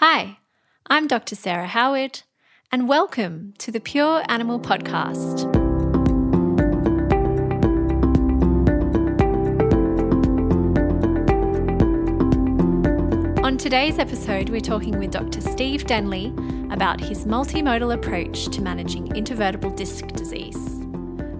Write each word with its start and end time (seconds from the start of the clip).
Hi, 0.00 0.36
I'm 0.88 1.06
Dr. 1.06 1.34
Sarah 1.34 1.68
Howard, 1.68 2.20
and 2.70 2.86
welcome 2.86 3.54
to 3.56 3.70
the 3.70 3.80
Pure 3.80 4.24
Animal 4.28 4.60
Podcast. 4.60 5.46
On 13.42 13.56
today's 13.56 13.98
episode, 13.98 14.50
we're 14.50 14.60
talking 14.60 14.98
with 14.98 15.12
Dr. 15.12 15.40
Steve 15.40 15.86
Denley 15.86 16.26
about 16.70 17.00
his 17.00 17.24
multimodal 17.24 17.94
approach 17.94 18.48
to 18.48 18.60
managing 18.60 19.08
intervertebral 19.14 19.74
disc 19.76 20.08
disease. 20.08 20.62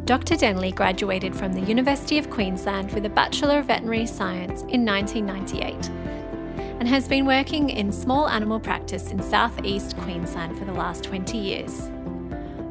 Dr. 0.07 0.35
Denley 0.35 0.73
graduated 0.73 1.37
from 1.37 1.53
the 1.53 1.61
University 1.61 2.17
of 2.17 2.31
Queensland 2.31 2.91
with 2.93 3.05
a 3.05 3.11
Bachelor 3.11 3.59
of 3.59 3.67
Veterinary 3.67 4.07
Science 4.07 4.63
in 4.63 4.83
1998 4.83 6.16
and 6.79 6.89
has 6.89 7.09
been 7.09 7.27
working 7.27 7.71
in 7.71 7.91
small 7.91 8.29
animal 8.29 8.61
practice 8.61 9.11
in 9.11 9.23
southeast 9.23 9.97
Queensland 9.99 10.59
for 10.59 10.65
the 10.65 10.73
last 10.73 11.05
20 11.05 11.39
years. 11.39 11.91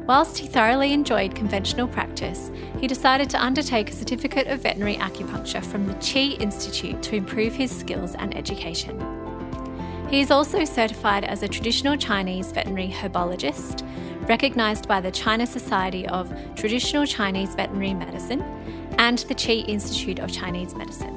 Whilst 0.06 0.38
he 0.38 0.46
thoroughly 0.46 0.92
enjoyed 0.92 1.34
conventional 1.34 1.88
practice, 1.88 2.52
he 2.78 2.86
decided 2.86 3.28
to 3.30 3.42
undertake 3.42 3.90
a 3.90 3.94
certificate 3.94 4.46
of 4.46 4.60
veterinary 4.62 4.96
acupuncture 4.96 5.64
from 5.64 5.86
the 5.86 5.94
Chi 5.94 6.36
Institute 6.40 7.02
to 7.02 7.16
improve 7.16 7.54
his 7.54 7.76
skills 7.76 8.14
and 8.14 8.36
education. 8.36 9.00
He 10.08 10.20
is 10.20 10.30
also 10.30 10.64
certified 10.64 11.24
as 11.24 11.42
a 11.42 11.48
traditional 11.48 11.96
Chinese 11.96 12.52
veterinary 12.52 12.88
herbologist, 12.88 13.82
recognised 14.28 14.86
by 14.86 15.00
the 15.00 15.10
China 15.10 15.44
Society 15.44 16.06
of 16.06 16.32
Traditional 16.54 17.04
Chinese 17.04 17.56
Veterinary 17.56 17.94
Medicine 17.94 18.42
and 18.98 19.18
the 19.18 19.34
Chi 19.34 19.64
Institute 19.68 20.20
of 20.20 20.30
Chinese 20.30 20.74
Medicine. 20.76 21.15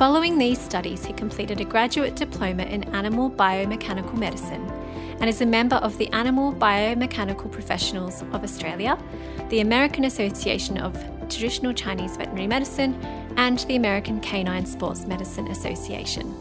Following 0.00 0.38
these 0.38 0.58
studies, 0.58 1.04
he 1.04 1.12
completed 1.12 1.60
a 1.60 1.64
graduate 1.66 2.16
diploma 2.16 2.62
in 2.62 2.84
animal 2.94 3.30
biomechanical 3.30 4.14
medicine 4.14 4.66
and 5.20 5.28
is 5.28 5.42
a 5.42 5.44
member 5.44 5.76
of 5.76 5.98
the 5.98 6.08
Animal 6.14 6.54
Biomechanical 6.54 7.52
Professionals 7.52 8.22
of 8.32 8.42
Australia, 8.42 8.98
the 9.50 9.60
American 9.60 10.04
Association 10.04 10.78
of 10.78 10.94
Traditional 11.28 11.74
Chinese 11.74 12.16
Veterinary 12.16 12.46
Medicine, 12.46 12.94
and 13.36 13.58
the 13.68 13.76
American 13.76 14.22
Canine 14.22 14.64
Sports 14.64 15.04
Medicine 15.04 15.48
Association. 15.48 16.34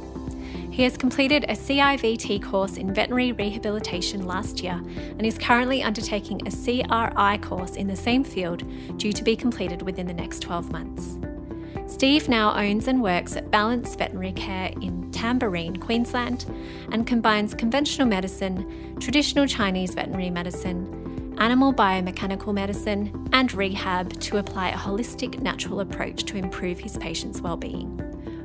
He 0.71 0.83
has 0.83 0.95
completed 0.95 1.43
a 1.49 1.53
CIVT 1.53 2.41
course 2.41 2.77
in 2.77 2.93
veterinary 2.93 3.33
rehabilitation 3.33 4.25
last 4.25 4.63
year 4.63 4.81
and 4.95 5.25
is 5.25 5.37
currently 5.37 5.83
undertaking 5.83 6.41
a 6.47 6.49
CRI 6.49 7.37
course 7.39 7.75
in 7.75 7.87
the 7.87 7.97
same 7.97 8.23
field 8.23 8.63
due 8.97 9.11
to 9.11 9.21
be 9.21 9.35
completed 9.35 9.81
within 9.81 10.07
the 10.07 10.13
next 10.13 10.39
12 10.43 10.71
months. 10.71 11.17
Steve 11.89 12.29
now 12.29 12.55
owns 12.55 12.87
and 12.87 13.01
works 13.01 13.35
at 13.35 13.49
Balance 13.49 13.95
Veterinary 13.95 14.31
Care 14.33 14.71
in 14.79 15.09
Tamborine, 15.11 15.81
Queensland, 15.81 16.45
and 16.91 17.05
combines 17.05 17.55
conventional 17.55 18.07
medicine, 18.07 18.95
traditional 18.99 19.47
Chinese 19.47 19.95
veterinary 19.95 20.29
medicine, 20.29 21.35
animal 21.39 21.73
biomechanical 21.73 22.53
medicine, 22.53 23.27
and 23.33 23.51
rehab 23.53 24.17
to 24.21 24.37
apply 24.37 24.69
a 24.69 24.77
holistic 24.77 25.39
natural 25.41 25.79
approach 25.79 26.25
to 26.25 26.37
improve 26.37 26.77
his 26.77 26.95
patients' 26.97 27.41
well-being. 27.41 27.99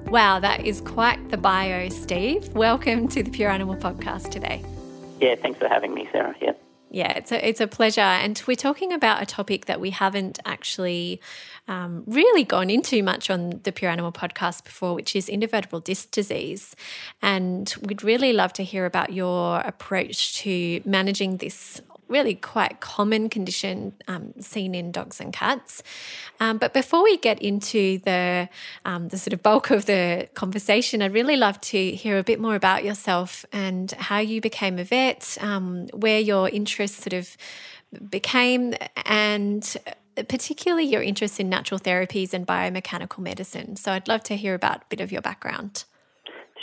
Wow, 0.07 0.41
that 0.41 0.65
is 0.65 0.81
quite 0.81 1.29
the 1.29 1.37
bio, 1.37 1.91
Steve. 1.91 2.49
Welcome 2.55 3.09
to 3.09 3.23
the 3.23 3.31
Pure 3.31 3.51
Animal 3.51 3.77
Podcast 3.77 4.31
today. 4.31 4.65
Yeah, 5.21 5.35
thanks 5.37 5.59
for 5.59 5.69
having 5.69 5.95
me, 5.95 6.09
Sarah. 6.11 6.35
Yeah. 6.41 6.53
Yeah, 6.95 7.11
it's 7.15 7.33
a, 7.33 7.49
it's 7.49 7.61
a 7.61 7.67
pleasure. 7.67 8.01
And 8.01 8.41
we're 8.47 8.55
talking 8.55 8.93
about 8.93 9.21
a 9.21 9.27
topic 9.27 9.65
that 9.65 9.81
we 9.81 9.91
haven't 9.91 10.39
actually 10.45 11.21
um, 11.67 12.05
really 12.07 12.45
gone 12.45 12.71
into 12.71 13.03
much 13.03 13.31
on 13.31 13.61
the 13.65 13.73
Pure 13.73 13.91
Animal 13.91 14.13
podcast 14.13 14.63
before, 14.63 14.95
which 14.95 15.17
is 15.17 15.27
intervertebral 15.27 15.83
disc 15.83 16.13
disease. 16.13 16.77
And 17.21 17.75
we'd 17.83 18.05
really 18.05 18.33
love 18.33 18.53
to 18.53 18.63
hear 18.63 18.87
about 18.87 19.13
your 19.13 19.59
approach 19.63 20.37
to 20.43 20.83
managing 20.85 21.39
this 21.39 21.81
really 22.15 22.37
quite 22.37 22.81
common 22.81 23.29
condition 23.29 23.93
um, 24.09 24.33
seen 24.41 24.75
in 24.75 24.93
dogs 24.93 25.21
and 25.21 25.33
cats. 25.33 25.83
Um, 26.41 26.59
but 26.59 26.73
before 26.73 27.03
we 27.03 27.19
get 27.19 27.39
into 27.43 27.99
the 27.99 28.49
um, 28.85 29.09
the 29.09 29.19
sort 29.19 29.35
of 29.35 29.43
bulk 29.43 29.71
of 29.71 29.85
the 29.87 30.29
conversation, 30.35 31.03
I'd 31.03 31.13
really 31.13 31.37
love 31.37 31.61
to 31.73 31.79
hear 32.03 32.17
a 32.19 32.23
bit 32.23 32.39
more 32.41 32.55
about 32.55 32.85
yourself 32.85 33.45
and 33.53 33.91
how 34.09 34.21
you 34.21 34.41
became 34.41 34.79
a 34.79 34.85
vet, 34.85 35.37
um, 35.41 35.89
where 36.05 36.21
your 36.21 36.49
interests 36.49 37.03
sort 37.03 37.15
of 37.21 37.37
became, 38.11 38.75
and 39.05 39.77
particularly 40.29 40.85
your 40.85 41.03
interest 41.03 41.41
in 41.41 41.49
natural 41.49 41.81
therapies 41.81 42.33
and 42.33 42.47
biomechanical 42.47 43.19
medicine. 43.19 43.77
So 43.77 43.93
I'd 43.93 44.09
love 44.09 44.23
to 44.25 44.37
hear 44.37 44.55
about 44.55 44.77
a 44.77 44.87
bit 44.89 45.01
of 45.01 45.11
your 45.11 45.23
background. 45.23 45.85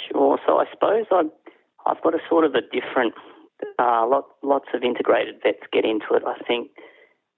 Sure. 0.07 0.39
So 0.45 0.57
I 0.57 0.65
suppose 0.71 1.05
I've, 1.11 1.31
I've 1.85 2.01
got 2.01 2.15
a 2.15 2.19
sort 2.29 2.45
of 2.45 2.55
a 2.55 2.61
different 2.61 3.13
uh, 3.79 4.05
lot, 4.07 4.25
lots 4.43 4.67
of 4.73 4.83
integrated 4.83 5.35
vets 5.43 5.63
get 5.71 5.85
into 5.85 6.13
it, 6.13 6.23
I 6.25 6.37
think, 6.47 6.69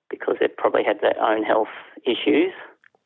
because 0.10 0.36
they've 0.40 0.56
probably 0.56 0.84
had 0.84 1.02
their 1.02 1.20
own 1.22 1.44
health 1.44 1.74
issues. 2.06 2.54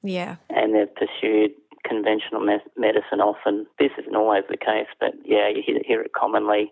Yeah. 0.04 0.38
And 0.50 0.76
they've 0.76 0.94
pursued 0.96 1.52
conventional 1.86 2.42
me- 2.42 2.72
medicine 2.76 3.22
often. 3.22 3.66
This 3.80 3.92
isn't 4.00 4.16
always 4.16 4.44
the 4.50 4.58
case, 4.58 4.88
but 5.00 5.14
yeah, 5.26 5.50
you 5.50 5.64
hear, 5.66 5.80
hear 5.86 6.02
it 6.02 6.14
commonly 6.14 6.72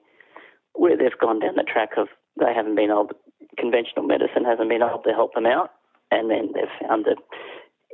where 0.74 0.98
they've 0.98 1.18
gone 1.20 1.40
down 1.40 1.56
the 1.56 1.64
track 1.64 1.92
of 1.98 2.08
they 2.40 2.54
haven't 2.54 2.76
been 2.76 2.92
able, 2.92 3.10
conventional 3.58 4.06
medicine 4.06 4.44
hasn't 4.44 4.70
been 4.70 4.84
able 4.84 5.02
to 5.04 5.14
help 5.14 5.34
them 5.34 5.46
out, 5.46 5.72
and 6.12 6.30
then 6.30 6.52
they've 6.54 6.88
found 6.88 7.06
that 7.06 7.18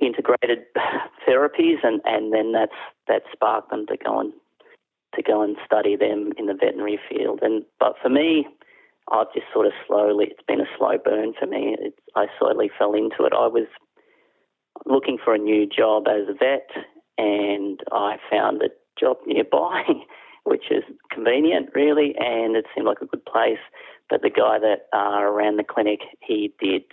integrated 0.02 0.66
therapies, 1.28 1.78
and, 1.84 2.02
and 2.06 2.34
then 2.34 2.52
that's 2.52 2.80
that 3.08 3.22
sparked 3.32 3.70
them 3.70 3.86
to 3.88 3.98
go 3.98 4.20
and 4.20 4.34
to 5.16 5.24
go 5.24 5.42
and 5.42 5.58
study 5.66 5.96
them 5.96 6.32
in 6.38 6.46
the 6.46 6.54
veterinary 6.54 7.00
field. 7.10 7.40
And 7.42 7.64
but 7.80 7.96
for 8.02 8.10
me, 8.10 8.48
I've 9.12 9.34
just 9.34 9.48
sort 9.54 9.66
of 9.66 9.74
slowly. 9.88 10.28
It's 10.32 10.46
been 10.48 10.62
a 10.62 10.78
slow 10.78 10.98
burn 11.04 11.34
for 11.40 11.48
me. 11.48 11.76
I 12.16 12.28
slowly 12.40 12.70
fell 12.78 12.94
into 12.94 13.26
it. 13.26 13.34
I 13.34 13.48
was 13.48 13.68
looking 14.86 15.18
for 15.24 15.34
a 15.34 15.40
new 15.40 15.68
job 15.68 16.08
as 16.08 16.28
a 16.30 16.34
vet, 16.34 16.70
and 17.18 17.80
I 17.92 18.18
found 18.30 18.62
a 18.62 18.70
job 19.00 19.18
nearby, 19.26 19.84
which 20.44 20.66
is 20.72 20.84
convenient, 21.12 21.70
really, 21.76 22.16
and 22.18 22.56
it 22.56 22.66
seemed 22.74 22.88
like 22.88 23.02
a 23.02 23.06
good 23.06 23.26
place. 23.26 23.60
But 24.10 24.22
the 24.22 24.30
guy 24.30 24.60
that 24.60 24.88
uh, 24.98 25.30
ran 25.30 25.58
the 25.58 25.64
clinic, 25.64 26.00
he 26.20 26.54
did 26.62 26.84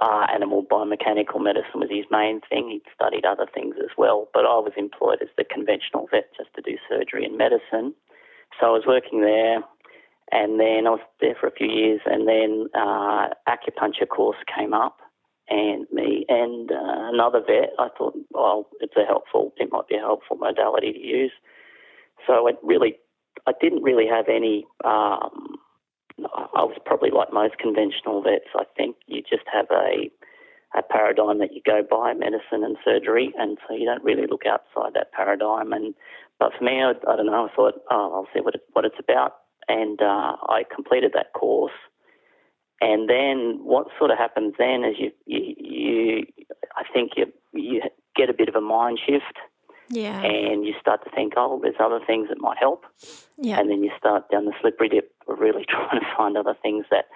uh, 0.00 0.26
animal 0.32 0.64
biomechanical 0.64 1.42
medicine 1.42 1.80
was 1.80 1.90
his 1.90 2.06
main 2.10 2.40
thing. 2.48 2.68
He'd 2.70 2.82
studied 2.94 3.24
other 3.24 3.46
things 3.52 3.76
as 3.78 3.90
well, 3.96 4.28
but 4.34 4.40
I 4.44 4.58
was 4.58 4.72
employed 4.76 5.18
as 5.22 5.28
the 5.36 5.44
conventional 5.44 6.08
vet 6.10 6.30
just 6.36 6.50
to 6.54 6.62
do 6.62 6.76
surgery 6.88 7.24
and 7.24 7.38
medicine. 7.38 7.94
So 8.58 8.66
I 8.66 8.70
was 8.70 8.84
working 8.86 9.20
there, 9.20 9.62
and 10.32 10.58
then 10.58 10.86
I 10.86 10.90
was 10.90 11.00
there 11.20 11.36
for 11.38 11.46
a 11.46 11.52
few 11.52 11.68
years, 11.68 12.00
and 12.06 12.26
then 12.26 12.66
uh, 12.74 13.28
acupuncture 13.48 14.08
course 14.08 14.38
came 14.56 14.74
up, 14.74 14.98
and 15.48 15.86
me 15.92 16.24
and 16.28 16.70
uh, 16.70 17.10
another 17.12 17.40
vet, 17.40 17.70
I 17.78 17.88
thought, 17.96 18.14
well, 18.30 18.68
it's 18.80 18.96
a 18.96 19.04
helpful, 19.04 19.52
it 19.58 19.70
might 19.70 19.88
be 19.88 19.96
a 19.96 20.00
helpful 20.00 20.36
modality 20.36 20.92
to 20.92 20.98
use. 20.98 21.32
So 22.26 22.48
I 22.48 22.52
really, 22.62 22.96
I 23.46 23.52
didn't 23.60 23.82
really 23.82 24.06
have 24.06 24.28
any 24.28 24.66
um, 24.84 25.56
I 26.18 26.62
was 26.62 26.78
probably 26.84 27.10
like 27.10 27.32
most 27.32 27.58
conventional 27.58 28.22
vets. 28.22 28.48
I 28.54 28.64
think 28.76 28.96
you 29.06 29.22
just 29.22 29.44
have 29.52 29.66
a 29.70 30.10
a 30.76 30.82
paradigm 30.82 31.38
that 31.38 31.52
you 31.52 31.62
go 31.64 31.82
by, 31.88 32.14
medicine 32.14 32.64
and 32.64 32.76
surgery, 32.84 33.32
and 33.38 33.58
so 33.66 33.74
you 33.74 33.84
don't 33.84 34.02
really 34.02 34.26
look 34.26 34.42
outside 34.44 34.94
that 34.94 35.12
paradigm. 35.12 35.72
And 35.72 35.94
but 36.38 36.52
for 36.58 36.64
me, 36.64 36.82
I, 36.82 36.90
I 36.90 37.16
don't 37.16 37.26
know. 37.26 37.48
I 37.50 37.54
thought, 37.54 37.74
oh, 37.90 38.12
I'll 38.14 38.28
see 38.34 38.40
what 38.40 38.56
it, 38.56 38.62
what 38.72 38.84
it's 38.84 38.98
about, 38.98 39.34
and 39.68 40.00
uh, 40.00 40.36
I 40.48 40.64
completed 40.72 41.12
that 41.14 41.32
course. 41.32 41.72
And 42.80 43.08
then 43.08 43.60
what 43.62 43.86
sort 43.98 44.10
of 44.10 44.18
happens 44.18 44.54
then 44.58 44.84
is 44.84 44.96
you 44.98 45.10
you, 45.26 45.54
you 45.58 46.26
I 46.76 46.82
think 46.92 47.12
you 47.16 47.26
you 47.52 47.82
get 48.16 48.30
a 48.30 48.34
bit 48.34 48.48
of 48.48 48.54
a 48.54 48.60
mind 48.60 49.00
shift 49.04 49.38
yeah. 49.90 50.22
And 50.22 50.64
you 50.64 50.74
start 50.80 51.04
to 51.04 51.10
think, 51.10 51.34
oh, 51.36 51.60
there's 51.62 51.74
other 51.78 52.00
things 52.06 52.28
that 52.28 52.40
might 52.40 52.58
help. 52.58 52.84
Yeah. 53.38 53.58
And 53.58 53.70
then 53.70 53.82
you 53.82 53.90
start 53.98 54.30
down 54.30 54.46
the 54.46 54.52
slippery 54.60 54.88
dip 54.88 55.12
really 55.28 55.64
trying 55.68 56.00
to 56.00 56.06
find 56.16 56.36
other 56.36 56.54
things 56.62 56.86
that, 56.90 57.06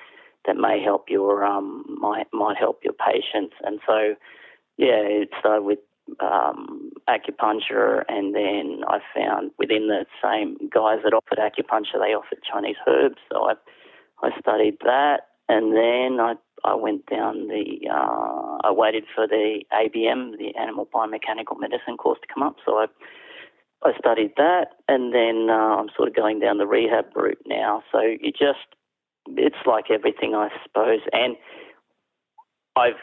that 0.47 0.57
may 0.57 0.83
help 0.83 1.07
your 1.09 1.45
um 1.45 1.85
might 2.01 2.27
might 2.33 2.57
help 2.57 2.81
your 2.83 2.95
patients. 2.95 3.55
And 3.65 3.81
so 3.87 4.15
yeah, 4.77 5.03
it 5.03 5.31
started 5.39 5.63
with 5.63 5.81
um, 6.21 6.91
acupuncture, 7.09 8.05
and 8.09 8.35
then 8.35 8.83
I 8.87 9.01
found 9.15 9.51
within 9.59 9.89
the 9.89 10.07
same 10.23 10.57
guys 10.73 11.01
that 11.05 11.13
offered 11.13 11.39
acupuncture, 11.39 12.01
they 12.01 12.15
offered 12.15 12.39
Chinese 12.51 12.77
herbs. 12.87 13.19
So 13.31 13.51
I 13.51 13.55
I 14.23 14.31
studied 14.41 14.79
that, 14.85 15.29
and 15.49 15.77
then 15.77 16.21
I 16.21 16.35
I 16.65 16.75
went 16.75 17.07
down 17.07 17.49
the, 17.49 17.89
uh, 17.89 18.59
I 18.67 18.73
waited 18.73 19.05
for 19.15 19.27
the 19.27 19.63
ABM, 19.73 20.39
the 20.39 20.57
Animal 20.57 20.87
Biomechanical 20.93 21.59
Medicine 21.59 21.97
course 21.97 22.19
to 22.21 22.33
come 22.33 22.43
up. 22.43 22.57
So 22.65 22.79
I, 22.79 22.87
I 23.85 23.93
studied 23.97 24.33
that, 24.37 24.69
and 24.89 25.15
then 25.15 25.49
uh, 25.51 25.77
I'm 25.79 25.89
sort 25.97 26.09
of 26.09 26.17
going 26.17 26.41
down 26.41 26.59
the 26.59 26.67
rehab 26.67 27.15
route 27.15 27.39
now. 27.47 27.83
So 27.93 28.01
you 28.01 28.33
just, 28.33 28.67
it's 29.29 29.57
like 29.67 29.85
everything, 29.91 30.35
I 30.35 30.49
suppose. 30.65 31.01
And 31.13 31.37
I've, 32.75 33.01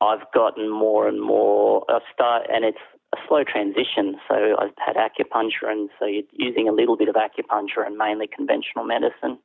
I've 0.00 0.30
gotten 0.34 0.70
more 0.70 1.08
and 1.08 1.20
more. 1.20 1.84
I 1.88 2.00
start, 2.12 2.42
and 2.52 2.64
it's 2.64 2.78
a 3.14 3.18
slow 3.26 3.42
transition. 3.42 4.16
So 4.28 4.56
I've 4.58 4.76
had 4.76 4.96
acupuncture, 4.96 5.70
and 5.70 5.88
so 5.98 6.04
you're 6.04 6.24
using 6.32 6.68
a 6.68 6.72
little 6.72 6.96
bit 6.96 7.08
of 7.08 7.14
acupuncture 7.14 7.86
and 7.86 7.96
mainly 7.96 8.26
conventional 8.26 8.84
medicine. 8.84 9.38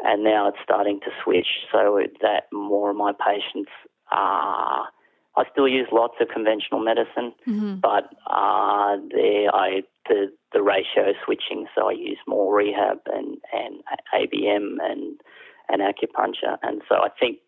And 0.00 0.22
now 0.22 0.48
it's 0.48 0.58
starting 0.62 1.00
to 1.00 1.10
switch 1.24 1.48
so 1.72 2.00
that 2.20 2.52
more 2.52 2.90
of 2.90 2.96
my 2.96 3.12
patients 3.12 3.70
are. 4.12 4.88
I 5.36 5.44
still 5.52 5.68
use 5.68 5.88
lots 5.92 6.14
of 6.20 6.28
conventional 6.28 6.80
medicine, 6.80 7.32
mm-hmm. 7.46 7.76
but 7.76 8.04
uh, 8.26 8.96
I 8.96 9.82
the 10.08 10.32
the 10.52 10.62
ratio 10.62 11.10
is 11.10 11.16
switching. 11.24 11.66
So 11.74 11.88
I 11.88 11.92
use 11.92 12.18
more 12.26 12.54
rehab 12.54 12.98
and 13.06 13.38
and 13.52 13.82
ABM 14.14 14.76
and 14.80 15.20
and 15.68 15.82
acupuncture, 15.82 16.56
and 16.62 16.82
so 16.88 16.96
I 16.96 17.08
think 17.20 17.38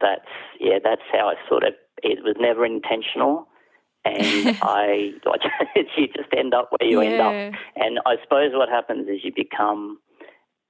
that's 0.00 0.28
yeah 0.58 0.78
that's 0.82 1.02
how 1.12 1.28
I 1.28 1.34
sort 1.48 1.64
of 1.64 1.74
it 2.02 2.24
was 2.24 2.36
never 2.38 2.64
intentional 2.64 3.46
and 4.04 4.58
I, 4.62 5.12
you 5.96 6.06
just 6.08 6.28
end 6.36 6.54
up 6.54 6.70
where 6.70 6.90
you 6.90 7.02
yeah. 7.02 7.08
end 7.08 7.20
up. 7.20 7.60
And 7.76 7.98
I 8.06 8.16
suppose 8.22 8.52
what 8.52 8.68
happens 8.68 9.08
is 9.08 9.20
you 9.22 9.32
become 9.34 9.98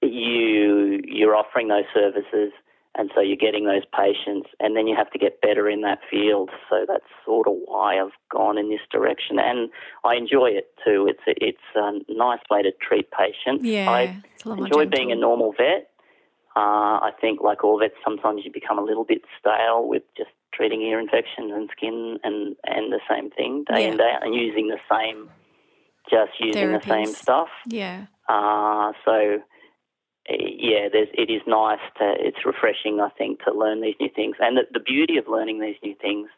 you 0.02 1.00
you're 1.04 1.36
offering 1.36 1.68
those 1.68 1.84
services, 1.94 2.52
and 3.00 3.10
so 3.14 3.22
you're 3.22 3.34
getting 3.34 3.64
those 3.64 3.86
patients, 3.96 4.50
and 4.60 4.76
then 4.76 4.86
you 4.86 4.94
have 4.94 5.10
to 5.12 5.18
get 5.18 5.40
better 5.40 5.70
in 5.70 5.80
that 5.80 6.00
field. 6.10 6.50
So 6.68 6.84
that's 6.86 7.08
sort 7.24 7.48
of 7.48 7.54
why 7.64 7.98
I've 7.98 8.12
gone 8.30 8.58
in 8.58 8.68
this 8.68 8.84
direction, 8.92 9.38
and 9.38 9.70
I 10.04 10.16
enjoy 10.16 10.50
it 10.50 10.68
too. 10.84 11.08
It's 11.08 11.24
a, 11.26 11.32
it's 11.42 11.68
a 11.74 11.92
nice 12.12 12.40
way 12.50 12.62
to 12.62 12.72
treat 12.72 13.08
patients. 13.10 13.64
Yeah, 13.64 13.88
I 13.88 14.22
enjoy 14.44 14.84
being 14.84 15.10
a 15.12 15.16
normal 15.16 15.54
vet. 15.56 15.88
Uh, 16.54 17.00
I 17.08 17.12
think, 17.18 17.40
like 17.40 17.64
all 17.64 17.78
vets, 17.78 17.94
sometimes 18.04 18.42
you 18.44 18.52
become 18.52 18.78
a 18.78 18.82
little 18.82 19.04
bit 19.04 19.22
stale 19.38 19.88
with 19.88 20.02
just 20.14 20.30
treating 20.52 20.82
ear 20.82 21.00
infections 21.00 21.52
and 21.54 21.70
skin 21.74 22.18
and, 22.22 22.54
and 22.64 22.92
the 22.92 23.00
same 23.08 23.30
thing 23.30 23.64
day 23.72 23.84
yeah. 23.84 23.92
in 23.92 23.96
day 23.96 24.12
out 24.14 24.26
and 24.26 24.34
using 24.34 24.68
the 24.68 24.80
same, 24.90 25.30
just 26.10 26.32
using 26.38 26.68
Therapies. 26.68 26.82
the 26.82 26.88
same 26.88 27.14
stuff. 27.14 27.48
Yeah. 27.66 28.06
Uh, 28.28 28.92
so, 29.06 29.38
yeah, 30.28 30.88
there's, 30.92 31.08
it 31.14 31.30
is 31.30 31.42
nice 31.46 31.80
to, 31.98 32.14
it's 32.18 32.44
refreshing, 32.44 33.00
I 33.00 33.08
think, 33.16 33.42
to 33.44 33.52
learn 33.52 33.80
these 33.80 33.96
new 34.00 34.10
things. 34.14 34.36
And 34.40 34.56
the, 34.56 34.62
the 34.72 34.80
beauty 34.80 35.16
of 35.16 35.28
learning 35.28 35.60
these 35.60 35.76
new 35.82 35.94
things 36.00 36.28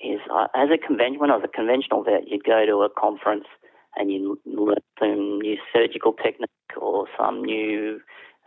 is, 0.00 0.20
uh, 0.32 0.46
as 0.54 0.68
a 0.72 0.78
convention, 0.78 1.18
when 1.18 1.30
I 1.30 1.36
was 1.36 1.44
a 1.44 1.56
conventional 1.56 2.04
vet, 2.04 2.28
you'd 2.28 2.44
go 2.44 2.64
to 2.64 2.82
a 2.82 2.88
conference 2.88 3.46
and 3.96 4.10
you 4.12 4.38
learn 4.46 4.78
some 5.00 5.40
new 5.40 5.56
surgical 5.72 6.12
technique 6.12 6.50
or 6.80 7.06
some 7.18 7.42
new, 7.42 8.00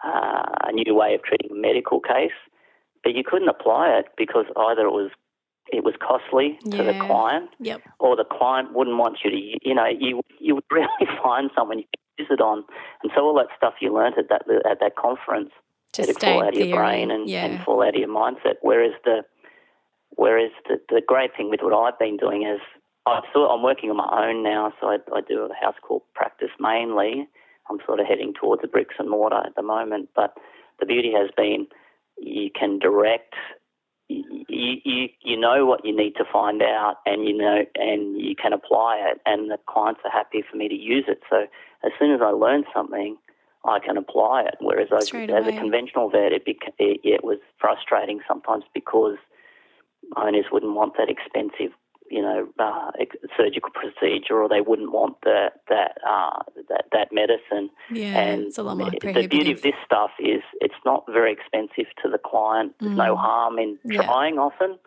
uh, 0.04 0.44
a 0.64 0.72
new 0.72 0.96
way 0.96 1.14
of 1.16 1.24
treating 1.24 1.52
a 1.52 1.60
medical 1.60 2.00
case 2.00 2.32
but 3.04 3.16
you 3.16 3.24
couldn't 3.24 3.50
apply 3.50 3.98
it 3.98 4.06
because 4.18 4.46
either 4.56 4.84
it 4.84 4.92
was 4.92 5.12
it 5.72 5.84
was 5.84 5.94
costly 6.02 6.58
yeah. 6.66 6.78
to 6.78 6.84
the 6.84 7.00
client, 7.06 7.50
yep. 7.60 7.82
or 8.00 8.16
the 8.16 8.26
client 8.26 8.74
wouldn't 8.74 8.98
want 8.98 9.20
you 9.24 9.32
to. 9.32 9.38
You 9.64 9.76
know, 9.76 9.86
you 9.88 10.22
you 10.40 10.56
would 10.56 10.64
really 10.72 11.08
find 11.24 11.50
someone 11.56 11.80
you 11.80 11.86
use 12.22 12.28
it 12.30 12.42
on, 12.42 12.64
and 13.04 13.12
so 13.16 13.22
all 13.22 13.36
that 13.36 13.48
stuff 13.58 13.76
you 13.82 13.94
learnt 13.94 14.18
at 14.18 14.30
that 14.30 14.44
at 14.70 14.80
that 14.80 14.96
conference 14.96 15.52
just 15.94 16.20
fall 16.20 16.44
out 16.44 16.58
of 16.58 16.66
your 16.66 16.78
brain 16.78 17.12
and, 17.12 17.30
yeah. 17.30 17.46
and 17.46 17.64
fall 17.64 17.84
out 17.84 17.96
of 17.96 18.00
your 18.00 18.10
mindset. 18.10 18.56
Whereas 18.62 18.94
the 19.04 19.24
whereas 20.12 20.52
the, 20.68 20.80
the 20.90 21.02
great 21.06 21.32
thing 21.36 21.50
with 21.50 21.62
what 21.62 21.74
I've 21.74 22.00
been 22.00 22.18
doing 22.18 22.44
is 22.44 22.62
I 23.06 23.22
sort 23.34 23.52
I'm 23.52 23.64
working 23.64 23.90
on 23.90 23.98
my 23.98 24.28
own 24.28 24.44
now, 24.44 24.74
so 24.80 24.88
I, 24.88 24.98
I 25.14 25.22
do 25.22 25.50
a 25.50 25.66
house 25.66 25.76
call 25.82 26.06
practice 26.14 26.52
mainly. 26.60 27.28
I'm 27.70 27.80
sort 27.86 28.00
of 28.00 28.08
heading 28.08 28.34
towards 28.34 28.62
the 28.62 28.68
bricks 28.68 28.96
and 29.00 29.10
mortar 29.10 29.42
at 29.46 29.56
the 29.56 29.64
moment, 29.64 30.10
but 30.16 30.36
the 30.80 30.86
beauty 30.86 31.12
has 31.16 31.30
been 31.36 31.68
you 32.18 32.50
can 32.58 32.80
direct. 32.80 33.34
You, 34.08 34.76
you 34.84 35.08
you 35.22 35.40
know 35.40 35.66
what 35.66 35.86
you 35.86 35.96
need 35.96 36.16
to 36.18 36.26
find 36.32 36.62
out, 36.62 36.98
and 37.06 37.26
you 37.26 37.38
know, 37.38 37.64
and 37.76 38.20
you 38.20 38.36
can 38.36 38.54
apply 38.54 39.02
it, 39.10 39.20
and 39.26 39.50
the 39.50 39.58
clients 39.68 40.02
are 40.04 40.12
happy 40.12 40.44
for 40.50 40.58
me 40.58 40.68
to 40.68 40.76
use 40.76 41.06
it. 41.08 41.22
So 41.30 41.48
as 41.84 41.92
soon 42.00 42.12
as 42.12 42.22
I 42.22 42.30
learn 42.30 42.64
something, 42.74 43.18
I 43.66 43.80
can 43.80 43.98
apply 43.98 44.44
it. 44.44 44.56
Whereas 44.60 44.90
I, 44.92 44.98
as 44.98 45.48
a 45.48 45.52
conventional 45.52 46.10
vet, 46.10 46.32
it, 46.32 46.46
beca- 46.46 46.74
it, 46.80 47.02
it 47.04 47.24
was 47.24 47.38
frustrating 47.60 48.22
sometimes 48.28 48.64
because 48.74 49.18
owners 50.18 50.46
wouldn't 50.52 50.74
want 50.74 50.94
that 50.98 51.10
expensive 51.10 51.72
you 52.12 52.22
know, 52.22 52.48
uh, 52.60 52.92
surgical 53.38 53.70
procedure, 53.72 54.36
or 54.36 54.50
they 54.50 54.60
wouldn't 54.60 54.92
want 54.92 55.16
that 55.24 55.62
that 55.70 55.98
uh, 56.08 56.44
that 56.68 56.86
that 56.92 57.08
medicine. 57.14 57.70
Yeah, 57.90 58.20
and 58.20 58.42
it's 58.48 58.58
a 58.58 58.64
lot 58.64 58.78
more 58.78 58.92
The 58.92 59.28
beauty 59.28 59.54
of 59.54 59.62
this 59.62 59.76
stuff 59.86 60.12
is 60.20 60.42
it's 60.60 60.76
not 60.86 61.06
very 61.10 61.32
expensive 61.32 61.86
to 62.04 62.10
the 62.10 62.18
client. 62.18 62.76
There's 62.82 62.92
mm. 62.92 62.98
no 62.98 63.16
harm 63.16 63.58
in 63.58 63.80
yeah. 63.86 64.04
trying 64.04 64.38
often. 64.38 64.78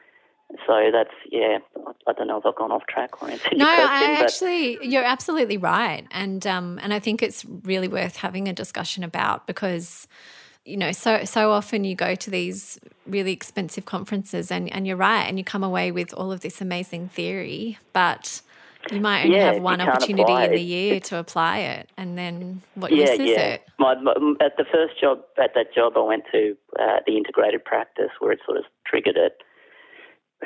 So 0.66 0.90
that's 0.92 1.14
yeah. 1.30 1.58
I 2.06 2.12
don't 2.12 2.26
know 2.26 2.38
if 2.38 2.46
I've 2.46 2.54
gone 2.54 2.70
off 2.70 2.86
track 2.86 3.22
or 3.22 3.28
anything. 3.28 3.58
No, 3.58 3.66
I 3.66 4.18
actually, 4.20 4.78
you're 4.86 5.04
absolutely 5.04 5.56
right, 5.56 6.06
and 6.10 6.46
um, 6.46 6.78
and 6.82 6.92
I 6.92 6.98
think 6.98 7.22
it's 7.22 7.44
really 7.44 7.88
worth 7.88 8.16
having 8.16 8.48
a 8.48 8.52
discussion 8.52 9.04
about 9.04 9.46
because 9.46 10.06
you 10.64 10.76
know, 10.76 10.92
so 10.92 11.24
so 11.24 11.50
often 11.50 11.84
you 11.84 11.94
go 11.94 12.14
to 12.14 12.30
these 12.30 12.78
really 13.06 13.32
expensive 13.32 13.84
conferences 13.84 14.50
and, 14.50 14.72
and 14.72 14.86
you're 14.86 14.96
right, 14.96 15.24
and 15.24 15.38
you 15.38 15.44
come 15.44 15.62
away 15.62 15.92
with 15.92 16.12
all 16.14 16.32
of 16.32 16.40
this 16.40 16.60
amazing 16.60 17.08
theory, 17.08 17.78
but 17.92 18.40
you 18.90 19.00
might 19.00 19.24
only 19.24 19.36
yeah, 19.36 19.52
have 19.52 19.62
one 19.62 19.80
opportunity 19.80 20.32
in 20.32 20.50
the 20.52 20.60
year 20.60 21.00
to 21.00 21.18
apply 21.18 21.58
it, 21.58 21.90
and 21.96 22.16
then 22.16 22.62
what 22.74 22.92
yeah, 22.92 23.10
use 23.10 23.20
is 23.20 23.30
yeah. 23.30 23.40
it? 23.40 23.66
My, 23.78 23.94
my, 23.94 24.12
at 24.40 24.56
the 24.56 24.64
first 24.70 25.00
job, 25.00 25.20
at 25.42 25.54
that 25.54 25.74
job 25.74 25.94
I 25.96 26.00
went 26.00 26.24
to, 26.32 26.56
uh, 26.78 27.00
the 27.06 27.16
integrated 27.16 27.64
practice 27.64 28.10
where 28.18 28.32
it 28.32 28.40
sort 28.46 28.58
of 28.58 28.64
triggered 28.86 29.16
it. 29.16 29.42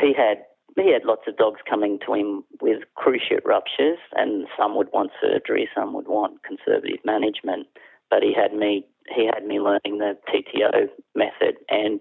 He 0.00 0.12
had 0.16 0.44
he 0.76 0.92
had 0.92 1.04
lots 1.04 1.22
of 1.26 1.36
dogs 1.36 1.60
coming 1.68 1.98
to 2.06 2.14
him 2.14 2.44
with 2.60 2.82
cruciate 2.96 3.44
ruptures, 3.44 3.98
and 4.14 4.46
some 4.56 4.76
would 4.76 4.88
want 4.92 5.10
surgery, 5.20 5.68
some 5.74 5.92
would 5.94 6.08
want 6.08 6.42
conservative 6.44 7.00
management. 7.04 7.66
But 8.10 8.22
he 8.22 8.32
had 8.32 8.54
me 8.54 8.86
he 9.14 9.26
had 9.26 9.44
me 9.44 9.60
learning 9.60 9.98
the 9.98 10.16
TTO 10.28 10.88
method, 11.14 11.56
and 11.68 12.00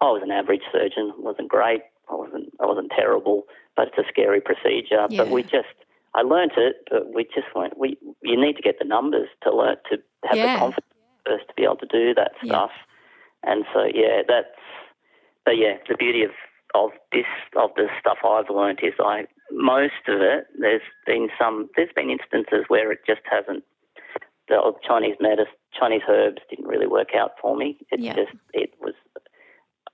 I 0.00 0.06
was 0.06 0.22
an 0.22 0.30
average 0.30 0.62
surgeon. 0.72 1.12
wasn't 1.18 1.48
great. 1.48 1.82
I 2.10 2.14
wasn't 2.14 2.52
I 2.60 2.66
wasn't 2.66 2.92
terrible, 2.96 3.44
but 3.76 3.88
it's 3.88 3.98
a 3.98 4.08
scary 4.08 4.40
procedure. 4.40 5.06
Yeah. 5.10 5.24
But 5.24 5.30
we 5.30 5.42
just 5.42 5.74
I 6.14 6.22
learnt 6.22 6.52
it, 6.56 6.76
but 6.90 7.14
we 7.14 7.24
just 7.24 7.48
went. 7.54 7.78
We 7.78 7.98
you 8.22 8.40
need 8.40 8.56
to 8.56 8.62
get 8.62 8.78
the 8.78 8.86
numbers 8.86 9.28
to 9.42 9.54
learn 9.54 9.76
to 9.90 9.98
have 10.24 10.36
yeah. 10.36 10.54
the 10.54 10.58
confidence 10.58 10.94
first 11.26 11.48
to 11.48 11.54
be 11.54 11.64
able 11.64 11.76
to 11.76 11.86
do 11.86 12.14
that 12.14 12.32
stuff. 12.44 12.70
Yeah. 12.74 13.52
And 13.52 13.64
so 13.74 13.84
yeah, 13.92 14.22
that's 14.26 14.46
but 15.44 15.58
yeah, 15.58 15.76
the 15.88 15.96
beauty 15.96 16.22
of 16.22 16.30
of 16.74 16.90
this 17.12 17.26
of 17.56 17.70
the 17.76 17.88
stuff 18.00 18.18
I've 18.24 18.50
learnt 18.50 18.80
is 18.82 18.94
I 18.98 19.26
most 19.50 20.06
of 20.08 20.20
it. 20.20 20.46
There's 20.58 20.82
been 21.06 21.28
some. 21.38 21.68
There's 21.76 21.92
been 21.94 22.10
instances 22.10 22.64
where 22.68 22.90
it 22.92 23.00
just 23.06 23.22
hasn't 23.30 23.64
the 24.48 24.72
Chinese 24.86 25.16
medicine, 25.20 25.52
Chinese 25.78 26.02
herbs 26.08 26.42
didn't 26.48 26.66
really 26.66 26.86
work 26.86 27.10
out 27.18 27.32
for 27.40 27.56
me. 27.56 27.78
It 27.90 28.00
yeah. 28.00 28.14
just 28.14 28.32
it 28.52 28.74
was. 28.80 28.94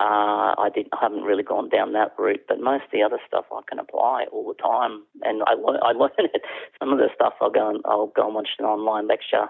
Uh, 0.00 0.58
I 0.58 0.68
didn't. 0.75 0.92
I 0.92 0.99
haven't 1.00 1.23
really 1.23 1.42
gone 1.42 1.68
down 1.68 1.92
that 1.92 2.12
route, 2.18 2.42
but 2.49 2.61
most 2.61 2.85
of 2.85 2.90
the 2.92 3.02
other 3.02 3.18
stuff 3.26 3.44
I 3.52 3.61
can 3.68 3.78
apply 3.78 4.26
all 4.32 4.49
the 4.49 4.61
time, 4.62 5.04
and 5.23 5.42
I 5.47 5.54
learn. 5.54 5.80
I 5.82 5.92
learn 5.99 6.11
it. 6.18 6.42
Some 6.78 6.92
of 6.92 6.99
the 6.99 7.08
stuff 7.14 7.35
I'll 7.40 7.50
go 7.50 7.68
and 7.68 7.80
I'll 7.85 8.12
go 8.14 8.26
and 8.26 8.35
watch 8.35 8.49
an 8.58 8.64
online 8.64 9.06
lecture 9.06 9.47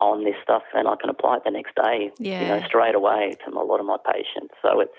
on 0.00 0.24
this 0.24 0.36
stuff, 0.42 0.62
and 0.74 0.88
I 0.88 0.94
can 1.00 1.10
apply 1.10 1.36
it 1.36 1.42
the 1.44 1.50
next 1.50 1.74
day. 1.74 2.10
Yeah. 2.18 2.42
You 2.42 2.48
know, 2.48 2.66
straight 2.66 2.94
away 2.94 3.36
to 3.44 3.50
a 3.52 3.64
lot 3.64 3.80
of 3.80 3.86
my 3.86 3.98
patients. 4.04 4.54
So 4.62 4.80
it's 4.80 4.92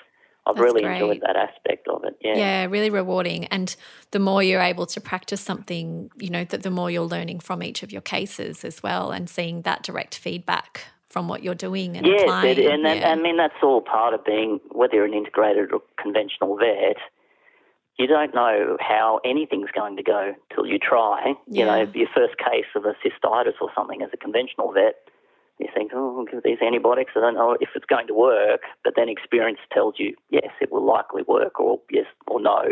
I've 0.45 0.55
That's 0.55 0.63
really 0.63 0.81
great. 0.81 1.01
enjoyed 1.01 1.21
that 1.21 1.35
aspect 1.35 1.87
of 1.87 2.03
it. 2.03 2.17
Yeah. 2.21 2.35
Yeah, 2.35 2.65
really 2.65 2.89
rewarding. 2.89 3.45
And 3.45 3.75
the 4.11 4.19
more 4.19 4.41
you're 4.41 4.61
able 4.61 4.85
to 4.87 5.01
practice 5.01 5.41
something, 5.41 6.09
you 6.17 6.29
know, 6.29 6.43
that 6.45 6.63
the 6.63 6.71
more 6.71 6.89
you're 6.89 7.03
learning 7.03 7.41
from 7.41 7.61
each 7.61 7.83
of 7.83 7.91
your 7.91 8.01
cases 8.01 8.63
as 8.63 8.81
well 8.81 9.11
and 9.11 9.29
seeing 9.29 9.61
that 9.63 9.83
direct 9.83 10.17
feedback 10.17 10.85
from 11.09 11.27
what 11.27 11.43
you're 11.43 11.55
doing 11.55 11.97
and 11.97 12.05
yes, 12.05 12.21
applying. 12.21 12.57
It, 12.57 12.65
and 12.65 12.83
yeah. 12.83 13.09
I 13.09 13.15
mean 13.15 13.37
that's 13.37 13.55
all 13.63 13.81
part 13.81 14.13
of 14.13 14.23
being 14.23 14.59
whether 14.71 14.95
you're 14.95 15.05
an 15.05 15.13
integrated 15.13 15.71
or 15.71 15.81
conventional 16.01 16.55
vet. 16.55 16.97
You 17.97 18.07
don't 18.07 18.33
know 18.33 18.77
how 18.79 19.19
anything's 19.25 19.71
going 19.75 19.97
to 19.97 20.03
go 20.03 20.33
till 20.55 20.65
you 20.65 20.79
try. 20.79 21.33
You 21.47 21.65
know, 21.65 21.81
your 21.93 22.07
first 22.15 22.37
case 22.37 22.65
of 22.75 22.85
a 22.85 22.95
cystitis 23.03 23.55
or 23.59 23.69
something 23.75 24.01
as 24.01 24.09
a 24.13 24.17
conventional 24.17 24.71
vet, 24.71 24.95
you 25.59 25.67
think, 25.73 25.91
oh, 25.93 26.19
I'll 26.19 26.25
give 26.25 26.43
these 26.43 26.61
antibiotics. 26.65 27.11
I 27.15 27.19
don't 27.19 27.35
know 27.35 27.57
if 27.59 27.69
it's 27.75 27.85
going 27.85 28.07
to 28.07 28.13
work, 28.13 28.61
but 28.83 28.93
then 28.95 29.09
experience 29.09 29.59
tells 29.71 29.95
you, 29.97 30.15
yes, 30.29 30.49
it 30.61 30.71
will 30.71 30.85
likely 30.85 31.23
work, 31.27 31.59
or 31.59 31.79
yes, 31.91 32.05
or 32.27 32.41
no, 32.41 32.63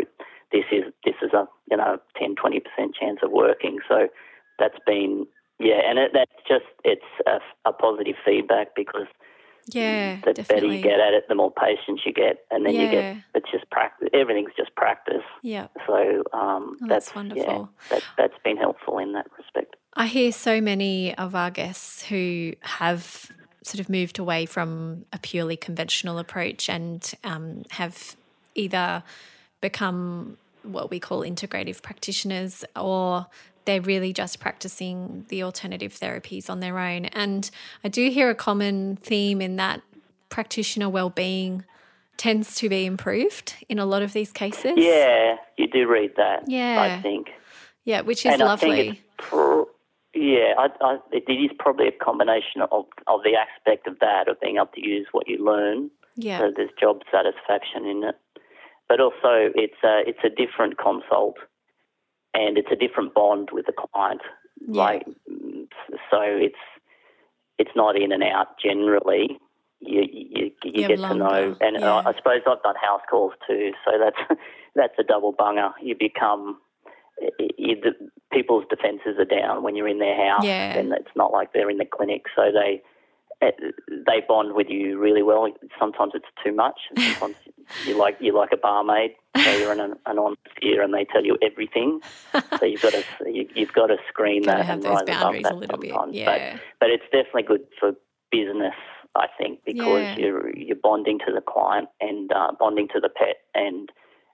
this 0.52 0.64
is 0.72 0.84
this 1.04 1.16
is 1.22 1.32
a 1.34 1.46
you 1.70 1.76
know 1.76 1.98
10, 2.18 2.34
20 2.36 2.60
percent 2.60 2.94
chance 2.98 3.20
of 3.22 3.30
working. 3.30 3.78
So 3.88 4.08
that's 4.58 4.78
been 4.86 5.26
yeah, 5.58 5.80
and 5.88 5.98
it, 5.98 6.12
that's 6.14 6.32
just 6.46 6.64
it's 6.84 7.02
a, 7.26 7.40
a 7.68 7.72
positive 7.72 8.16
feedback 8.24 8.74
because 8.74 9.06
yeah, 9.72 10.16
the 10.24 10.32
definitely. 10.32 10.54
better 10.54 10.66
you 10.66 10.82
get 10.82 11.00
at 11.00 11.14
it, 11.14 11.28
the 11.28 11.34
more 11.34 11.50
patience 11.50 12.00
you 12.04 12.12
get, 12.12 12.44
and 12.50 12.64
then 12.66 12.74
you 12.74 12.90
get 12.90 13.16
it's 13.34 13.50
just 13.50 13.68
practice. 13.70 14.08
Everything's 14.12 14.52
just 14.56 14.74
practice. 14.74 15.22
Yeah. 15.42 15.68
So 15.86 16.24
um, 16.32 16.68
Oh, 16.82 16.86
that's, 16.86 17.06
that's 17.06 17.14
wonderful. 17.14 17.70
Yeah, 17.90 17.96
that, 17.96 18.02
that's 18.16 18.42
been 18.44 18.56
helpful 18.56 18.98
in 18.98 19.12
that 19.12 19.26
respect. 19.36 19.76
I 19.94 20.06
hear 20.06 20.32
so 20.32 20.60
many 20.60 21.14
of 21.16 21.34
our 21.34 21.50
guests 21.50 22.04
who 22.04 22.54
have 22.60 23.30
sort 23.62 23.80
of 23.80 23.88
moved 23.88 24.18
away 24.18 24.46
from 24.46 25.04
a 25.12 25.18
purely 25.18 25.56
conventional 25.56 26.18
approach 26.18 26.68
and 26.68 27.12
um, 27.24 27.64
have 27.70 28.16
either 28.54 29.02
become 29.60 30.36
what 30.62 30.90
we 30.90 31.00
call 31.00 31.22
integrative 31.22 31.82
practitioners 31.82 32.64
or 32.76 33.26
they're 33.68 33.82
really 33.82 34.14
just 34.14 34.40
practicing 34.40 35.26
the 35.28 35.42
alternative 35.42 35.92
therapies 35.92 36.48
on 36.48 36.60
their 36.60 36.78
own. 36.78 37.04
And 37.04 37.50
I 37.84 37.88
do 37.88 38.08
hear 38.08 38.30
a 38.30 38.34
common 38.34 38.96
theme 38.96 39.42
in 39.42 39.56
that 39.56 39.82
practitioner 40.30 40.88
well-being 40.88 41.66
tends 42.16 42.54
to 42.56 42.70
be 42.70 42.86
improved 42.86 43.56
in 43.68 43.78
a 43.78 43.84
lot 43.84 44.00
of 44.00 44.14
these 44.14 44.32
cases. 44.32 44.72
Yeah, 44.76 45.36
you 45.58 45.68
do 45.68 45.86
read 45.86 46.12
that. 46.16 46.44
Yeah. 46.46 46.80
I 46.80 47.02
think. 47.02 47.28
Yeah, 47.84 48.00
which 48.00 48.24
is 48.24 48.32
and 48.32 48.40
lovely. 48.40 48.70
I 48.70 48.76
think 48.76 48.96
it's 48.96 49.02
pr- 49.18 49.62
yeah, 50.14 50.54
I, 50.56 50.68
I, 50.80 50.98
it 51.12 51.30
is 51.30 51.50
probably 51.58 51.88
a 51.88 51.92
combination 51.92 52.62
of, 52.62 52.86
of 53.06 53.20
the 53.22 53.34
aspect 53.36 53.86
of 53.86 53.98
that, 53.98 54.28
of 54.28 54.40
being 54.40 54.56
able 54.56 54.70
to 54.76 54.80
use 54.80 55.06
what 55.12 55.28
you 55.28 55.44
learn. 55.44 55.90
yeah. 56.16 56.38
So 56.38 56.52
there's 56.56 56.70
job 56.80 57.02
satisfaction 57.12 57.84
in 57.84 58.02
it. 58.02 58.16
But 58.88 59.00
also, 59.00 59.52
it's 59.54 59.76
a, 59.84 60.00
it's 60.06 60.24
a 60.24 60.30
different 60.30 60.78
consult 60.78 61.36
and 62.34 62.58
it's 62.58 62.70
a 62.70 62.76
different 62.76 63.14
bond 63.14 63.50
with 63.52 63.66
the 63.66 63.72
client. 63.72 64.20
Yeah. 64.66 64.82
Like, 64.82 65.06
so 66.10 66.20
it's 66.20 66.56
it's 67.58 67.70
not 67.74 67.96
in 67.96 68.12
and 68.12 68.22
out 68.22 68.58
generally. 68.62 69.38
You 69.80 70.02
you, 70.10 70.50
you, 70.64 70.88
get 70.88 70.98
to 70.98 71.14
know, 71.14 71.56
and 71.60 71.76
yeah. 71.78 71.94
I, 71.94 72.10
I 72.10 72.14
suppose 72.16 72.40
I've 72.46 72.62
done 72.62 72.74
house 72.82 73.02
calls 73.08 73.32
too. 73.46 73.72
So 73.84 73.92
that's 73.98 74.40
that's 74.74 74.94
a 74.98 75.04
double 75.04 75.32
bunger. 75.32 75.70
You 75.80 75.94
become 75.98 76.58
you, 77.58 77.76
the, 77.80 77.92
people's 78.32 78.64
defences 78.70 79.16
are 79.18 79.24
down 79.24 79.62
when 79.62 79.76
you're 79.76 79.88
in 79.88 79.98
their 79.98 80.16
house, 80.30 80.44
Yeah. 80.44 80.78
and 80.78 80.92
it's 80.92 81.14
not 81.16 81.32
like 81.32 81.52
they're 81.52 81.70
in 81.70 81.78
the 81.78 81.84
clinic. 81.84 82.24
So 82.34 82.50
they 82.52 82.82
they 83.40 84.20
bond 84.26 84.54
with 84.54 84.68
you 84.68 84.98
really 84.98 85.22
well. 85.22 85.48
Sometimes 85.78 86.12
it's 86.14 86.26
too 86.44 86.52
much. 86.52 86.78
Sometimes 86.96 87.36
you 87.86 87.96
like 87.96 88.16
you 88.20 88.36
like 88.36 88.50
a 88.52 88.56
barmaid, 88.56 89.12
so 89.36 89.50
you're 89.56 89.72
in 89.72 89.80
an, 89.80 89.94
an 90.06 90.18
honest 90.18 90.40
ear, 90.62 90.82
and 90.82 90.92
they 90.92 91.04
tell 91.04 91.24
you 91.24 91.36
everything. 91.42 92.00
so 92.58 92.64
you've 92.66 92.82
got 92.82 92.92
to 92.92 93.04
you, 93.26 93.48
you've 93.54 93.72
got 93.72 93.86
to 93.86 93.96
screen 94.08 94.42
that 94.46 94.68
and 94.68 94.84
rise 94.84 95.02
above 95.02 95.06
boundaries 95.06 95.42
that 95.44 95.52
a 95.52 95.56
little 95.56 95.78
bit. 95.78 95.94
Yeah. 96.12 96.52
But, 96.54 96.62
but 96.80 96.90
it's 96.90 97.04
definitely 97.12 97.44
good 97.44 97.62
for 97.78 97.92
business, 98.30 98.74
I 99.14 99.26
think, 99.38 99.60
because 99.64 100.02
Yeah. 100.02 100.16
you're 100.18 100.56
you're 100.56 100.76
bonding 100.82 101.18
to 101.20 101.32
the 101.32 101.40
client 101.40 101.88
and 102.00 102.32
uh, 102.32 102.52
bonding 102.58 102.88
to 102.94 103.00
the 103.00 103.08
pet, 103.08 103.36
and 103.54 103.90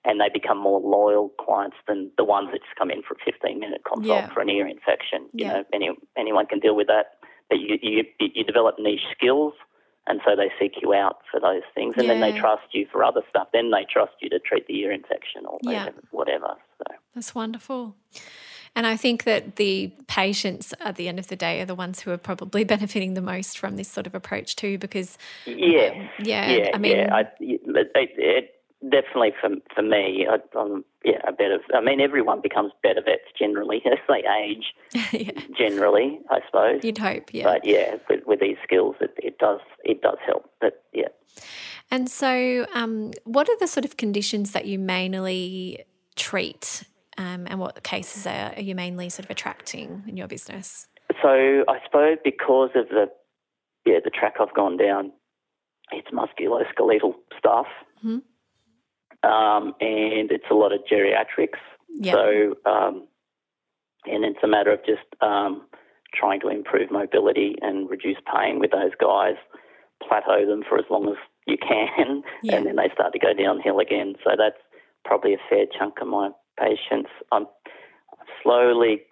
and 0.06 0.20
they 0.20 0.28
become 0.32 0.58
more 0.58 0.80
loyal 0.80 1.30
clients 1.40 1.76
than 1.88 2.10
the 2.18 2.24
ones 2.24 2.48
that 2.52 2.60
just 2.60 2.76
come 2.76 2.90
in 2.90 3.00
for 3.02 3.14
a 3.14 3.24
15 3.32 3.58
minute 3.58 3.80
consult 3.90 4.06
Yeah. 4.24 4.32
for 4.34 4.40
an 4.40 4.50
ear 4.50 4.66
infection. 4.66 5.28
You 5.32 5.46
Yeah. 5.46 5.52
know, 5.52 5.64
any, 5.72 5.90
anyone 6.18 6.44
can 6.46 6.60
deal 6.60 6.76
with 6.76 6.88
that, 6.88 7.16
but 7.48 7.58
you, 7.60 7.78
you 7.82 8.04
you 8.18 8.44
develop 8.44 8.76
niche 8.78 9.04
skills. 9.16 9.54
And 10.06 10.20
so 10.22 10.36
they 10.36 10.50
seek 10.60 10.82
you 10.82 10.92
out 10.92 11.20
for 11.30 11.40
those 11.40 11.62
things, 11.74 11.94
and 11.96 12.10
then 12.10 12.20
they 12.20 12.32
trust 12.38 12.64
you 12.72 12.86
for 12.92 13.02
other 13.02 13.22
stuff. 13.30 13.48
Then 13.54 13.70
they 13.70 13.86
trust 13.90 14.12
you 14.20 14.28
to 14.28 14.38
treat 14.38 14.66
the 14.66 14.78
ear 14.80 14.92
infection 14.92 15.46
or 15.46 15.58
Yeah. 15.62 15.84
whatever. 15.86 16.02
whatever. 16.10 16.54
So. 16.76 16.84
That's 17.14 17.34
wonderful. 17.34 17.96
And 18.76 18.86
I 18.86 18.98
think 18.98 19.24
that 19.24 19.56
the 19.56 19.92
patients 20.06 20.74
at 20.80 20.96
the 20.96 21.08
end 21.08 21.18
of 21.18 21.28
the 21.28 21.36
day 21.36 21.58
are 21.62 21.64
the 21.64 21.74
ones 21.74 22.00
who 22.00 22.10
are 22.10 22.18
probably 22.18 22.64
benefiting 22.74 23.14
the 23.14 23.22
most 23.22 23.56
from 23.58 23.76
this 23.76 23.88
sort 23.88 24.06
of 24.06 24.14
approach 24.14 24.56
too, 24.56 24.76
because 24.76 25.16
Yeah, 25.46 25.92
Um, 25.94 26.08
yeah, 26.22 26.50
yeah, 26.50 26.68
I 26.74 26.78
mean- 26.78 26.96
yeah. 26.98 27.14
I, 27.14 27.20
it, 27.40 27.90
it, 28.18 28.54
definitely 28.90 29.32
for 29.40 29.50
for 29.74 29.82
me, 29.82 30.26
I, 30.30 30.38
I'm 30.58 30.84
yeah 31.04 31.18
a 31.26 31.32
better. 31.32 31.58
I 31.74 31.80
mean, 31.80 32.00
everyone 32.00 32.40
becomes 32.40 32.72
better 32.82 33.00
vets 33.04 33.24
generally 33.38 33.82
as 33.86 33.98
they 34.08 34.22
age. 34.42 34.74
yeah, 35.12 35.40
Generally, 35.56 36.20
I 36.30 36.40
suppose. 36.46 36.84
you'd 36.84 36.98
hope, 36.98 37.32
yeah. 37.34 37.44
But 37.44 37.64
yeah, 37.64 37.96
with, 38.08 38.20
with 38.26 38.40
these 38.40 38.56
skills, 38.62 38.96
it, 39.00 39.12
it 39.18 39.38
does 39.38 39.60
it 39.84 40.00
does 40.02 40.18
help. 40.26 40.50
But 40.60 40.82
yeah, 40.92 41.08
And 41.90 42.08
so, 42.08 42.66
um, 42.74 43.12
what 43.24 43.48
are 43.48 43.58
the 43.58 43.66
sort 43.68 43.84
of 43.84 43.96
conditions 43.96 44.52
that 44.52 44.66
you 44.66 44.78
mainly 44.78 45.84
treat, 46.16 46.84
um, 47.18 47.46
and 47.48 47.58
what 47.58 47.82
cases 47.82 48.26
are, 48.26 48.52
are 48.56 48.60
you 48.60 48.74
mainly 48.74 49.08
sort 49.08 49.24
of 49.26 49.30
attracting 49.30 50.04
in 50.08 50.16
your 50.16 50.28
business? 50.28 50.86
so 51.22 51.28
I 51.68 51.78
suppose 51.84 52.18
because 52.24 52.70
of 52.74 52.88
the 52.88 53.06
yeah 53.86 53.98
the 54.02 54.10
track 54.10 54.34
I've 54.40 54.54
gone 54.54 54.76
down, 54.76 55.12
it's 55.92 56.08
musculoskeletal 56.10 57.14
stuff, 57.38 57.66
Mhm. 58.04 58.22
Um, 59.24 59.74
and 59.80 60.30
it's 60.30 60.44
a 60.50 60.54
lot 60.54 60.72
of 60.72 60.80
geriatrics. 60.90 61.58
Yeah, 61.96 62.12
So, 62.12 62.54
um, 62.70 63.06
and 64.06 64.24
it's 64.24 64.38
a 64.42 64.48
matter 64.48 64.72
of 64.72 64.80
just 64.84 65.06
um, 65.20 65.66
trying 66.12 66.40
to 66.40 66.48
improve 66.48 66.90
mobility 66.90 67.56
and 67.62 67.88
reduce 67.88 68.18
pain 68.32 68.58
with 68.58 68.70
those 68.72 68.92
guys, 69.00 69.36
plateau 70.06 70.46
them 70.46 70.62
for 70.68 70.78
as 70.78 70.84
long 70.90 71.08
as 71.08 71.16
you 71.46 71.56
can, 71.56 72.22
Yeah. 72.42 72.56
and 72.56 72.66
then 72.66 72.76
they 72.76 72.90
start 72.92 73.12
to 73.12 73.18
go 73.18 73.32
downhill 73.32 73.78
again. 73.78 74.14
So 74.24 74.30
that's 74.36 74.58
probably 75.04 75.34
a 75.34 75.38
fair 75.48 75.66
chunk 75.78 76.00
of 76.00 76.08
my 76.08 76.30
patients. 76.58 77.10
I'm 77.32 77.46
slowly 78.42 79.02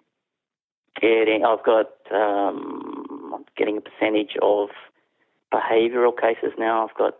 getting. 0.99 1.43
I've 1.45 1.63
got. 1.63 1.87
Um, 2.11 3.31
I'm 3.33 3.45
getting 3.57 3.77
a 3.77 3.81
percentage 3.81 4.35
of 4.41 4.69
behavioural 5.53 6.13
cases 6.19 6.51
now. 6.57 6.87
I've 6.87 6.95
got 6.97 7.13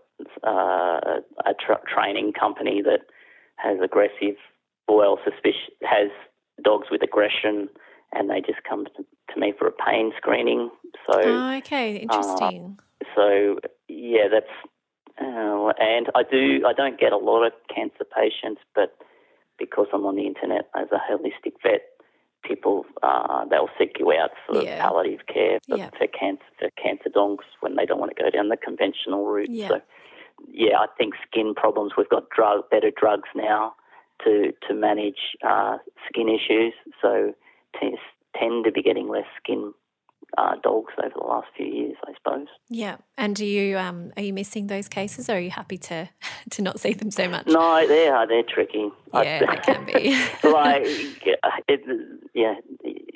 uh, 0.46 1.22
a 1.46 1.54
tra- 1.60 1.82
training 1.94 2.34
company 2.34 2.82
that 2.82 3.02
has 3.58 3.78
aggressive, 3.84 4.36
well, 4.88 5.20
suspicion 5.24 5.74
has 5.84 6.10
dogs 6.64 6.88
with 6.92 7.02
aggression, 7.04 7.70
and 8.14 8.30
they 8.30 8.42
just 8.42 8.64
come 8.68 8.86
to, 8.86 9.06
to 9.34 9.40
me 9.40 9.54
for 9.58 9.68
a 9.68 9.72
pain 9.72 10.12
screening. 10.18 10.70
So, 11.10 11.20
oh, 11.20 11.54
okay, 11.58 11.98
interesting. 11.98 12.80
so 13.16 13.58
yeah, 13.88 14.28
that's. 14.32 14.46
Uh, 15.22 15.70
and 15.80 16.08
I 16.16 16.24
do. 16.24 16.64
I 16.68 16.74
don't 16.74 17.00
get 17.00 17.14
a 17.14 17.18
lot 17.18 17.46
of 17.46 17.54
cancer 17.74 18.04
patients, 18.04 18.62
but 18.74 18.98
because 19.60 19.88
I'm 19.94 20.06
on 20.06 20.16
the 20.16 20.26
internet 20.26 20.70
as 20.76 20.88
a 20.92 20.98
holistic 20.98 21.54
vet, 21.62 21.82
people 22.44 22.86
uh, 23.04 23.46
they'll 23.46 23.70
seek 23.78 23.98
you 24.00 24.12
out 24.12 24.32
for 24.48 24.62
Yeah. 24.64 24.82
palliative 24.82 25.26
care 25.28 25.60
for, 25.70 25.78
Yeah. 25.78 25.90
for 25.98 26.08
cancer 26.08 26.44
for 26.60 26.70
cancer 26.82 27.10
dogs 27.14 27.46
when 27.62 27.76
they 27.76 27.86
don't 27.86 28.00
want 28.00 28.16
to 28.16 28.22
go 28.22 28.30
down 28.32 28.50
the 28.50 28.58
conventional 28.58 29.26
route. 29.28 29.50
Yeah. 29.52 29.68
So 29.68 29.82
yeah, 30.52 30.78
I 30.80 30.88
think 30.98 31.14
skin 31.28 31.54
problems. 31.56 31.94
We've 31.98 32.10
got 32.10 32.30
drug 32.30 32.70
better 32.70 32.92
drugs 32.96 33.30
now 33.36 33.76
to 34.24 34.54
to 34.68 34.74
manage 34.74 35.36
uh, 35.46 35.78
skin 36.08 36.30
issues. 36.30 36.74
So 37.02 37.34
tends 37.80 38.00
tend 38.38 38.66
to 38.66 38.72
be 38.72 38.82
getting 38.82 39.08
less 39.10 39.26
skin 39.42 39.74
uh, 40.38 40.56
dogs 40.64 40.94
over 40.98 41.14
the 41.16 41.26
last 41.26 41.48
few 41.56 41.66
years, 41.66 41.96
I 42.08 42.14
suppose. 42.16 42.48
yeah, 42.70 42.98
and 43.18 43.36
do 43.36 43.46
you 43.46 43.78
um, 43.78 44.12
are 44.18 44.24
you 44.24 44.34
missing 44.34 44.68
those 44.68 44.88
cases, 44.88 45.30
or 45.30 45.34
are 45.34 45.40
you 45.40 45.52
happy 45.52 45.78
to 45.78 46.10
to 46.52 46.62
not 46.62 46.80
see 46.80 46.94
them 46.94 47.12
so 47.12 47.28
much? 47.28 47.48
No, 47.48 47.88
they 47.88 48.08
are. 48.08 48.28
They're 48.28 48.44
tricky. 48.44 48.90
Yeah, 49.14 49.40
they 49.40 49.58
can 49.58 49.86
be. 49.86 50.18
like, 50.50 50.84
it, 51.68 51.82
yeah, 52.34 52.56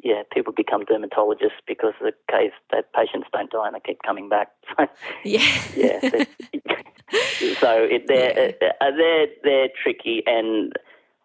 yeah. 0.07 0.23
People 0.31 0.53
become 0.53 0.83
dermatologists 0.83 1.59
because 1.67 1.93
the 1.99 2.13
case 2.31 2.53
that 2.71 2.93
patients 2.93 3.27
don't 3.33 3.51
die 3.51 3.67
and 3.67 3.75
they 3.75 3.81
keep 3.85 3.99
coming 4.05 4.29
back. 4.29 4.49
So, 4.77 4.85
yeah, 5.23 5.61
yeah. 5.75 5.99
so 7.59 7.71
it, 7.89 8.03
they're 8.07 8.53
uh, 8.81 8.91
they're 8.95 9.27
they're 9.43 9.69
tricky, 9.81 10.23
and 10.25 10.73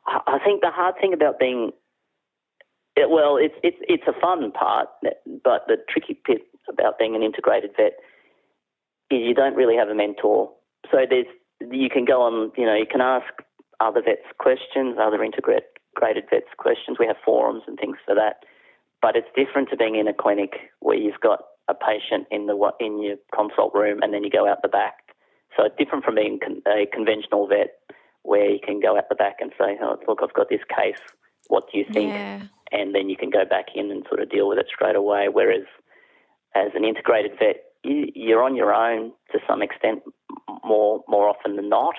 I 0.06 0.38
think 0.44 0.60
the 0.60 0.70
hard 0.70 0.94
thing 1.00 1.12
about 1.12 1.38
being 1.38 1.72
it, 2.96 3.10
well, 3.10 3.36
it's 3.36 3.54
it's 3.62 3.78
it's 3.82 4.04
a 4.06 4.18
fun 4.20 4.52
part, 4.52 4.88
but 5.02 5.66
the 5.66 5.76
tricky 5.88 6.18
bit 6.26 6.42
about 6.68 6.98
being 6.98 7.14
an 7.14 7.22
integrated 7.22 7.70
vet 7.76 7.94
is 9.10 9.20
you 9.20 9.34
don't 9.34 9.56
really 9.56 9.76
have 9.76 9.88
a 9.88 9.94
mentor. 9.94 10.50
So 10.90 10.98
there's 11.08 11.26
you 11.70 11.88
can 11.90 12.04
go 12.04 12.22
on, 12.22 12.52
you 12.56 12.66
know, 12.66 12.74
you 12.74 12.86
can 12.90 13.00
ask 13.00 13.26
other 13.80 14.02
vets 14.02 14.26
questions, 14.38 14.96
other 15.00 15.22
integrated 15.22 16.24
vets 16.30 16.52
questions. 16.56 16.98
We 16.98 17.06
have 17.06 17.16
forums 17.24 17.62
and 17.66 17.78
things 17.78 17.96
for 18.06 18.14
that, 18.14 18.44
but 19.02 19.16
it's 19.16 19.28
different 19.37 19.68
to 19.71 19.76
being 19.76 19.97
in 19.97 20.06
a 20.06 20.14
clinic 20.14 20.52
where 20.80 20.97
you've 20.97 21.21
got 21.21 21.40
a 21.68 21.75
patient 21.75 22.26
in 22.30 22.47
the 22.47 22.71
in 22.80 23.02
your 23.02 23.16
consult 23.35 23.75
room 23.75 23.99
and 24.02 24.14
then 24.14 24.25
you 24.25 24.30
go 24.30 24.49
out 24.49 24.62
the 24.62 24.68
back. 24.68 24.94
So 25.56 25.64
it's 25.64 25.76
different 25.76 26.04
from 26.04 26.14
being 26.14 26.38
con- 26.42 26.62
a 26.66 26.87
conventional 26.87 27.47
vet 27.47 27.75
where 28.23 28.49
you 28.49 28.61
can 28.64 28.80
go 28.80 28.97
out 28.97 29.09
the 29.09 29.16
back 29.16 29.37
and 29.40 29.52
say, 29.59 29.76
oh, 29.82 29.99
look, 30.06 30.21
I've 30.23 30.32
got 30.32 30.49
this 30.49 30.64
case. 30.68 31.02
What 31.49 31.64
do 31.71 31.78
you 31.78 31.85
think? 31.92 32.14
yeah, 32.14 32.42
and 32.71 32.94
then 32.94 33.11
you 33.11 33.16
can 33.16 33.28
go 33.28 33.44
back 33.44 33.66
in 33.75 33.90
and 33.90 34.06
sort 34.09 34.23
of 34.23 34.30
deal 34.30 34.49
with 34.49 34.59
it 34.59 34.66
straight 34.75 34.97
away. 34.97 35.26
Whereas 35.30 35.66
as 36.54 36.71
an 36.75 36.85
integrated 36.85 37.32
vet, 37.38 37.56
you, 37.85 38.06
you're 38.14 38.42
on 38.42 38.56
your 38.56 38.73
own 38.73 39.12
to 39.32 39.38
some 39.49 39.61
extent 39.61 40.02
more 40.64 41.02
more 41.09 41.28
often 41.28 41.56
than 41.56 41.68
not, 41.68 41.97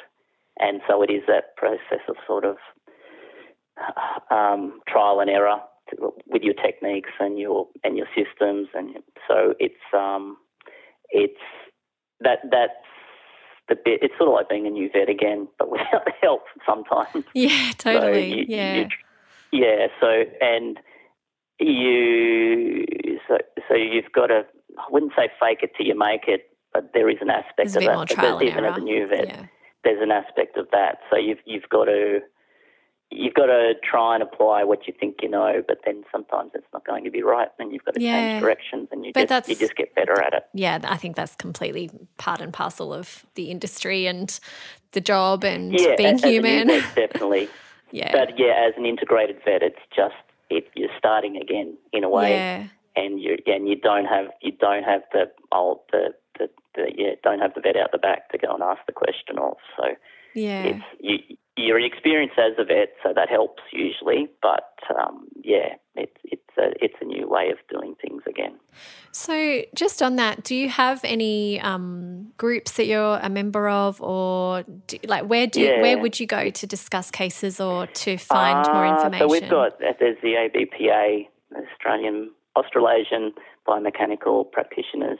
and 0.60 0.82
so 0.88 1.04
it 1.04 1.12
is 1.12 1.24
that 1.28 1.56
process 1.58 2.02
of 2.08 2.16
sort 2.26 2.46
of 2.46 2.56
um, 4.32 4.80
trial 4.88 5.20
and 5.20 5.30
error 5.30 5.60
to, 5.90 6.14
with 6.28 6.42
your 6.44 6.54
techniques 6.56 7.10
and 7.20 7.38
your 7.40 7.68
and 7.84 7.98
your 7.98 8.08
systems, 8.16 8.68
and 8.74 8.96
so 9.28 9.54
it's 9.60 9.76
um, 9.94 10.38
it's 11.10 11.40
that 12.22 12.40
that's 12.52 12.72
the 13.70 13.76
bit. 13.76 14.00
It's 14.02 14.14
sort 14.18 14.30
of 14.30 14.34
like 14.34 14.50
being 14.50 14.68
a 14.68 14.70
new 14.70 14.90
vet 14.92 15.10
again, 15.10 15.48
but 15.60 15.70
without 15.76 16.06
the 16.06 16.14
help 16.22 16.44
sometimes. 16.66 17.26
yeah, 17.34 17.72
So 17.82 17.92
totally. 17.94 18.34
you- 18.34 18.46
yeah, 18.48 18.76
you- 18.76 18.88
yeah. 19.52 19.88
So 20.02 20.24
and 20.42 20.80
you 21.60 22.86
so 23.28 23.38
so 23.68 23.76
you've 23.76 24.12
got 24.14 24.28
to 24.28 24.46
I 24.78 24.84
wouldn't 24.90 25.14
say 25.16 25.30
fake 25.40 25.60
it 25.62 25.72
till 25.78 25.86
you 25.86 25.98
make 25.98 26.24
it, 26.28 26.50
but 26.74 26.92
there 26.94 27.10
is 27.10 27.18
an 27.22 27.30
aspect 27.30 27.58
there's 27.58 27.76
a 27.76 27.80
of 27.80 27.82
bit 27.82 27.88
that. 27.90 27.96
more 27.96 28.06
trial 28.06 28.38
and 28.40 28.48
even 28.50 28.66
as 28.66 28.78
a 28.78 28.82
new 28.82 29.08
vet, 29.08 29.28
Yeah, 29.28 29.46
there's 29.84 30.02
an 30.02 30.12
aspect 30.12 30.58
of 30.58 30.68
that. 30.72 31.00
So 31.12 31.18
you've 31.18 31.40
you've 31.46 31.70
got 31.70 31.86
to 31.86 32.20
you've 33.16 33.34
got 33.34 33.46
to 33.48 33.74
try 33.84 34.14
and 34.16 34.24
apply 34.24 34.64
what 34.64 34.88
you 34.88 34.94
think 35.00 35.18
you 35.22 35.30
know, 35.30 35.64
but 35.68 35.80
then 35.86 36.04
sometimes 36.12 36.52
it's 36.54 36.68
not 36.74 36.86
going 36.86 37.04
to 37.04 37.12
be 37.12 37.22
right, 37.24 37.50
and 37.60 37.72
you've 37.72 37.86
got 37.86 37.94
to 37.96 38.02
Yeah. 38.02 38.12
change 38.30 38.42
directions, 38.42 38.90
and 38.92 39.06
you 39.06 39.12
But 39.14 39.22
just 39.22 39.30
that's- 39.30 39.50
you 39.50 39.56
just 39.56 39.76
get 39.76 39.94
better 39.96 40.22
at 40.22 40.34
it. 40.34 40.46
Yeah, 40.54 40.80
I 40.84 40.98
think 40.98 41.16
that's 41.16 41.36
completely 41.36 41.90
part 42.18 42.42
and 42.42 42.52
parcel 42.54 42.94
of 42.94 43.26
the 43.36 43.50
industry 43.52 44.06
and 44.08 44.38
the 44.92 45.02
job 45.02 45.44
and 45.44 45.72
Yeah, 45.74 45.96
being 45.96 46.16
as, 46.16 46.24
as 46.24 46.24
a 46.24 46.28
new 46.28 46.42
human. 46.44 46.68
vet, 46.68 46.96
definitely. 46.96 47.50
yeah. 47.92 48.12
But 48.12 48.38
yeah, 48.40 48.66
as 48.68 48.74
an 48.78 48.86
integrated 48.86 49.38
vet, 49.46 49.64
it's 49.64 49.80
just 49.96 50.16
it, 50.50 50.68
you're 50.76 50.90
starting 50.98 51.38
again 51.38 51.78
in 51.94 52.04
a 52.04 52.10
way, 52.10 52.32
yeah. 52.36 52.64
and 52.96 53.20
you 53.20 53.38
and 53.48 53.68
you 53.68 53.76
don't 53.76 54.06
have 54.06 54.28
you 54.42 54.52
don't 54.52 54.84
have 54.84 55.02
the 55.14 55.32
old 55.52 55.80
the, 55.92 56.14
the 56.38 56.50
the 56.76 56.92
yeah 56.96 57.12
don't 57.24 57.40
have 57.40 57.54
the 57.56 57.62
vet 57.62 57.76
out 57.78 57.92
the 57.92 57.98
back 57.98 58.30
to 58.32 58.38
go 58.38 58.54
and 58.54 58.62
ask 58.62 58.82
the 58.86 58.92
question 58.94 59.38
of. 59.40 59.58
So 59.78 59.84
Yeah. 60.36 60.64
it's 60.66 60.84
you 61.00 61.38
you're 61.56 61.80
experienced 61.80 62.38
as 62.40 62.54
a 62.58 62.64
vet, 62.66 62.94
so 63.04 63.14
that 63.16 63.30
helps 63.30 63.62
usually. 63.72 64.28
But 64.42 64.74
um, 64.98 65.28
yeah, 65.44 65.76
it's 65.96 66.18
it's 66.24 66.42
a 66.58 66.72
it's 66.84 66.96
a 67.02 67.06
new 67.06 67.28
way 67.30 67.52
of 67.52 67.58
doing 67.70 67.96
things 68.02 68.24
again. 68.28 68.56
So, 69.12 69.62
just 69.76 70.02
on 70.02 70.16
that, 70.16 70.44
do 70.44 70.56
you 70.56 70.68
have 70.70 71.00
any 71.04 71.62
um, 71.62 72.32
groups 72.38 72.72
that 72.78 72.88
you're 72.88 73.20
a 73.22 73.30
member 73.30 73.70
of, 73.70 74.02
or 74.02 74.64
do, 74.88 74.98
like 75.06 75.26
where 75.26 75.46
do 75.46 75.60
you, 75.62 75.68
Yeah. 75.68 75.82
where 75.82 75.98
would 76.00 76.20
you 76.20 76.26
go 76.26 76.50
to 76.50 76.68
discuss 76.68 77.12
cases 77.12 77.60
or 77.60 77.86
to 77.86 78.18
find 78.18 78.68
more 78.74 78.86
Ah, 78.86 78.94
information? 78.96 79.28
So 79.28 79.32
we've 79.32 79.50
got 79.50 79.78
there's 80.00 80.18
the 80.24 80.34
ABPA, 80.34 81.28
Australian 81.56 82.32
Australasian 82.56 83.34
Biomechanical 83.68 84.52
Practitioners. 84.52 85.20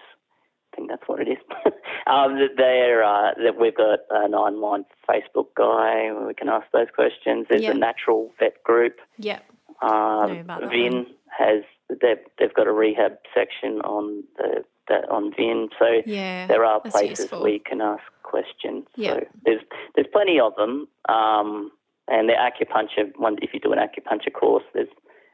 I 0.74 0.76
think 0.76 0.90
that's 0.90 1.04
what 1.08 1.20
it 1.22 1.28
is. 1.28 1.38
um, 2.08 2.38
they're, 2.58 3.04
uh, 3.04 3.32
that 3.44 3.60
we've 3.60 3.76
got 3.76 4.00
an 4.10 4.34
online 4.34 4.86
Facebook 5.08 5.48
guy 5.56 6.12
where 6.12 6.26
we 6.28 6.34
can 6.34 6.50
ask 6.50 6.66
those 6.74 6.88
questions. 6.94 7.46
There's 7.50 7.62
Yeah. 7.64 7.72
a 7.72 7.76
natural 7.76 8.32
vet 8.40 8.64
group. 8.64 8.98
yeah, 9.18 9.40
Um, 9.82 10.34
Know 10.34 10.40
about 10.42 10.62
that 10.62 10.70
Vin 10.72 11.06
has 11.38 11.64
they've 11.90 12.24
they've 12.40 12.54
got 12.54 12.68
a 12.68 12.72
rehab 12.72 13.18
section 13.36 13.82
on 13.82 14.24
the, 14.38 14.64
the 14.88 14.96
on 15.12 15.34
Vin. 15.36 15.70
So 15.78 16.02
yeah, 16.06 16.48
there 16.48 16.66
are 16.66 16.80
places 16.82 17.20
useful. 17.20 17.42
where 17.42 17.52
you 17.52 17.60
can 17.60 17.82
ask 17.82 18.04
questions. 18.24 18.86
Yeah. 18.96 19.14
So 19.16 19.28
there's 19.46 19.62
there's 19.96 20.08
plenty 20.12 20.40
of 20.40 20.56
them. 20.56 20.88
Um, 21.10 21.72
and 22.08 22.28
the 22.30 22.34
acupuncture 22.34 23.12
one 23.18 23.38
if 23.42 23.54
you 23.54 23.60
do 23.60 23.72
an 23.74 23.80
acupuncture 23.80 24.34
course, 24.34 24.64
there's 24.74 24.90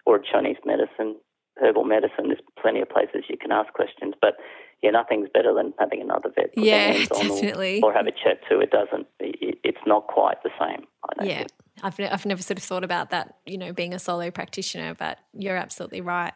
or 0.06 0.20
Chinese 0.20 0.58
medicine, 0.66 1.16
herbal 1.62 1.84
medicine, 1.84 2.28
there's 2.28 2.42
plenty 2.62 2.82
of 2.82 2.90
places 2.90 3.24
you 3.30 3.38
can 3.38 3.52
ask 3.52 3.72
questions. 3.74 4.14
But 4.22 4.36
yeah, 4.82 4.92
nothing's 4.92 5.30
better 5.34 5.54
than 5.54 5.74
having 5.80 6.02
another 6.02 6.30
vet 6.36 6.52
Yeah, 6.56 6.94
on 6.94 7.02
or- 7.02 7.30
definitely. 7.36 7.82
or, 7.82 7.94
have 7.94 8.08
a 8.08 8.12
chat 8.12 8.40
to. 8.50 8.60
It 8.60 8.72
doesn't. 8.72 9.08
It, 9.20 9.60
it's 9.64 9.82
not 9.86 10.08
quite 10.08 10.42
the 10.44 10.52
same. 10.60 10.86
Yeah. 11.22 11.40
think. 11.40 11.50
I've, 11.82 11.98
I've 12.00 12.26
never 12.26 12.42
sort 12.42 12.58
of 12.58 12.64
thought 12.64 12.84
about 12.84 13.12
that, 13.12 13.36
you 13.46 13.58
know, 13.58 13.72
being 13.72 13.94
a 13.94 14.00
solo 14.00 14.32
practitioner, 14.32 14.96
but 14.96 15.18
you're 15.34 15.56
absolutely 15.56 16.02
right. 16.02 16.34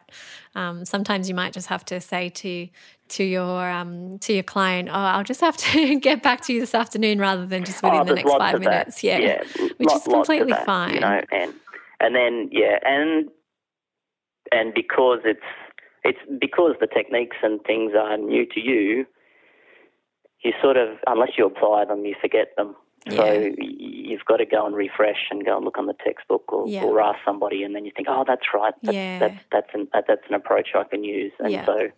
Um, 0.54 0.84
sometimes 0.86 1.28
you 1.28 1.34
might 1.34 1.52
just 1.52 1.66
have 1.68 1.84
to 1.86 2.00
say 2.00 2.30
to 2.30 2.68
to 3.08 3.24
your 3.24 3.70
um, 3.70 4.18
to 4.20 4.32
your 4.32 4.42
client, 4.42 4.88
"Oh, 4.90 4.94
I'll 4.94 5.22
just 5.24 5.42
have 5.42 5.56
to 5.58 5.98
get 6.00 6.22
back 6.22 6.40
to 6.42 6.54
you 6.54 6.60
this 6.60 6.74
afternoon," 6.74 7.18
rather 7.18 7.44
than 7.44 7.64
just 7.64 7.82
within 7.82 8.00
Oh, 8.00 8.04
the 8.04 8.14
next 8.14 8.30
five 8.30 8.58
minutes. 8.58 9.04
Yeah, 9.04 9.18
yeah 9.18 9.38
which 9.76 9.88
lot- 9.88 9.96
is 9.96 10.02
completely 10.04 10.52
that, 10.52 10.64
fine. 10.64 10.94
You 10.94 11.00
know, 11.00 11.20
and 11.30 11.54
and 12.00 12.14
then 12.14 12.48
yeah, 12.50 12.78
and 12.82 13.28
and 14.52 14.72
because 14.74 15.20
it's 15.24 15.40
it's 16.04 16.18
because 16.40 16.74
the 16.80 16.86
techniques 16.86 17.36
and 17.42 17.62
things 17.64 17.92
are 17.98 18.16
new 18.16 18.46
to 18.46 18.60
you, 18.60 19.06
you 20.42 20.52
sort 20.62 20.76
of 20.76 20.98
unless 21.06 21.30
you 21.38 21.46
apply 21.46 21.84
them, 21.86 22.04
you 22.04 22.14
forget 22.20 22.48
them. 22.56 22.76
So 23.10 23.24
Yeah. 23.24 23.48
y- 23.48 23.54
you've 23.58 24.24
got 24.24 24.38
to 24.38 24.46
go 24.46 24.64
and 24.66 24.74
refresh 24.74 25.28
and 25.30 25.44
go 25.44 25.56
and 25.56 25.64
look 25.64 25.76
on 25.78 25.86
the 25.86 25.94
textbook 26.04 26.50
or, 26.52 26.66
Yeah. 26.68 26.84
or 26.84 27.00
ask 27.02 27.18
somebody, 27.24 27.62
and 27.62 27.74
then 27.74 27.84
you 27.84 27.92
think, 27.94 28.08
oh, 28.10 28.24
that's 28.26 28.46
right. 28.54 28.74
That's, 28.82 28.94
Yeah. 28.96 29.18
that's 29.18 29.40
that's 29.52 29.74
an 29.74 29.88
that, 29.92 30.04
that's 30.08 30.22
an 30.28 30.34
approach 30.34 30.68
I 30.74 30.84
can 30.84 31.04
use. 31.04 31.32
And 31.38 31.52
Yeah. 31.52 31.64
so, 31.66 31.88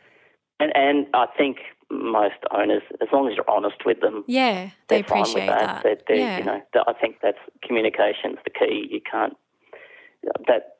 and 0.60 0.76
and 0.76 1.06
I 1.14 1.26
think 1.38 1.58
most 1.90 2.34
owners, 2.50 2.82
as 3.00 3.08
long 3.12 3.28
as 3.28 3.36
you're 3.36 3.48
honest 3.48 3.84
with 3.84 4.00
them, 4.00 4.24
Yeah, 4.26 4.70
they 4.88 4.96
they're 4.96 5.04
fine 5.04 5.20
with 5.20 5.28
appreciate 5.30 5.46
that. 5.46 5.82
that. 5.84 6.04
They- 6.06 6.14
they- 6.14 6.20
yeah. 6.20 6.38
You 6.38 6.44
know, 6.44 6.62
I 6.88 6.92
think 6.94 7.20
that's 7.20 7.38
communication's 7.62 8.38
the 8.44 8.50
key. 8.50 8.88
You 8.90 9.00
can't 9.00 9.36
that 10.48 10.76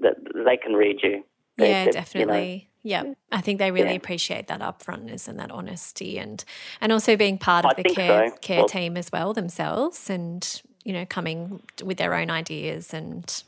that 0.00 0.16
they 0.34 0.56
can 0.56 0.74
read 0.74 1.02
you. 1.02 1.24
Yeah, 1.58 1.66
they- 1.66 1.80
you 1.80 1.86
know, 1.86 1.92
definitely. 1.92 2.68
yeah, 2.82 3.02
I 3.32 3.40
think 3.40 3.58
they 3.58 3.70
really 3.70 3.90
Yeah. 3.90 3.96
appreciate 3.96 4.46
that 4.48 4.60
upfrontness 4.60 5.28
and 5.28 5.38
that 5.38 5.50
honesty, 5.50 6.18
and 6.18 6.44
and 6.80 6.92
also 6.92 7.16
being 7.16 7.38
part 7.38 7.64
of 7.64 7.72
I 7.78 7.82
the 7.82 7.94
care 7.94 8.28
so. 8.30 8.36
care 8.40 8.58
Well- 8.58 8.68
team 8.68 8.96
as 8.96 9.10
well 9.12 9.32
themselves, 9.32 10.08
and 10.10 10.62
you 10.84 10.92
know, 10.92 11.04
coming 11.04 11.60
with 11.84 11.98
their 11.98 12.14
own 12.14 12.30
ideas. 12.30 12.94
And 12.94 13.42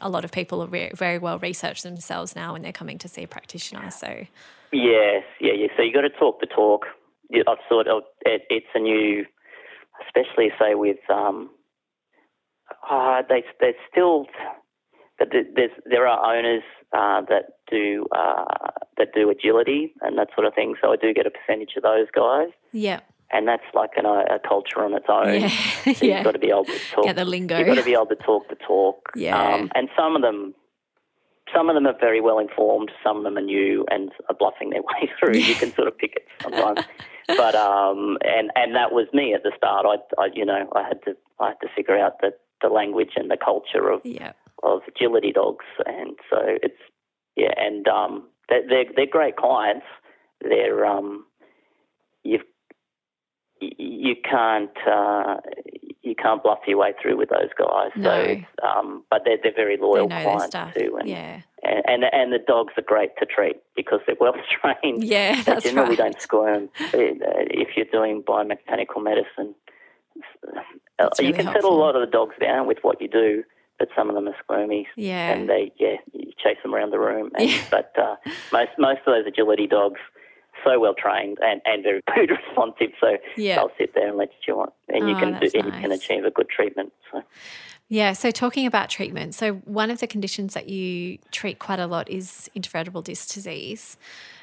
a 0.00 0.08
lot 0.08 0.24
of 0.24 0.32
people 0.32 0.60
are 0.62 0.66
re- 0.66 0.90
very 0.94 1.18
well 1.18 1.38
researched 1.38 1.82
themselves 1.84 2.34
now 2.34 2.54
when 2.54 2.62
they're 2.62 2.72
coming 2.72 2.98
to 2.98 3.06
see 3.08 3.22
a 3.22 3.28
practitioner. 3.28 3.90
So 3.90 4.26
Yes, 4.72 5.24
yeah, 5.40 5.52
yeah. 5.52 5.68
So 5.76 5.82
you 5.82 5.92
got 5.92 6.00
to 6.02 6.08
talk 6.10 6.40
the 6.40 6.46
talk. 6.46 6.86
I've 7.46 7.58
sort 7.68 7.86
of 7.86 8.02
it, 8.26 8.42
it's 8.50 8.66
a 8.74 8.78
new, 8.80 9.24
especially 10.06 10.50
say 10.58 10.74
with 10.74 10.98
um, 11.10 11.50
uh, 12.90 13.22
they 13.28 13.44
they're 13.60 13.74
still, 13.90 14.26
but 15.18 15.28
there's 15.32 15.70
there 15.84 16.06
are 16.08 16.34
owners 16.36 16.62
uh, 16.92 17.22
that 17.28 17.58
do 17.70 18.06
uh, 18.16 18.44
that 18.98 19.08
do 19.14 19.30
agility 19.30 19.92
and 20.02 20.18
that 20.18 20.28
sort 20.34 20.46
of 20.46 20.54
thing. 20.54 20.74
So 20.82 20.92
I 20.92 20.96
do 20.96 21.12
get 21.14 21.26
a 21.26 21.30
percentage 21.30 21.74
of 21.76 21.82
those 21.82 22.06
guys, 22.14 22.48
yeah, 22.72 23.00
and 23.30 23.46
that's 23.46 23.62
like 23.74 23.90
an, 23.96 24.06
a 24.06 24.38
culture 24.46 24.82
on 24.84 24.94
its 24.94 25.06
own. 25.08 25.40
yeah, 25.40 25.48
So 25.48 25.90
yeah. 26.06 26.16
You've 26.16 26.24
got 26.24 26.32
to 26.32 26.38
be 26.38 26.48
able 26.48 26.64
to 26.64 26.78
talk. 26.92 27.04
Get 27.04 27.16
the 27.16 27.24
lingo. 27.24 27.58
You've 27.58 27.66
got 27.66 27.76
to 27.76 27.84
be 27.84 27.92
able 27.92 28.06
to 28.06 28.16
talk 28.16 28.48
the 28.48 28.56
talk. 28.56 29.10
Yeah. 29.14 29.54
Um, 29.54 29.70
and 29.74 29.88
some 29.96 30.16
of 30.16 30.22
them, 30.22 30.54
some 31.54 31.68
of 31.68 31.74
them 31.74 31.86
are 31.86 31.96
very 31.98 32.20
well 32.20 32.38
informed. 32.38 32.90
Some 33.04 33.18
of 33.18 33.24
them 33.24 33.38
are 33.38 33.42
new 33.42 33.86
and 33.90 34.10
are 34.28 34.34
bluffing 34.34 34.70
their 34.70 34.82
way 34.90 35.10
through. 35.18 35.38
You 35.38 35.54
can 35.54 35.72
sort 35.74 35.88
of 35.88 35.96
pick 35.96 36.16
it 36.16 36.26
sometimes. 36.42 36.80
but 37.28 37.54
um, 37.54 38.18
and 38.22 38.50
and 38.56 38.74
that 38.74 38.92
was 38.92 39.06
me 39.12 39.34
at 39.34 39.42
the 39.44 39.52
start. 39.56 39.86
I, 39.86 40.22
I 40.22 40.28
you 40.34 40.44
know 40.44 40.68
I 40.74 40.82
had 40.82 41.02
to 41.04 41.16
I 41.38 41.48
had 41.48 41.60
to 41.62 41.68
figure 41.74 41.98
out 41.98 42.20
the 42.20 42.32
the 42.62 42.68
language 42.68 43.12
and 43.16 43.30
the 43.30 43.36
culture 43.36 43.90
of 43.90 44.00
yeah, 44.04 44.32
of 44.62 44.80
agility 44.88 45.32
dogs, 45.32 45.64
and 45.86 46.16
so 46.28 46.38
it's 46.62 46.78
yeah, 47.36 47.52
and 47.56 47.86
um, 47.88 48.28
they're 48.48 48.66
they're, 48.68 48.84
they're 48.96 49.06
great 49.06 49.36
clients. 49.36 49.86
They're 50.40 50.84
um, 50.86 51.24
you've 52.24 52.42
you 53.60 54.14
can't 54.28 54.70
uh, 54.90 55.36
you 56.02 56.14
can't 56.14 56.42
bluff 56.42 56.60
your 56.66 56.78
way 56.78 56.94
through 57.00 57.18
with 57.18 57.28
those 57.28 57.50
guys. 57.58 57.90
No. 57.94 58.36
So, 58.60 58.66
um, 58.66 59.04
but 59.10 59.22
they're 59.24 59.38
they're 59.42 59.54
very 59.54 59.76
they 59.76 59.82
loyal 59.82 60.08
their 60.08 60.22
clients 60.22 60.56
too, 60.74 60.96
and, 60.98 61.08
Yeah, 61.08 61.42
and 61.62 61.82
and 61.86 62.04
and 62.12 62.32
the 62.32 62.38
dogs 62.38 62.72
are 62.78 62.82
great 62.82 63.10
to 63.18 63.26
treat 63.26 63.56
because 63.76 64.00
they're 64.06 64.16
well 64.18 64.34
trained. 64.82 65.04
yeah, 65.04 65.36
They 65.36 65.42
that's 65.42 65.64
generally 65.64 65.90
right. 65.90 65.98
don't 66.12 66.20
squirm 66.20 66.70
Uh, 66.80 66.88
if 66.94 67.76
you're 67.76 67.86
doing 67.92 68.22
biomechanical 68.22 69.02
medicine. 69.02 69.54
Uh, 70.98 71.08
you 71.20 71.32
can 71.32 71.46
settle 71.46 71.72
a 71.72 71.80
lot 71.80 71.94
of 71.96 72.00
the 72.02 72.10
dogs 72.10 72.34
down 72.40 72.66
with 72.66 72.78
what 72.82 73.00
you 73.00 73.08
do, 73.08 73.42
but 73.80 73.88
some 73.96 74.08
of 74.08 74.14
them 74.14 74.28
are 74.28 74.36
squirmy 74.44 74.86
Yeah, 74.94 75.32
and 75.32 75.48
they 75.48 75.72
yeah 75.80 75.96
you 76.12 76.30
chase 76.38 76.58
them 76.62 76.72
around 76.74 76.90
the 76.90 77.00
room. 77.00 77.30
And, 77.36 77.50
Yeah. 77.50 77.64
But 77.70 77.92
uh, 77.98 78.14
most 78.52 78.70
most 78.78 79.00
of 79.06 79.12
those 79.14 79.26
agility 79.26 79.66
dogs 79.66 79.98
so 80.64 80.78
well 80.78 80.94
trained 80.94 81.38
and, 81.42 81.62
and 81.64 81.82
very 81.82 82.02
food 82.14 82.30
responsive, 82.30 82.90
so 83.00 83.16
yeah. 83.36 83.56
they'll 83.56 83.72
sit 83.78 83.94
there 83.94 84.08
and 84.08 84.18
let 84.18 84.28
you 84.46 84.60
on, 84.60 84.68
and 84.90 85.08
you 85.08 85.16
Oh, 85.16 85.18
can 85.18 85.32
do, 85.32 85.38
that's 85.40 85.54
and 85.54 85.64
you 85.64 85.72
can 85.72 85.90
achieve 85.90 86.24
a 86.24 86.30
good 86.30 86.48
treatment. 86.50 86.92
So 87.10 87.22
Yeah, 87.92 88.12
so 88.12 88.30
talking 88.30 88.66
about 88.66 88.88
treatment, 88.88 89.34
so 89.34 89.54
one 89.64 89.90
of 89.90 89.98
the 89.98 90.06
conditions 90.06 90.54
that 90.54 90.68
you 90.68 91.18
treat 91.32 91.58
quite 91.58 91.80
a 91.80 91.88
lot 91.88 92.08
is 92.08 92.48
intervertebral 92.56 93.02
disc 93.02 93.34
disease. 93.34 93.96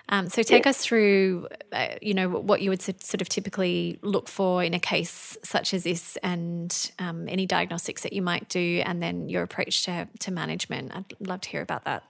Um, 0.10 0.28
so 0.28 0.44
take 0.44 0.68
us 0.68 0.84
through, 0.84 1.48
uh, 1.72 1.96
you 2.02 2.14
know, 2.14 2.28
what 2.28 2.62
you 2.62 2.70
would 2.70 2.82
sort 2.82 3.22
of 3.22 3.30
typically 3.30 4.00
look 4.02 4.28
for 4.28 4.66
in 4.66 4.74
a 4.74 4.82
case 4.82 5.38
such 5.44 5.74
as 5.74 5.86
this, 5.86 6.18
and 6.18 6.92
um, 7.00 7.30
any 7.30 7.46
diagnostics 7.46 8.04
that 8.04 8.12
you 8.12 8.22
might 8.22 8.50
do, 8.50 8.84
and 8.86 9.02
then 9.02 9.30
your 9.30 9.44
approach 9.44 9.84
to 9.86 10.10
to 10.20 10.32
management. 10.32 10.94
I'd 10.94 11.14
love 11.26 11.40
to 11.42 11.50
hear 11.50 11.62
about 11.62 11.86
that. 11.86 12.04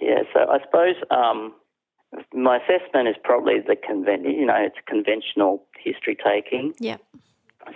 yeah, 0.00 0.22
so 0.32 0.40
I 0.40 0.58
suppose 0.64 0.94
um, 1.10 1.52
my 2.32 2.56
assessment 2.56 3.08
is 3.08 3.16
probably 3.22 3.60
the 3.60 3.76
conven- 3.76 4.24
you 4.24 4.46
know 4.46 4.56
it's 4.56 4.76
conventional 4.86 5.66
history 5.78 6.16
taking. 6.16 6.72
Yeah, 6.78 6.96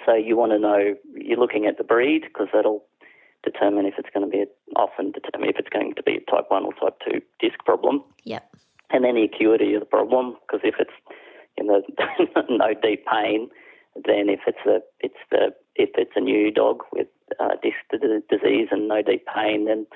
So 0.05 0.14
you 0.14 0.37
want 0.37 0.53
to 0.53 0.59
know 0.59 0.94
you're 1.14 1.38
looking 1.38 1.66
at 1.66 1.79
the 1.79 1.85
breed 1.85 2.22
because 2.22 2.49
that'll 2.53 2.85
determine 3.44 3.87
if 3.87 3.94
it's 3.99 4.09
going 4.12 4.25
to 4.29 4.31
be 4.31 4.42
a, 4.42 4.46
often 4.79 5.12
determine 5.12 5.49
if 5.49 5.57
it's 5.59 5.68
going 5.68 5.94
to 5.94 6.03
be 6.03 6.16
a 6.16 6.31
type 6.31 6.46
one 6.49 6.64
or 6.64 6.72
type 6.75 6.99
two 7.09 7.20
disc 7.40 7.59
problem. 7.64 8.03
yeah, 8.25 8.40
and 8.90 9.05
then 9.05 9.14
the 9.14 9.22
acuity 9.22 9.75
of 9.75 9.81
the 9.81 9.87
problem. 9.87 10.37
Because 10.42 10.61
if 10.64 10.75
it's 10.79 10.90
in 11.57 11.66
the 11.66 11.83
no 12.51 12.75
deep 12.83 13.05
pain, 13.07 13.49
then 13.94 14.29
if 14.29 14.40
it's 14.46 14.64
a 14.66 14.81
it's 15.01 15.14
the 15.31 15.55
if 15.77 15.90
it's 15.96 16.12
a 16.16 16.20
new 16.20 16.51
dog 16.51 16.83
with 16.92 17.09
uh, 17.40 17.51
disc 17.62 17.77
d- 17.90 17.99
disease 18.29 18.68
and 18.70 18.88
no 18.88 19.03
deep 19.03 19.25
pain, 19.35 19.64
then 19.66 19.87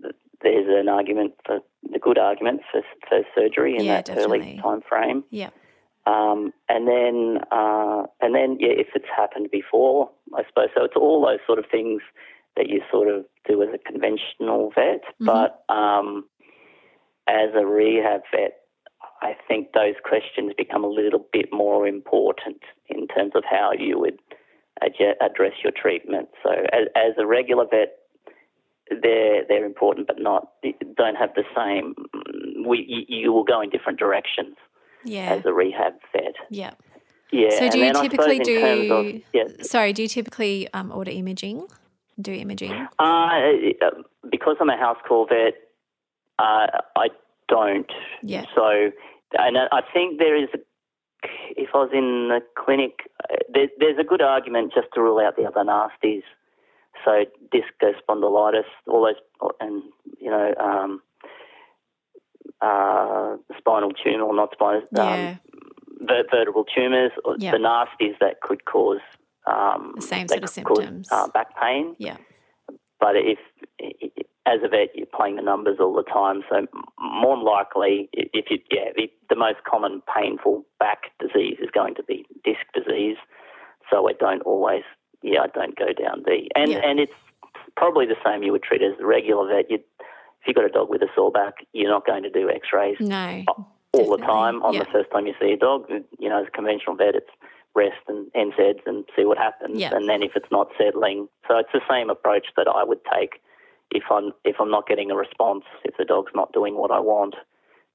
th- 0.00 0.14
there's 0.42 0.66
an 0.68 0.88
argument 0.88 1.34
for 1.46 1.60
the 1.90 1.98
good 1.98 2.18
argument 2.18 2.60
for, 2.70 2.82
for 3.08 3.20
surgery 3.36 3.76
in 3.76 3.84
Yeah, 3.84 4.02
that 4.02 4.16
early 4.16 4.60
time 4.62 4.80
frame. 4.88 5.24
yeah, 5.30 5.50
Um, 6.06 6.52
and 6.68 6.86
then 6.86 7.38
uh, 7.50 8.04
and 8.20 8.34
then 8.34 8.58
yeah, 8.60 8.74
if 8.76 8.88
it's 8.94 9.08
happened 9.14 9.48
before, 9.50 10.10
I 10.36 10.42
suppose 10.46 10.68
so. 10.76 10.84
It's 10.84 10.96
all 10.96 11.24
those 11.24 11.38
sort 11.46 11.58
of 11.58 11.64
things 11.70 12.02
that 12.56 12.68
you 12.68 12.82
sort 12.90 13.08
of 13.08 13.24
do 13.48 13.62
as 13.62 13.68
a 13.74 13.78
conventional 13.78 14.70
vet. 14.74 15.02
Mhm. 15.20 15.26
But 15.26 15.64
um, 15.74 16.26
as 17.26 17.50
a 17.54 17.66
rehab 17.66 18.22
vet, 18.30 18.60
I 19.22 19.34
think 19.48 19.72
those 19.72 19.94
questions 20.04 20.52
become 20.56 20.84
a 20.84 20.88
little 20.88 21.24
bit 21.32 21.48
more 21.52 21.86
important 21.86 22.60
in 22.88 23.06
terms 23.08 23.32
of 23.34 23.44
how 23.48 23.72
you 23.72 23.98
would 23.98 24.18
address 24.82 25.52
your 25.62 25.72
treatment. 25.72 26.28
So 26.42 26.50
as, 26.50 26.88
as 26.94 27.14
a 27.18 27.26
regular 27.26 27.64
vet, 27.64 27.96
they're 28.90 29.44
they're 29.48 29.64
important, 29.64 30.06
but 30.06 30.20
not 30.20 30.48
don't 30.96 31.16
have 31.16 31.30
the 31.34 31.44
same. 31.56 31.94
We 32.68 32.84
you, 32.86 33.20
you 33.20 33.32
will 33.32 33.44
go 33.44 33.62
in 33.62 33.70
different 33.70 33.98
directions 33.98 34.56
Yeah. 35.04 35.34
as 35.34 35.44
a 35.44 35.52
rehab 35.52 35.94
vet. 36.12 36.34
Yeah. 36.50 36.72
Yeah. 37.30 37.50
So 37.58 37.68
do 37.68 37.78
you 37.78 37.84
then 37.86 37.96
I 37.96 38.02
suppose 38.02 38.26
typically 38.26 38.38
do? 38.44 38.94
of- 38.94 39.22
yeah. 39.32 39.62
Sorry, 39.62 39.92
do 39.92 40.02
you 40.02 40.08
typically 40.08 40.68
um, 40.72 40.92
order 40.92 41.10
imaging? 41.10 41.66
Do 42.20 42.32
imaging? 42.32 42.72
Uh, 42.98 43.38
because 44.30 44.56
I'm 44.60 44.70
a 44.70 44.76
house 44.76 44.98
call 45.06 45.26
vet, 45.26 45.54
uh, 46.38 46.66
I 46.96 47.08
don't. 47.48 47.90
Yeah. 48.22 48.44
So, 48.54 48.90
and 49.36 49.58
I 49.58 49.80
think 49.92 50.18
there 50.18 50.36
is, 50.36 50.48
a, 50.54 50.58
if 51.56 51.70
I 51.74 51.78
was 51.78 51.90
in 51.92 52.28
the 52.28 52.40
clinic, 52.56 53.10
uh, 53.24 53.36
there, 53.52 53.66
there's 53.78 53.98
a 53.98 54.04
good 54.04 54.22
argument 54.22 54.72
just 54.74 54.88
to 54.94 55.00
rule 55.02 55.18
out 55.18 55.36
the 55.36 55.44
other 55.44 55.64
nasties. 55.64 56.22
So 57.04 57.24
discospondylitis, 57.52 58.64
all 58.86 59.04
those, 59.06 59.50
and 59.60 59.82
you 60.20 60.30
know, 60.30 60.54
um, 60.60 61.02
uh, 62.60 63.36
spinal 63.58 63.90
tumor 63.92 64.32
not 64.34 64.50
spinal, 64.52 64.82
Yeah. 64.92 65.36
um, 65.36 65.40
ver- 66.06 66.24
vertebral 66.30 66.64
tumors, 66.64 67.12
or 67.24 67.36
Yeah. 67.38 67.52
the 67.52 67.58
nasties 67.58 68.18
that 68.20 68.40
could 68.40 68.64
cause 68.64 69.00
um, 69.46 69.92
The 69.96 70.00
same 70.02 70.26
sort 70.28 70.42
of 70.42 70.54
could 70.54 70.64
cause, 70.64 70.78
symptoms. 70.78 71.08
uh, 71.12 71.28
back 71.28 71.54
pain. 71.60 71.94
Yeah. 71.98 72.16
But 72.98 73.16
if, 73.16 73.38
as 74.46 74.60
a 74.64 74.68
vet, 74.68 74.88
you're 74.94 75.04
playing 75.06 75.36
the 75.36 75.42
numbers 75.42 75.76
all 75.80 75.92
the 75.92 76.02
time, 76.04 76.42
so 76.48 76.66
more 76.98 77.36
than 77.36 77.44
likely, 77.44 78.08
if 78.14 78.46
you, 78.50 78.58
yeah, 78.70 78.92
the, 78.96 79.10
the 79.28 79.36
most 79.36 79.58
common 79.70 80.00
painful 80.16 80.64
back 80.78 81.10
disease 81.20 81.58
is 81.60 81.68
going 81.74 81.94
to 81.96 82.02
be 82.02 82.24
disc 82.42 82.60
disease. 82.72 83.16
So 83.90 84.08
I 84.08 84.12
don't 84.18 84.40
always, 84.42 84.82
yeah, 85.22 85.40
I 85.42 85.48
don't 85.48 85.76
go 85.76 85.92
down 85.92 86.22
the, 86.24 86.48
and 86.56 86.70
Yeah. 86.70 86.80
and 86.82 86.98
it's 86.98 87.12
probably 87.76 88.06
the 88.06 88.16
same 88.24 88.42
you 88.42 88.52
would 88.52 88.62
treat 88.62 88.80
as 88.82 88.98
a 88.98 89.04
regular 89.04 89.46
vet. 89.54 89.70
You'd, 89.70 89.84
if 90.44 90.48
you've 90.48 90.56
got 90.56 90.66
a 90.66 90.68
dog 90.68 90.90
with 90.90 91.00
a 91.02 91.08
sore 91.14 91.30
back, 91.32 91.54
you're 91.72 91.90
not 91.90 92.06
going 92.06 92.22
to 92.22 92.30
do 92.30 92.50
X-rays 92.50 92.98
No. 93.00 93.44
all 93.92 94.10
the 94.10 94.18
time 94.22 94.62
on 94.62 94.74
Yeah. 94.74 94.80
the 94.80 94.90
first 94.90 95.10
time 95.10 95.26
you 95.26 95.34
see 95.40 95.52
a 95.52 95.56
dog. 95.56 95.88
You 96.18 96.28
know, 96.28 96.40
as 96.42 96.48
a 96.48 96.50
conventional 96.50 96.96
vet, 96.96 97.14
it's 97.14 97.30
rest 97.74 97.96
and 98.08 98.30
NSAIDs 98.34 98.80
and 98.86 99.04
see 99.16 99.24
what 99.24 99.38
happens. 99.38 99.78
Yeah. 99.80 99.94
And 99.94 100.06
then 100.08 100.22
if 100.22 100.32
it's 100.36 100.50
not 100.50 100.68
settling, 100.76 101.28
so 101.48 101.56
it's 101.58 101.72
the 101.72 101.80
same 101.88 102.10
approach 102.10 102.48
that 102.58 102.68
I 102.68 102.84
would 102.84 103.00
take 103.12 103.40
if 103.90 104.02
I'm 104.10 104.32
if 104.44 104.56
I'm 104.60 104.70
not 104.70 104.86
getting 104.86 105.10
a 105.10 105.16
response, 105.16 105.64
if 105.84 105.96
the 105.96 106.04
dog's 106.04 106.32
not 106.34 106.52
doing 106.52 106.76
what 106.76 106.90
I 106.90 107.00
want, 107.00 107.36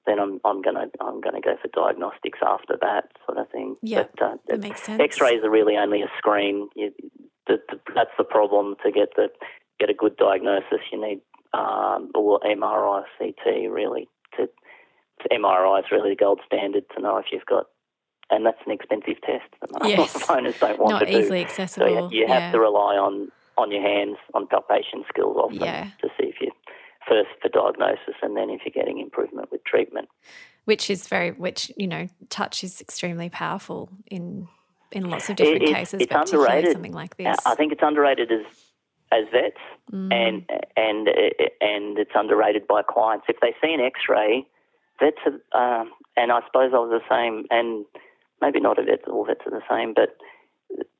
then 0.08 0.20
I'm 0.20 0.40
I'm 0.44 0.62
gonna 0.64 0.88
I'm 1.02 1.22
gonna 1.22 1.42
go 1.42 1.56
for 1.62 1.68
diagnostics 1.68 2.40
after 2.42 2.78
that 2.82 3.12
sort 3.26 3.38
of 3.38 3.50
thing. 3.52 3.76
Yeah, 3.84 4.06
uh, 4.22 4.38
That 4.48 4.62
makes 4.62 4.82
sense. 4.84 5.00
X-rays 5.02 5.44
are 5.44 5.50
really 5.52 5.78
only 5.78 6.02
a 6.02 6.10
screen. 6.18 6.70
You, 6.76 6.92
the, 7.48 7.60
the, 7.70 7.80
that's 7.94 8.12
the 8.18 8.24
problem. 8.24 8.76
To 8.86 8.92
get 8.92 9.10
the 9.16 9.30
get 9.80 9.90
a 9.90 9.94
good 9.94 10.16
diagnosis, 10.18 10.80
you 10.92 11.00
need 11.02 11.22
um, 11.54 12.12
or 12.16 12.40
MRI, 12.42 13.04
CT. 13.18 13.70
Really, 13.72 14.08
to, 14.38 14.48
to 14.48 15.30
MRI 15.30 15.80
is 15.80 15.86
really 15.92 16.12
the 16.12 16.16
gold 16.16 16.40
standard 16.46 16.84
to 16.96 17.02
know 17.02 17.18
if 17.18 17.26
you've 17.32 17.46
got, 17.46 17.66
and 18.30 18.46
that's 18.46 18.60
an 18.66 18.72
expensive 18.72 19.22
test. 19.22 19.50
Yes. 19.84 20.30
owners 20.30 20.60
don't 20.60 20.80
want 20.80 20.92
Not 20.92 21.00
to 21.00 21.06
do. 21.06 21.18
easily 21.18 21.42
So 21.42 21.46
accessible. 21.46 22.12
you, 22.12 22.22
you 22.22 22.28
have 22.28 22.42
yeah. 22.44 22.52
to 22.52 22.60
rely 22.60 22.96
on 22.96 23.30
on 23.58 23.72
your 23.72 23.82
hands, 23.82 24.16
on 24.34 24.48
palpation 24.48 25.04
skills 25.10 25.36
often 25.38 25.60
Yeah. 25.60 25.90
to 26.02 26.08
see 26.18 26.28
if 26.28 26.36
you 26.40 26.50
first 27.08 27.30
for 27.42 27.50
diagnosis 27.50 28.16
and 28.22 28.38
then 28.38 28.50
if 28.50 28.62
you're 28.64 28.72
getting 28.72 29.00
improvement 29.00 29.52
with 29.52 29.64
treatment. 29.66 30.08
which 30.66 30.90
is 30.90 31.08
very 31.08 31.32
which 31.32 31.72
you 31.76 31.88
know 31.88 32.08
touch 32.30 32.64
is 32.64 32.80
extremely 32.80 33.28
powerful 33.30 33.90
in 34.12 34.48
in 34.92 35.10
lots 35.10 35.30
of 35.30 35.36
different 35.36 35.64
it's- 35.64 35.76
cases 35.76 36.02
it's 36.02 36.14
but 36.14 36.32
underrated. 36.34 36.72
something 36.72 36.94
like 36.94 37.16
Uh, 37.20 37.32
this 37.32 37.38
I 37.46 37.56
think 37.56 37.72
it's 37.74 37.82
underrated 37.84 38.32
as 38.32 38.46
as 39.12 39.26
vets, 39.32 39.58
Mm. 39.92 40.14
and 40.14 40.50
and 40.78 41.08
and 41.62 41.98
it's 41.98 42.12
underrated 42.16 42.68
by 42.68 42.82
clients. 42.84 43.26
If 43.28 43.40
they 43.42 43.56
see 43.62 43.74
an 43.74 43.80
X-ray, 43.82 44.46
vets 45.00 45.18
are, 45.26 45.82
um, 45.82 45.92
and 46.16 46.32
I 46.32 46.42
suppose 46.46 46.72
I 46.74 46.78
was 46.78 46.92
the 46.92 47.10
same, 47.10 47.46
and 47.50 47.86
maybe 48.42 48.60
not 48.60 48.78
a 48.78 48.84
vet, 48.84 49.08
all 49.08 49.26
vets 49.26 49.42
are 49.48 49.52
the 49.52 49.64
same, 49.70 49.94
but 49.96 50.16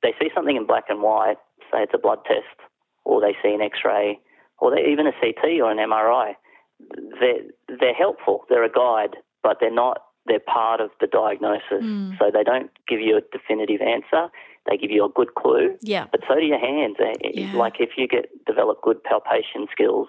they 0.02 0.14
see 0.20 0.30
something 0.34 0.56
in 0.56 0.66
black 0.66 0.86
and 0.90 1.02
white, 1.04 1.38
say 1.72 1.84
it's 1.84 1.94
a 1.94 2.00
blood 2.00 2.20
test, 2.26 2.58
or 3.06 3.22
they 3.22 3.36
see 3.44 3.54
an 3.54 3.62
X-ray, 3.62 4.20
or 4.60 4.72
they, 4.72 4.82
even 4.90 5.06
a 5.06 5.12
CT 5.22 5.62
or 5.62 5.70
an 5.72 5.78
MRI. 5.78 6.36
They're 7.20 7.44
they're 7.80 7.94
helpful. 7.94 8.46
They're 8.50 8.64
a 8.64 8.72
guide, 8.72 9.18
but 9.44 9.58
they're 9.60 9.72
not. 9.72 10.02
They're 10.26 10.40
part 10.40 10.80
of 10.82 10.92
the 11.00 11.08
diagnosis, 11.08 11.84
Mm. 11.84 12.18
so 12.18 12.30
they 12.32 12.44
don't 12.44 12.72
give 12.88 13.02
you 13.02 13.18
a 13.18 13.22
definitive 13.38 13.82
answer. 13.82 14.30
They 14.68 14.78
give 14.78 14.92
you 14.92 15.06
a 15.06 15.10
good 15.10 15.36
clue 15.36 15.78
yeah 15.82 16.06
but 16.12 16.22
so 16.28 16.36
do 16.36 16.46
your 16.46 16.60
hands. 16.60 16.98
Eh, 17.00 17.14
Yeah. 17.34 17.54
Like 17.56 17.76
if 17.80 17.92
you 17.98 18.08
get 18.08 18.30
develop 18.46 18.82
good 18.82 19.04
palpation 19.04 19.68
skills, 19.72 20.08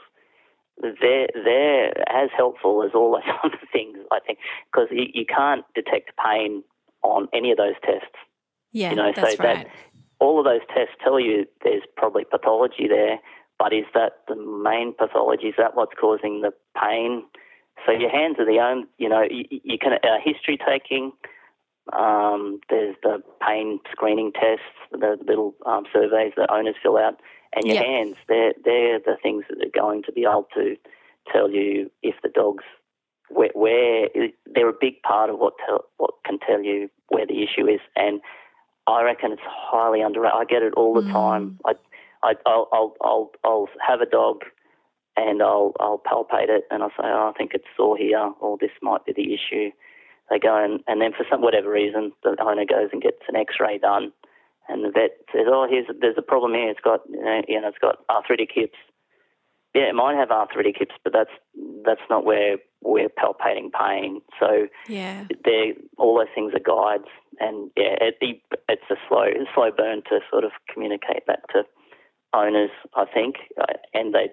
they're 0.81 1.29
they're 1.35 2.09
as 2.11 2.31
helpful 2.37 2.83
as 2.85 2.91
all 2.95 3.13
those 3.13 3.35
other 3.45 3.59
things. 3.73 3.99
I 4.11 4.21
think 4.21 4.39
because 4.73 4.89
you, 4.91 5.07
you 5.13 5.27
can't 5.27 5.65
detect 5.75 6.13
pain 6.25 6.63
on 7.03 7.29
any 7.33 7.51
of 7.51 7.59
those 7.59 7.75
tests. 7.85 8.17
yeah 8.73 8.91
you 8.91 8.97
know, 8.97 9.13
that's 9.15 9.37
so 9.37 9.45
right 9.45 9.65
that 9.65 9.67
all 10.21 10.39
of 10.39 10.45
those 10.45 10.61
tests 10.69 10.95
tell 11.03 11.19
you 11.19 11.47
there's 11.65 11.83
probably 11.97 12.25
pathology 12.25 12.87
there, 12.89 13.19
but 13.59 13.73
is 13.73 13.87
that 13.95 14.13
the 14.29 14.37
main 14.37 14.95
pathology? 14.95 15.49
Is 15.49 15.55
that 15.59 15.75
what's 15.75 15.93
causing 15.99 16.43
the 16.43 16.53
pain? 16.81 17.25
So 17.87 17.93
your 17.93 18.11
hands 18.11 18.37
are 18.39 18.45
the 18.45 18.61
only, 18.61 18.87
you 18.99 19.09
know, 19.09 19.23
you, 19.23 19.45
you 19.51 19.79
can 19.79 19.95
uh, 19.95 20.19
history 20.23 20.59
taking. 20.59 21.13
Um, 21.93 22.61
there's 22.69 22.97
the 23.03 23.23
pain 23.47 23.81
screening 23.91 24.33
tests, 24.33 24.65
the 24.93 25.19
little 25.27 25.55
um, 25.67 25.85
surveys 25.93 26.33
that 26.37 26.51
owners 26.51 26.77
fill 26.83 26.97
out, 26.99 27.21
and 27.55 27.67
your 27.67 27.77
Yeah. 27.77 27.83
hands. 27.85 28.17
They're 28.29 28.53
they're 28.65 28.99
the 29.01 29.17
things 29.23 29.45
that 29.49 29.65
are 29.65 29.71
going 29.81 30.03
to 30.05 30.13
be 30.13 30.23
able 30.23 30.49
to 30.55 30.77
tell 31.33 31.51
you 31.51 31.91
if 32.03 32.15
the 32.23 32.29
dog's 32.29 32.65
where, 33.29 33.51
where 33.55 34.09
they're 34.47 34.69
a 34.69 34.75
big 34.81 35.03
part 35.03 35.31
of 35.31 35.39
what 35.39 35.55
tell, 35.67 35.85
what 35.99 36.15
can 36.25 36.39
tell 36.39 36.63
you 36.63 36.91
where 37.09 37.27
the 37.27 37.43
issue 37.43 37.67
is, 37.69 37.81
and 37.97 38.21
I 38.87 39.03
reckon 39.03 39.33
it's 39.33 39.43
highly 39.45 40.01
underrated. 40.01 40.37
I 40.37 40.45
get 40.45 40.63
it 40.63 40.75
all 40.75 40.95
the 40.95 41.03
Mm. 41.03 41.13
time. 41.13 41.59
I, 41.65 41.73
I, 42.23 42.35
I'll, 42.47 42.69
I'll, 42.73 42.95
I'll, 43.03 43.31
I'll 43.45 43.69
have 43.87 44.01
a 44.01 44.07
dog, 44.07 44.43
and 45.17 45.43
I'll, 45.43 45.73
I'll 45.81 45.99
palpate 46.05 46.49
it, 46.49 46.65
and 46.71 46.83
I'll 46.83 46.91
say, 46.91 47.05
oh, 47.05 47.31
I 47.35 47.39
think 47.39 47.53
it's 47.55 47.65
sore 47.77 47.97
here, 47.97 48.33
or 48.41 48.59
this 48.59 48.71
might 48.83 49.05
be 49.05 49.13
the 49.13 49.33
issue. 49.35 49.71
They 50.31 50.39
go 50.39 50.57
and, 50.63 50.81
and 50.87 51.01
then 51.01 51.13
for 51.13 51.27
some 51.29 51.43
whatever 51.43 51.71
reason, 51.71 52.13
the 52.23 52.37
owner 52.41 52.65
goes 52.65 52.91
and 52.93 53.03
gets 53.03 53.19
an 53.29 53.37
X-ray 53.37 53.79
done, 53.79 54.13
and 54.69 54.85
the 54.85 54.91
vet 54.91 55.11
says, 55.33 55.47
oh, 55.49 55.67
here's 55.69 55.87
there's 56.01 56.19
a 56.19 56.23
problem 56.23 56.55
here. 56.55 56.71
It's 56.71 56.81
got, 56.81 57.01
you 57.11 57.23
know, 57.23 57.43
you 57.49 57.61
know, 57.61 57.69
it's 57.69 57.79
got 57.79 57.99
arthritic 58.09 58.51
hips. 58.55 58.79
Yeah, 59.75 59.89
it 59.91 59.95
might 59.95 60.17
have 60.17 60.31
arthritic 60.31 60.77
hips, 60.79 60.95
but 61.05 61.13
that's 61.13 61.31
that's 61.85 62.01
not 62.09 62.25
where 62.25 62.57
we're 62.83 63.09
palpating 63.09 63.71
pain. 63.73 64.21
So 64.39 64.67
yeah 64.89 65.27
they 65.45 65.75
all 65.97 66.19
those 66.19 66.33
things 66.35 66.53
are 66.55 66.61
guides, 66.61 67.09
and 67.39 67.71
yeah, 67.77 67.95
it, 68.01 68.43
it's 68.69 68.91
a 68.91 68.97
slow 69.09 69.27
slow 69.55 69.71
burn 69.77 70.03
to 70.11 70.21
sort 70.31 70.45
of 70.45 70.53
communicate 70.73 71.27
that 71.27 71.41
to 71.53 71.63
owners. 72.35 72.71
I 72.95 73.05
think, 73.13 73.37
and 73.95 74.15
they, 74.15 74.31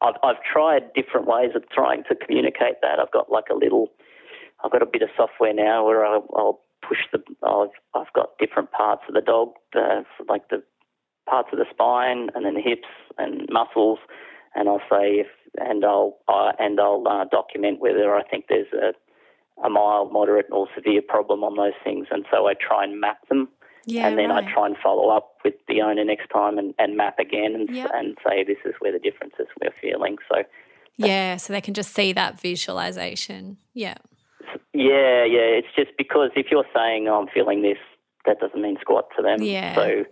I've 0.00 0.16
I've 0.22 0.42
tried 0.50 0.92
different 0.94 1.26
ways 1.26 1.50
of 1.54 1.68
trying 1.70 2.04
to 2.08 2.14
communicate 2.14 2.80
that. 2.82 2.98
I've 2.98 3.12
got 3.12 3.30
like 3.30 3.50
a 3.50 3.54
little, 3.54 3.88
I've 4.64 4.70
got 4.72 4.82
a 4.82 4.86
bit 4.86 5.02
of 5.02 5.08
software 5.16 5.54
now 5.54 5.84
where 5.86 6.04
I'll, 6.04 6.26
I'll 6.36 6.60
push 6.86 6.98
the, 7.12 7.18
I've 7.46 7.70
I've 7.94 8.12
got 8.12 8.38
different 8.38 8.70
parts 8.72 9.02
of 9.08 9.14
the 9.14 9.20
dog, 9.20 9.50
uh, 9.76 10.02
like 10.28 10.48
the 10.48 10.62
parts 11.28 11.48
of 11.52 11.58
the 11.58 11.66
spine, 11.70 12.28
and 12.34 12.44
then 12.44 12.54
the 12.54 12.60
hips 12.60 12.88
and 13.18 13.46
muscles, 13.50 13.98
and 14.54 14.68
I'll 14.68 14.82
say 14.90 15.20
if, 15.20 15.26
and 15.58 15.84
I'll 15.84 16.18
uh, 16.28 16.52
and 16.58 16.80
I'll 16.80 17.04
uh, 17.06 17.24
document 17.30 17.80
whether 17.80 18.14
I 18.14 18.22
think 18.22 18.46
there's 18.48 18.72
a 18.72 18.92
a 19.62 19.68
mild, 19.68 20.10
moderate, 20.12 20.46
or 20.50 20.68
severe 20.74 21.02
problem 21.06 21.44
on 21.44 21.56
those 21.56 21.78
things, 21.84 22.06
and 22.10 22.24
so 22.30 22.46
I 22.48 22.54
try 22.54 22.84
and 22.84 22.98
map 23.00 23.28
them, 23.28 23.48
yeah 23.84 24.06
and 24.08 24.18
then 24.18 24.30
right. 24.30 24.44
I 24.44 24.52
try 24.52 24.66
and 24.66 24.76
follow 24.82 25.10
up 25.10 25.36
with 25.44 25.54
the 25.68 25.82
owner 25.82 26.04
next 26.04 26.28
time 26.28 26.58
and, 26.58 26.74
and 26.78 26.96
map 26.96 27.18
again 27.18 27.54
and 27.54 27.68
Yep. 27.74 27.90
and 27.94 28.16
say 28.26 28.42
this 28.44 28.58
is 28.64 28.74
where 28.80 28.92
the 28.92 28.98
differences 28.98 29.46
we're 29.62 29.74
feeling. 29.80 30.16
So 30.32 30.42
yeah 30.96 31.36
so 31.36 31.52
they 31.52 31.60
can 31.60 31.72
just 31.72 31.94
see 31.94 32.12
that 32.12 32.38
visualization 32.40 33.56
yeah 33.72 33.94
yeah, 34.72 35.24
yeah, 35.24 35.58
it's 35.58 35.74
just 35.76 35.90
because 35.98 36.30
if 36.36 36.46
you're 36.50 36.66
saying 36.74 37.08
oh, 37.08 37.20
I'm 37.20 37.28
feeling 37.32 37.62
this, 37.62 37.78
that 38.26 38.38
doesn't 38.40 38.60
mean 38.60 38.76
squat 38.80 39.08
to 39.16 39.22
them. 39.22 39.42
Yeah. 39.42 39.74
So 39.74 40.04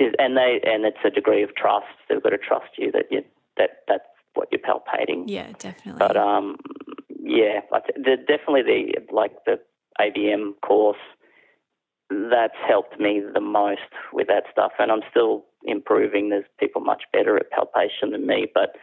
and 0.00 0.36
they 0.36 0.60
and 0.64 0.84
it's 0.84 0.98
a 1.04 1.10
degree 1.10 1.42
of 1.42 1.54
trust. 1.54 1.86
They've 2.08 2.22
got 2.22 2.30
to 2.30 2.38
trust 2.38 2.78
you 2.78 2.90
that 2.92 3.06
you 3.10 3.22
that 3.56 3.82
that's 3.88 4.04
what 4.34 4.48
you're 4.50 4.60
palpating. 4.60 5.24
yeah 5.26 5.52
definitely 5.58 5.98
But 5.98 6.16
um, 6.16 6.56
yeah, 7.08 7.60
I 7.72 7.80
the, 7.94 8.16
definitely 8.16 8.62
the 8.62 9.14
like 9.14 9.32
the 9.46 9.60
ABM 10.00 10.60
course 10.62 10.98
that's 12.10 12.56
helped 12.66 13.00
me 13.00 13.22
the 13.32 13.40
most 13.40 13.80
with 14.12 14.28
that 14.28 14.44
stuff, 14.52 14.72
and 14.78 14.90
I'm 14.90 15.02
still 15.10 15.44
improving. 15.64 16.30
There's 16.30 16.44
people 16.58 16.82
much 16.82 17.04
better 17.12 17.36
at 17.36 17.50
palpation 17.50 18.10
than 18.12 18.26
me, 18.26 18.46
but 18.52 18.76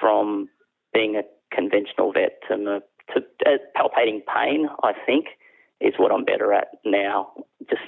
from 0.00 0.48
being 0.92 1.16
a 1.16 1.22
conventional 1.54 2.12
vet 2.12 2.40
to, 2.48 2.56
to 2.56 2.82
uh, 3.46 3.58
palpating 3.76 4.22
pain, 4.26 4.68
I 4.82 4.92
think 5.06 5.26
is 5.80 5.94
what 5.98 6.10
I'm 6.10 6.24
better 6.24 6.52
at 6.52 6.68
now. 6.84 7.32
Just 7.68 7.82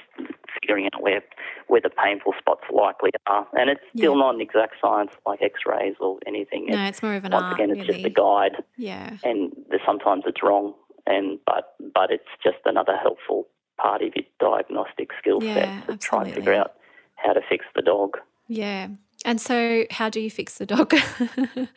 figuring 0.61 0.89
out 0.93 1.01
where 1.01 1.21
where 1.67 1.81
the 1.81 1.89
painful 1.89 2.33
spots 2.37 2.63
likely 2.71 3.11
are, 3.27 3.47
and 3.53 3.69
it's 3.69 3.81
still 3.95 4.13
yeah. 4.13 4.19
not 4.19 4.35
an 4.35 4.41
exact 4.41 4.75
science 4.81 5.11
like 5.25 5.41
X-rays 5.41 5.95
or 5.99 6.17
anything. 6.25 6.67
No, 6.67 6.77
it's, 6.83 6.97
it's 6.97 7.03
more 7.03 7.15
of 7.15 7.25
an 7.25 7.31
once 7.31 7.43
art. 7.43 7.53
again, 7.59 7.69
it's 7.71 7.87
really. 7.87 8.03
just 8.03 8.05
a 8.05 8.09
guide. 8.09 8.63
Yeah, 8.77 9.17
and 9.23 9.51
sometimes 9.85 10.23
it's 10.25 10.41
wrong, 10.43 10.73
and 11.05 11.39
but 11.45 11.75
but 11.93 12.11
it's 12.11 12.29
just 12.43 12.57
another 12.65 12.97
helpful 12.97 13.47
part 13.77 14.01
of 14.01 14.13
your 14.15 14.25
diagnostic 14.39 15.09
skill 15.19 15.41
yeah, 15.41 15.53
set 15.53 15.63
to 15.63 15.69
absolutely. 15.69 15.97
try 15.97 16.23
and 16.23 16.33
figure 16.33 16.53
out 16.53 16.73
how 17.15 17.33
to 17.33 17.41
fix 17.47 17.65
the 17.75 17.81
dog. 17.81 18.17
Yeah. 18.47 18.89
And 19.25 19.41
so, 19.41 19.83
how 19.91 20.09
do 20.09 20.21
you 20.21 20.31
fix 20.31 20.57
the 20.57 20.65
dog? 20.65 20.93
uh, 21.27 21.67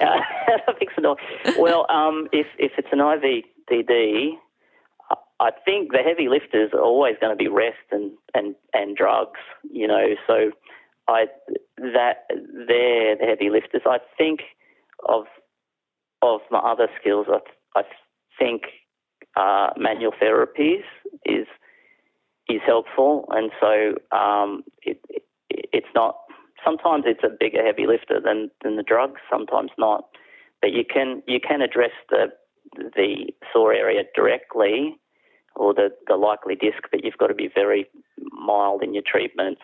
how 0.96 1.14
to 1.14 1.22
fix? 1.44 1.58
Well, 1.58 1.86
um, 1.90 2.28
if 2.32 2.46
if 2.58 2.72
it's 2.78 2.88
an 2.92 2.98
IVDD, 2.98 4.36
I 5.42 5.50
think 5.64 5.90
the 5.90 5.98
heavy 5.98 6.28
lifters 6.28 6.70
are 6.72 6.80
always 6.80 7.16
going 7.20 7.36
to 7.36 7.36
be 7.36 7.48
rest 7.48 7.82
and, 7.90 8.12
and, 8.32 8.54
and 8.72 8.96
drugs, 8.96 9.40
you 9.70 9.88
know. 9.88 10.14
So 10.26 10.52
I 11.08 11.26
that 11.78 12.26
they're 12.28 13.16
the 13.16 13.26
heavy 13.26 13.50
lifters. 13.50 13.82
I 13.84 13.98
think 14.16 14.40
of 15.08 15.24
of 16.22 16.40
my 16.50 16.58
other 16.58 16.86
skills. 17.00 17.26
I, 17.28 17.40
I 17.80 17.82
think 18.38 18.62
uh, 19.36 19.70
manual 19.76 20.12
therapies 20.12 20.84
is 21.24 21.46
is 22.48 22.60
helpful, 22.64 23.24
and 23.30 23.50
so 23.60 24.16
um, 24.16 24.62
it, 24.82 25.00
it, 25.08 25.24
it's 25.50 25.92
not. 25.94 26.18
Sometimes 26.64 27.02
it's 27.06 27.24
a 27.24 27.28
bigger 27.28 27.64
heavy 27.64 27.88
lifter 27.88 28.20
than 28.20 28.50
than 28.62 28.76
the 28.76 28.84
drugs. 28.84 29.20
Sometimes 29.28 29.70
not, 29.76 30.04
but 30.62 30.72
you 30.72 30.84
can 30.84 31.22
you 31.26 31.40
can 31.40 31.60
address 31.60 31.90
the 32.08 32.26
the 32.76 33.26
sore 33.52 33.74
area 33.74 34.04
directly 34.14 34.96
or 35.54 35.74
the, 35.74 35.90
the 36.06 36.16
likely 36.16 36.54
disc, 36.54 36.82
but 36.90 37.04
you've 37.04 37.18
got 37.18 37.26
to 37.26 37.34
be 37.34 37.50
very 37.54 37.86
mild 38.30 38.82
in 38.82 38.94
your 38.94 39.02
treatments 39.06 39.60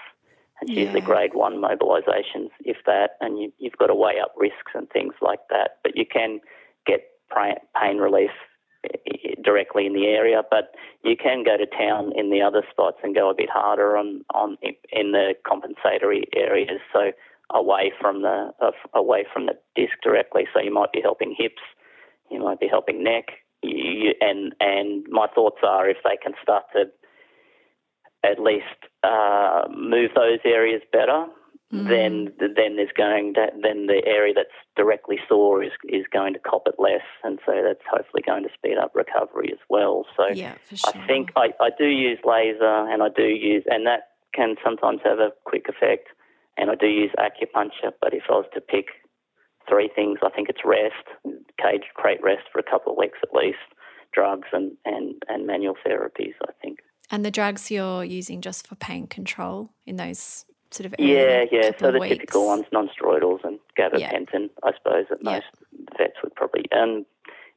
and 0.61 0.68
yeah. 0.68 0.82
use 0.82 0.92
the 0.92 1.00
grade 1.00 1.34
one 1.34 1.62
mobilisations, 1.62 2.50
if 2.64 2.76
that, 2.84 3.12
and 3.20 3.38
you, 3.38 3.52
you've 3.58 3.78
got 3.78 3.87
to 3.87 3.94
weigh 3.94 4.20
up 4.20 4.34
risks 4.37 4.72
and 4.74 4.90
things 4.90 5.14
like 5.22 5.40
that. 5.50 5.78
But 5.82 5.96
you 5.96 6.04
can 6.04 6.40
get 6.87 7.04
pain 7.80 7.98
relief 7.98 8.30
eh, 8.84 9.34
directly 9.42 9.87
in 9.87 9.94
the 9.94 10.06
area, 10.06 10.42
but 10.50 10.74
you 11.04 11.16
can 11.16 11.44
go 11.44 11.56
to 11.56 11.66
town 11.66 12.12
in 12.16 12.30
the 12.30 12.42
other 12.42 12.62
spots 12.70 12.98
and 13.02 13.14
go 13.14 13.30
a 13.30 13.34
bit 13.34 13.48
harder 13.50 13.96
on, 13.96 14.24
on 14.34 14.56
in 14.92 15.12
the 15.12 15.34
compensatory 15.46 16.24
areas. 16.34 16.80
So 16.92 17.12
away 17.54 17.92
from 18.00 18.22
the 18.22 18.50
uh, 18.61 18.70
away 18.94 19.24
from 19.32 19.46
the 19.46 19.54
disc 19.74 19.94
directly. 20.02 20.44
So 20.54 20.61
you 20.61 20.72
might 20.72 20.92
be 20.92 21.00
helping 21.02 21.34
hips, 21.37 21.62
you 22.30 22.40
might 22.40 22.61
be 22.61 22.68
helping 22.68 23.02
neck, 23.02 23.26
you, 23.62 24.14
and 24.20 24.54
and 24.61 25.06
my 25.08 25.26
thoughts 25.34 25.58
are 25.62 25.88
if 25.88 25.98
they 26.04 26.16
can 26.22 26.34
start 26.42 26.64
to 26.74 26.84
at 28.24 28.40
least 28.40 28.64
uh, 29.04 29.62
move 29.70 30.11
those 30.14 30.40
areas 30.44 30.82
better, 30.92 31.26
mm. 31.72 31.88
then 31.88 32.32
then 32.38 32.76
there's 32.76 32.92
going 32.96 33.34
to, 33.34 33.46
then 33.62 33.87
the 33.87 34.02
area 34.06 34.34
that's 34.34 34.48
directly 34.76 35.18
sore 35.28 35.62
is 35.62 35.72
is 35.88 36.04
going 36.12 36.34
to 36.34 36.40
cop 36.40 36.62
it 36.66 36.74
less, 36.78 37.06
and 37.24 37.38
so 37.46 37.52
that's 37.64 37.84
hopefully 37.90 38.22
going 38.26 38.42
to 38.42 38.50
speed 38.54 38.76
up 38.76 38.92
recovery 38.94 39.50
as 39.52 39.61
well. 39.68 40.04
So 40.16 40.28
yeah, 40.34 40.56
sure. 40.68 40.92
I 40.94 41.06
think 41.06 41.30
I, 41.37 41.50
I 41.61 41.70
do 41.76 41.87
use 41.87 42.18
laser, 42.24 42.90
and 42.90 43.02
I 43.02 43.08
do 43.08 43.26
use, 43.26 43.64
and 43.66 43.87
that 43.87 44.08
can 44.34 44.56
sometimes 44.62 45.00
have 45.04 45.18
a 45.18 45.30
quick 45.44 45.66
effect, 45.68 46.08
and 46.58 46.70
I 46.70 46.74
do 46.74 46.86
use 46.86 47.10
acupuncture. 47.18 47.92
But 48.00 48.12
if 48.12 48.24
I 48.28 48.32
was 48.32 48.46
to 48.54 48.60
pick 48.60 48.86
three 49.68 49.90
things. 49.94 50.18
I 50.22 50.30
think 50.30 50.48
it's 50.48 50.60
rest, 50.64 51.04
cage 51.62 51.84
crate 51.94 52.22
rest 52.22 52.44
for 52.52 52.58
a 52.58 52.62
couple 52.62 52.92
of 52.92 52.98
weeks 52.98 53.18
at 53.22 53.34
least, 53.34 53.58
drugs 54.12 54.48
and, 54.52 54.72
and, 54.84 55.22
and 55.28 55.46
manual 55.46 55.74
therapies, 55.86 56.34
I 56.42 56.52
think. 56.62 56.78
And 57.10 57.24
the 57.24 57.30
drugs 57.30 57.70
you're 57.70 58.04
using 58.04 58.40
just 58.40 58.66
for 58.66 58.74
pain 58.74 59.06
control 59.06 59.70
in 59.86 59.96
those 59.96 60.44
sort 60.70 60.86
of 60.86 60.94
yeah, 60.98 61.44
yeah. 61.50 61.70
So 61.78 61.92
the 61.92 61.98
weeks. 61.98 62.16
typical 62.16 62.46
ones, 62.46 62.64
non-steroidals 62.72 63.44
and 63.44 63.58
gabapentin, 63.78 64.32
yeah. 64.32 64.64
I 64.64 64.72
suppose 64.76 65.06
that 65.10 65.22
most 65.22 65.46
yeah. 65.72 65.86
vets 65.96 66.16
would 66.22 66.34
probably. 66.34 66.64
And 66.70 67.06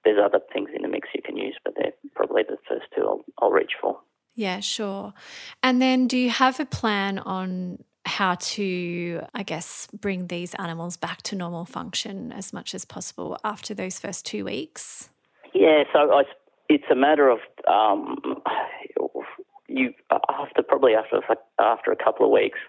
there's 0.05 0.19
other 0.23 0.39
things 0.53 0.69
in 0.73 0.83
the 0.83 0.87
mix 0.87 1.09
you 1.13 1.21
can 1.23 1.37
use, 1.37 1.57
but 1.63 1.73
they're 1.75 1.93
probably 2.15 2.43
the 2.43 2.57
first 2.67 2.85
two 2.95 3.01
I'll, 3.01 3.25
I'll 3.39 3.51
reach 3.51 3.73
for. 3.81 3.99
Yeah, 4.33 4.61
sure. 4.61 5.13
And 5.61 5.81
then, 5.81 6.07
do 6.07 6.17
you 6.17 6.29
have 6.29 6.61
a 6.61 6.65
plan 6.65 7.19
on 7.19 7.83
how 8.05 8.35
to, 8.35 9.21
I 9.33 9.43
guess, 9.43 9.87
bring 9.87 10.27
these 10.27 10.53
animals 10.55 10.97
back 10.97 11.21
to 11.23 11.35
normal 11.35 11.65
function 11.65 12.31
as 12.31 12.51
much 12.51 12.73
as 12.73 12.85
possible 12.85 13.37
after 13.43 13.73
those 13.73 13.99
first 13.99 14.25
two 14.25 14.45
weeks? 14.45 15.09
Yeah, 15.53 15.83
so 15.93 16.11
I, 16.11 16.23
it's 16.69 16.85
a 16.91 16.95
matter 16.95 17.29
of 17.29 17.39
um, 17.67 18.17
you 19.67 19.93
after 20.11 20.63
probably 20.63 20.93
after 20.93 21.19
after 21.59 21.91
a 21.91 21.95
couple 21.95 22.25
of 22.25 22.31
weeks, 22.31 22.59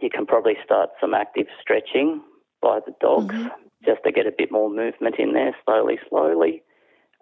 you 0.00 0.10
can 0.10 0.26
probably 0.26 0.54
start 0.64 0.90
some 1.00 1.14
active 1.14 1.46
stretching 1.60 2.22
by 2.60 2.80
the 2.86 2.94
dogs 3.00 3.34
mm-hmm. 3.34 3.48
just 3.84 4.02
to 4.04 4.12
get 4.12 4.26
a 4.26 4.32
bit 4.36 4.50
more 4.50 4.70
movement 4.70 5.16
in 5.18 5.32
there, 5.32 5.54
slowly, 5.64 5.98
slowly, 6.08 6.62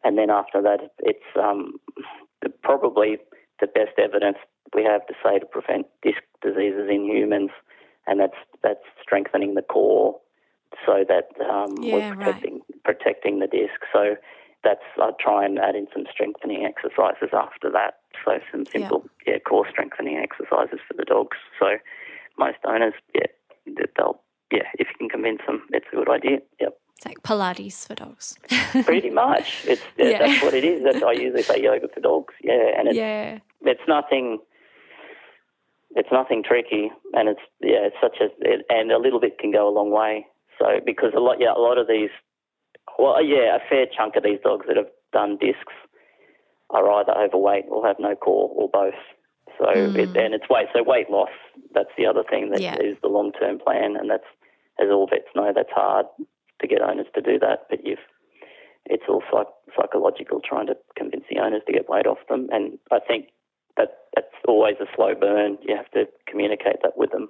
and 0.05 0.17
then 0.17 0.31
after 0.31 0.63
that, 0.63 0.81
it's 1.01 1.19
um, 1.39 1.75
probably 2.63 3.19
the 3.61 3.67
best 3.67 3.99
evidence 3.99 4.39
we 4.75 4.85
have 4.85 5.07
to 5.07 5.15
say 5.25 5.39
to 5.39 5.47
prevent 5.47 5.87
disc 6.03 6.23
diseases 6.43 6.89
in 6.91 7.05
humans, 7.05 7.51
and 8.07 8.21
that's 8.21 8.39
that's 8.63 8.85
strengthening 9.03 9.55
the 9.55 9.63
core 9.63 10.19
so 10.87 11.05
that 11.09 11.29
um, 11.45 11.77
yeah, 11.81 11.95
we're 11.95 12.17
protecting 12.17 12.55
right. 12.55 12.85
protecting 12.85 13.39
the 13.41 13.47
disc. 13.47 13.81
So 13.93 14.17
that's 14.63 14.85
I 14.99 15.11
try 15.21 15.45
and 15.45 15.59
add 15.59 15.75
in 15.75 15.87
some 15.93 16.05
strengthening 16.11 16.65
exercises 16.65 17.31
after 17.33 17.71
that. 17.71 17.95
So 18.25 18.39
some 18.53 18.67
simple 18.67 19.05
yeah, 19.27 19.35
yeah 19.35 19.39
core 19.41 19.67
strengthening 19.71 20.17
exercises 20.19 20.81
for 20.87 20.95
the 20.97 21.05
dogs. 21.05 21.37
So 21.59 21.77
most 22.39 22.59
owners, 22.65 22.95
yeah, 23.15 23.27
they'll 23.97 24.21
yeah, 24.53 24.67
if 24.75 24.89
you 24.89 24.95
can 24.99 25.09
convince 25.09 25.41
them, 25.47 25.63
it's 25.71 25.87
a 25.93 25.97
good 25.97 26.09
idea. 26.09 26.39
Yep. 26.61 26.77
It's 26.97 27.07
like 27.07 27.23
Pilates 27.23 27.87
for 27.87 27.95
dogs. 27.95 28.37
Pretty 28.85 29.11
much. 29.11 29.65
It's 29.67 29.83
yeah, 29.97 30.07
yeah. 30.07 30.19
that's 30.27 30.43
what 30.43 30.55
it 30.55 30.65
is. 30.65 30.83
That's 30.83 31.03
I 31.03 31.13
usually 31.13 31.43
say 31.43 31.63
yoga 31.63 31.89
for 31.89 32.01
dogs. 32.01 32.35
Yeah, 32.43 32.79
and 32.79 32.89
it's 32.89 32.97
yeah. 32.97 33.39
it's 33.63 33.81
nothing 33.89 34.39
it's 35.97 36.09
nothing 36.13 36.43
tricky, 36.47 36.91
and 37.15 37.29
it's 37.29 37.41
yeah, 37.61 37.89
it's 37.91 37.97
such 38.01 38.19
a 38.21 38.27
it, 38.41 38.65
and 38.69 38.93
a 38.93 38.99
little 38.99 39.21
bit 39.21 39.39
can 39.39 39.51
go 39.51 39.69
a 39.69 39.75
long 39.75 39.91
way. 39.91 40.27
So 40.59 40.81
because 40.85 41.13
a 41.17 41.21
lot 41.21 41.39
yeah, 41.41 41.53
a 41.53 41.61
lot 41.61 41.79
of 41.79 41.89
these, 41.89 42.11
well 42.99 43.23
yeah, 43.23 43.57
a 43.57 43.61
fair 43.69 43.87
chunk 43.87 44.17
of 44.17 44.23
these 44.23 44.39
dogs 44.45 44.67
that 44.69 44.77
have 44.77 44.91
done 45.13 45.39
discs 45.41 45.75
are 46.71 46.89
either 47.01 47.13
overweight 47.13 47.65
or 47.69 47.87
have 47.87 47.97
no 47.99 48.15
core 48.15 48.51
or 48.55 48.69
both. 48.69 48.95
So 49.59 49.67
mm. 49.67 49.97
it, 49.97 50.17
and 50.17 50.35
it's 50.35 50.49
weight 50.49 50.69
so 50.75 50.83
weight 50.83 51.11
loss. 51.11 51.35
That's 51.75 51.91
the 51.99 52.07
other 52.07 52.23
thing 52.29 52.51
that 52.51 52.61
yeah. 52.61 52.77
is 52.77 52.97
the 53.03 53.09
long 53.09 53.33
term 53.33 53.59
plan, 53.59 53.97
and 53.97 54.09
that's 54.09 54.29
as 54.81 54.89
all 54.91 55.09
vets 55.09 55.29
know 55.35 55.53
that's 55.55 55.73
hard 55.73 56.07
to 56.61 56.69
get 56.69 56.83
owners 56.83 57.07
to 57.15 57.21
do 57.21 57.39
that. 57.41 57.67
But 57.69 57.85
you've 57.85 57.99
it's 58.87 59.05
all 59.09 59.23
psych- 59.31 59.77
psychological 59.77 60.41
trying 60.41 60.67
to 60.69 60.77
convince 60.97 61.25
the 61.29 61.41
owners 61.41 61.63
to 61.67 61.73
get 61.73 61.89
weight 61.89 62.07
off 62.07 62.19
them, 62.29 62.49
and 62.53 62.79
I 62.93 63.01
think 63.01 63.29
that 63.77 63.99
that's 64.15 64.27
always 64.47 64.77
a 64.81 64.87
slow 64.97 65.15
burn. 65.15 65.59
You 65.67 65.77
have 65.77 65.91
to 65.93 66.05
communicate 66.27 66.77
that 66.83 66.97
with 66.97 67.11
them. 67.13 67.29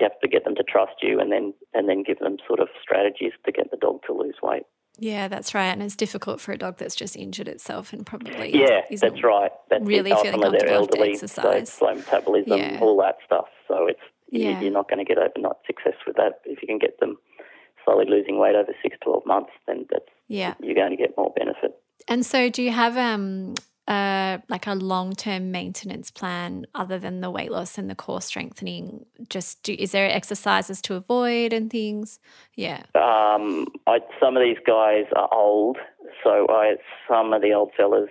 You 0.00 0.04
have 0.08 0.18
to 0.20 0.28
get 0.28 0.44
them 0.44 0.54
to 0.56 0.62
trust 0.64 0.94
you, 1.02 1.20
and 1.20 1.30
then 1.30 1.54
and 1.72 1.88
then 1.88 2.02
give 2.02 2.18
them 2.18 2.36
sort 2.46 2.60
of 2.60 2.68
strategies 2.82 3.32
to 3.46 3.52
get 3.52 3.70
the 3.70 3.76
dog 3.76 4.00
to 4.06 4.12
lose 4.12 4.36
weight. 4.42 4.64
Yeah, 4.98 5.26
that's 5.26 5.54
right, 5.54 5.72
and 5.72 5.82
it's 5.82 5.96
difficult 5.96 6.40
for 6.40 6.52
a 6.52 6.58
dog 6.58 6.76
that's 6.78 6.94
just 6.94 7.16
injured 7.16 7.48
itself 7.48 7.92
and 7.92 8.06
probably 8.06 8.56
yeah, 8.56 8.82
that's 8.90 9.24
right. 9.24 9.50
That's 9.68 9.84
really 9.84 10.12
it. 10.12 10.18
feeling 10.20 10.40
comfortable 10.40 10.52
they're 10.52 10.68
elderly, 10.68 11.12
exercise. 11.14 11.72
So 11.72 11.78
slow 11.86 11.94
metabolism, 11.96 12.58
Yeah. 12.58 12.78
all 12.80 12.96
that 13.02 13.16
stuff. 13.26 13.46
So 13.66 13.86
it's 13.88 13.98
Yeah. 14.30 14.60
you're 14.60 14.70
not 14.72 14.88
going 14.88 15.04
to 15.04 15.04
get 15.04 15.18
overnight 15.18 15.56
success 15.66 15.94
with 16.06 16.14
that. 16.16 16.40
If 16.44 16.62
you 16.62 16.68
can 16.68 16.78
get 16.78 17.00
them 17.00 17.16
slowly 17.84 18.06
losing 18.08 18.38
weight 18.38 18.54
over 18.54 18.72
six, 18.82 18.96
12 19.02 19.26
months, 19.26 19.50
then 19.66 19.86
that's 19.90 20.04
Yeah. 20.28 20.54
you're 20.60 20.76
going 20.76 20.90
to 20.90 20.96
get 20.96 21.16
more 21.16 21.32
benefit. 21.36 21.74
And 22.06 22.24
so, 22.24 22.48
do 22.48 22.62
you 22.62 22.70
have 22.70 22.96
um 22.96 23.54
uh 23.86 24.38
like 24.48 24.66
a 24.66 24.74
long 24.74 25.12
term 25.12 25.50
maintenance 25.50 26.10
plan 26.10 26.66
other 26.74 26.98
than 26.98 27.20
the 27.20 27.30
weight 27.30 27.50
loss 27.50 27.78
and 27.78 27.88
the 27.90 27.94
core 27.94 28.20
strengthening? 28.20 29.06
Just 29.28 29.62
do, 29.62 29.74
is 29.78 29.92
there 29.92 30.10
exercises 30.10 30.80
to 30.82 30.94
avoid 30.94 31.52
and 31.52 31.70
things? 31.70 32.18
Yeah. 32.54 32.82
Um, 32.94 33.66
I, 33.86 34.00
some 34.20 34.36
of 34.36 34.42
these 34.42 34.58
guys 34.66 35.04
are 35.14 35.28
old, 35.32 35.78
so 36.22 36.46
I 36.48 36.76
some 37.08 37.32
of 37.32 37.42
the 37.42 37.52
old 37.52 37.72
fellas 37.76 38.10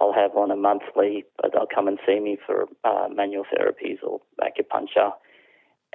I'll 0.00 0.12
have 0.12 0.36
on 0.36 0.50
a 0.50 0.56
monthly. 0.56 1.24
They'll 1.42 1.66
come 1.72 1.88
and 1.88 1.98
see 2.06 2.20
me 2.20 2.38
for 2.46 2.66
uh, 2.84 3.08
manual 3.12 3.44
therapies 3.44 3.98
or 4.02 4.20
acupuncture, 4.40 5.12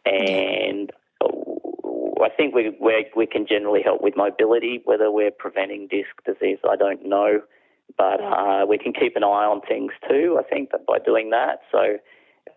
and 0.05 0.91
I 2.21 2.29
think 2.35 2.53
we 2.53 2.75
we 2.79 3.05
we 3.15 3.25
can 3.25 3.45
generally 3.47 3.81
help 3.83 4.01
with 4.01 4.15
mobility. 4.17 4.81
Whether 4.83 5.11
we're 5.11 5.31
preventing 5.31 5.87
disc 5.87 6.09
disease, 6.25 6.57
I 6.69 6.75
don't 6.75 7.05
know, 7.05 7.41
but 7.97 8.21
uh, 8.21 8.65
we 8.67 8.77
can 8.77 8.93
keep 8.93 9.15
an 9.15 9.23
eye 9.23 9.45
on 9.45 9.61
things 9.61 9.91
too. 10.09 10.39
I 10.39 10.43
think 10.43 10.71
by 10.87 10.99
doing 10.99 11.29
that, 11.29 11.59
so 11.71 11.97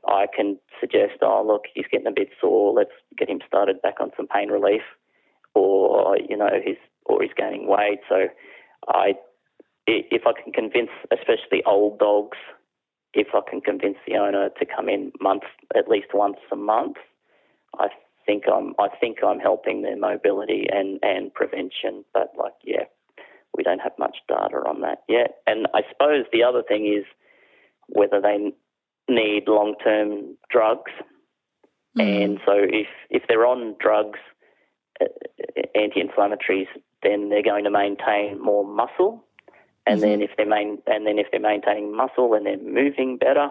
I 0.07 0.27
can 0.35 0.59
suggest, 0.81 1.19
oh 1.23 1.45
look, 1.47 1.65
he's 1.75 1.87
getting 1.91 2.07
a 2.07 2.13
bit 2.13 2.31
sore. 2.41 2.73
Let's 2.73 2.91
get 3.17 3.29
him 3.29 3.41
started 3.47 3.83
back 3.83 4.01
on 4.01 4.11
some 4.17 4.27
pain 4.27 4.51
relief, 4.51 4.83
or 5.55 6.17
you 6.29 6.37
know, 6.37 6.51
he's 6.65 6.77
or 7.05 7.23
he's 7.23 7.33
gaining 7.37 7.69
weight. 7.69 8.01
So, 8.09 8.27
I 8.89 9.15
if 9.87 10.23
I 10.27 10.33
can 10.41 10.53
convince, 10.53 10.91
especially 11.11 11.63
old 11.65 11.99
dogs, 11.99 12.37
if 13.15 13.29
I 13.35 13.41
can 13.49 13.61
convince 13.61 13.97
the 14.07 14.17
owner 14.17 14.51
to 14.51 14.67
come 14.67 14.89
in 14.89 15.13
month 15.21 15.45
at 15.75 15.89
least 15.89 16.09
once 16.13 16.37
a 16.53 16.57
month, 16.57 16.97
I 17.79 17.89
think 18.27 18.45
I'm 18.53 18.75
I 18.79 18.89
think 19.01 19.19
I'm 19.27 19.41
helping 19.41 19.83
their 19.83 19.97
mobility 19.97 20.67
and 20.71 20.99
and 21.03 21.33
prevention. 21.33 22.05
But 22.13 22.33
like, 22.37 22.55
yeah, 22.65 22.85
we 23.57 23.63
don't 23.63 23.81
have 23.81 23.93
much 23.99 24.19
data 24.29 24.57
on 24.67 24.81
that 24.83 25.03
yet. 25.09 25.39
And 25.47 25.67
I 25.75 25.83
suppose 25.91 26.25
the 26.33 26.43
other 26.43 26.63
thing 26.63 26.87
is 26.87 27.05
whether 27.89 28.21
they 28.21 28.53
need 29.09 29.49
long 29.49 29.75
term 29.83 30.37
drugs. 30.51 30.93
Mm. 31.99 32.25
And 32.25 32.41
so 32.47 32.53
if, 32.57 32.87
if 33.11 33.23
they're 33.29 33.47
on 33.47 33.75
drugs, 33.81 34.19
uh, 35.01 35.07
anti 35.75 36.03
inflammatories, 36.03 36.69
then 37.03 37.29
they're 37.29 37.43
going 37.43 37.65
to 37.65 37.71
maintain 37.71 38.43
more 38.43 38.65
muscle. 38.65 39.25
And 39.87 40.01
mm-hmm. 40.01 40.11
then 40.11 40.23
if 40.23 40.31
they're 40.37 40.47
main, 40.47 40.79
and 40.87 41.07
then 41.07 41.19
if 41.19 41.29
they're 41.31 41.41
maintaining 41.41 41.97
muscle 41.97 42.35
and 42.35 42.45
they're 42.45 42.59
moving 42.59 43.17
better, 43.17 43.49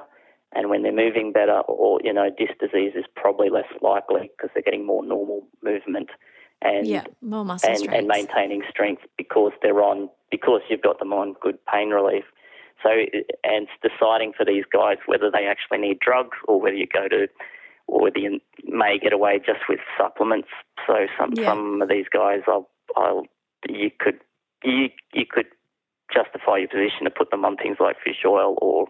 and 0.53 0.69
when 0.69 0.83
they're 0.83 0.93
moving 0.93 1.31
better, 1.31 1.59
or 1.67 1.99
you 2.03 2.13
know, 2.13 2.29
disc 2.29 2.53
disease 2.59 2.93
is 2.95 3.05
probably 3.15 3.49
less 3.49 3.65
likely 3.81 4.31
because 4.35 4.51
they're 4.53 4.63
getting 4.63 4.85
more 4.85 5.03
normal 5.05 5.47
movement 5.63 6.09
and 6.61 6.87
yeah, 6.87 7.03
more 7.21 7.45
muscle 7.45 7.69
and, 7.69 7.93
and 7.93 8.07
maintaining 8.07 8.63
strength 8.69 9.03
because 9.17 9.51
they're 9.61 9.81
on 9.81 10.09
because 10.31 10.61
you've 10.69 10.81
got 10.81 10.99
them 10.99 11.13
on 11.13 11.35
good 11.41 11.57
pain 11.65 11.89
relief. 11.89 12.23
So, 12.83 12.89
and 13.43 13.67
deciding 13.81 14.33
for 14.37 14.45
these 14.45 14.63
guys 14.71 14.97
whether 15.07 15.31
they 15.31 15.47
actually 15.47 15.79
need 15.79 15.99
drugs 15.99 16.37
or 16.47 16.61
whether 16.61 16.75
you 16.75 16.87
go 16.87 17.07
to, 17.07 17.27
or 17.87 18.01
whether 18.01 18.19
you 18.19 18.39
may 18.63 18.99
get 18.99 19.13
away 19.13 19.39
just 19.39 19.61
with 19.67 19.79
supplements. 19.97 20.49
So, 20.85 21.07
some 21.17 21.33
yeah. 21.35 21.51
some 21.51 21.81
of 21.81 21.89
these 21.89 22.05
guys, 22.11 22.41
I'll, 22.47 22.69
I'll, 22.95 23.23
you 23.67 23.89
could, 23.99 24.19
you 24.63 24.89
you 25.13 25.25
could 25.29 25.47
justify 26.13 26.57
your 26.57 26.67
position 26.67 27.05
to 27.05 27.09
put 27.09 27.31
them 27.31 27.45
on 27.45 27.57
things 27.57 27.77
like 27.79 27.97
fish 28.03 28.23
oil 28.25 28.57
or 28.61 28.87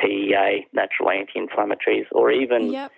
PEA, 0.00 0.66
natural 0.72 1.10
anti-inflammatories, 1.10 2.06
or 2.12 2.30
even. 2.30 2.72
Yep. 2.72 2.92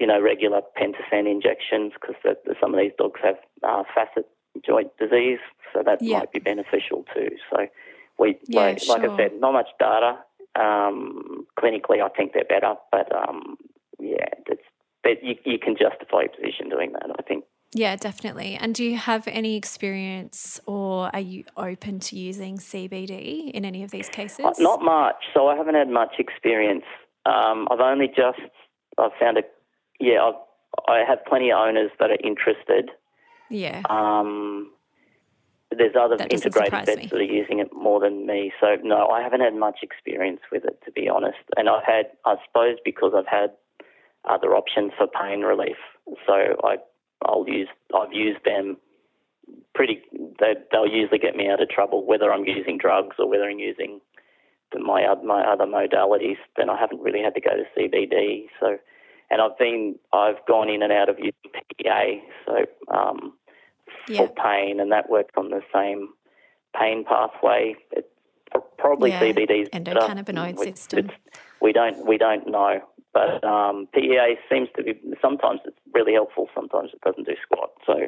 You 0.00 0.06
know, 0.06 0.20
regular 0.20 0.62
Pentosan 0.80 1.30
injections 1.30 1.92
because 2.00 2.16
some 2.60 2.74
of 2.74 2.80
these 2.80 2.92
dogs 2.98 3.20
have 3.22 3.36
uh, 3.62 3.82
facet 3.94 4.26
joint 4.66 4.90
disease, 4.98 5.38
so 5.72 5.82
that 5.84 6.02
might 6.02 6.32
be 6.32 6.38
beneficial 6.40 7.04
too. 7.14 7.28
So, 7.50 7.66
we 8.18 8.38
yeah, 8.48 8.60
like, 8.60 8.80
sure. 8.80 8.98
like 8.98 9.10
I 9.10 9.16
said, 9.16 9.40
not 9.40 9.52
much 9.52 9.68
data. 9.78 10.18
Um, 10.58 11.46
clinically, 11.58 12.02
I 12.02 12.08
think 12.08 12.32
they're 12.32 12.44
better, 12.44 12.74
but 12.90 13.14
um, 13.14 13.56
yeah, 14.00 14.26
it's, 14.46 14.62
but 15.02 15.22
you, 15.22 15.36
you 15.44 15.58
can 15.58 15.76
justify 15.76 16.22
your 16.22 16.30
position 16.30 16.68
doing 16.70 16.92
that. 16.92 17.14
I 17.18 17.22
think. 17.22 17.44
Yeah, 17.72 17.94
definitely. 17.94 18.56
And 18.60 18.74
do 18.74 18.84
you 18.84 18.96
have 18.96 19.28
any 19.28 19.56
experience 19.56 20.60
or 20.66 21.08
are 21.12 21.20
you 21.20 21.44
open 21.56 22.00
to 22.00 22.16
using 22.16 22.58
CBD 22.58 23.50
in 23.52 23.64
any 23.64 23.84
of 23.84 23.92
these 23.92 24.08
cases? 24.08 24.44
Uh, 24.44 24.52
not 24.58 24.82
much. 24.82 25.16
So 25.32 25.46
I 25.46 25.56
haven't 25.56 25.76
had 25.76 25.88
much 25.88 26.14
experience. 26.18 26.84
Um, 27.26 27.68
I've 27.70 27.80
only 27.80 28.08
just, 28.08 28.40
I've 28.98 29.12
found 29.20 29.38
a, 29.38 29.42
yeah, 30.00 30.22
I've, 30.22 30.34
I 30.88 31.04
have 31.06 31.24
plenty 31.26 31.50
of 31.50 31.58
owners 31.58 31.90
that 31.98 32.10
are 32.10 32.18
interested. 32.22 32.90
Yeah. 33.48 33.82
Um, 33.88 34.72
there's 35.70 35.94
other 35.98 36.16
integrated 36.30 36.72
vets 36.72 36.96
me. 36.96 37.06
that 37.06 37.12
are 37.12 37.22
using 37.22 37.60
it 37.60 37.68
more 37.72 38.00
than 38.00 38.26
me. 38.26 38.52
So 38.60 38.76
no, 38.82 39.08
I 39.08 39.22
haven't 39.22 39.40
had 39.40 39.54
much 39.54 39.78
experience 39.82 40.40
with 40.50 40.64
it 40.64 40.80
to 40.84 40.92
be 40.92 41.08
honest. 41.08 41.38
And 41.56 41.68
I've 41.68 41.84
had, 41.84 42.06
I 42.24 42.36
suppose, 42.46 42.76
because 42.84 43.12
I've 43.16 43.26
had 43.26 43.50
other 44.28 44.54
options 44.54 44.92
for 44.98 45.06
pain 45.06 45.42
relief. 45.42 45.76
So 46.26 46.32
I, 46.64 46.76
I'll 47.22 47.48
use, 47.48 47.68
I've 47.94 48.12
used 48.12 48.44
them 48.44 48.78
pretty. 49.74 50.02
They, 50.40 50.54
they'll 50.72 50.86
usually 50.86 51.18
get 51.18 51.36
me 51.36 51.48
out 51.48 51.62
of 51.62 51.68
trouble 51.68 52.04
whether 52.04 52.32
I'm 52.32 52.44
using 52.44 52.78
drugs 52.78 53.16
or 53.18 53.28
whether 53.28 53.44
I'm 53.44 53.58
using 53.58 54.00
the, 54.72 54.80
my 54.80 55.02
my 55.24 55.42
other 55.42 55.66
modalities. 55.66 56.38
Then 56.56 56.70
I 56.70 56.78
haven't 56.78 57.00
really 57.00 57.22
had 57.22 57.34
to 57.34 57.40
go 57.40 57.50
to 57.50 57.64
CBD. 57.78 58.46
So, 58.58 58.78
and 59.30 59.40
I've 59.40 59.56
been, 59.58 59.96
I've 60.12 60.44
gone 60.46 60.68
in 60.68 60.82
and 60.82 60.92
out 60.92 61.08
of 61.08 61.18
using 61.18 61.32
PEA. 61.78 62.22
So. 62.46 62.66
Um, 62.92 63.34
yeah. 64.08 64.26
for 64.26 64.28
pain, 64.34 64.80
and 64.80 64.92
that 64.92 65.08
works 65.10 65.32
on 65.36 65.50
the 65.50 65.62
same 65.74 66.08
pain 66.78 67.04
pathway. 67.04 67.76
It, 67.92 68.10
probably 68.78 69.10
yeah. 69.10 69.20
CBD's 69.20 69.68
endocannabinoid 69.70 70.58
we, 70.58 70.64
system. 70.72 71.10
We 71.60 71.72
don't 71.72 72.06
we 72.06 72.18
don't 72.18 72.48
know, 72.48 72.80
but 73.12 73.42
um, 73.44 73.88
PEA 73.94 74.36
seems 74.50 74.68
to 74.76 74.82
be 74.82 74.98
sometimes 75.22 75.60
it's 75.64 75.76
really 75.94 76.12
helpful. 76.12 76.48
Sometimes 76.54 76.90
it 76.92 77.00
doesn't 77.02 77.26
do 77.26 77.34
squat. 77.42 77.70
So 77.86 78.06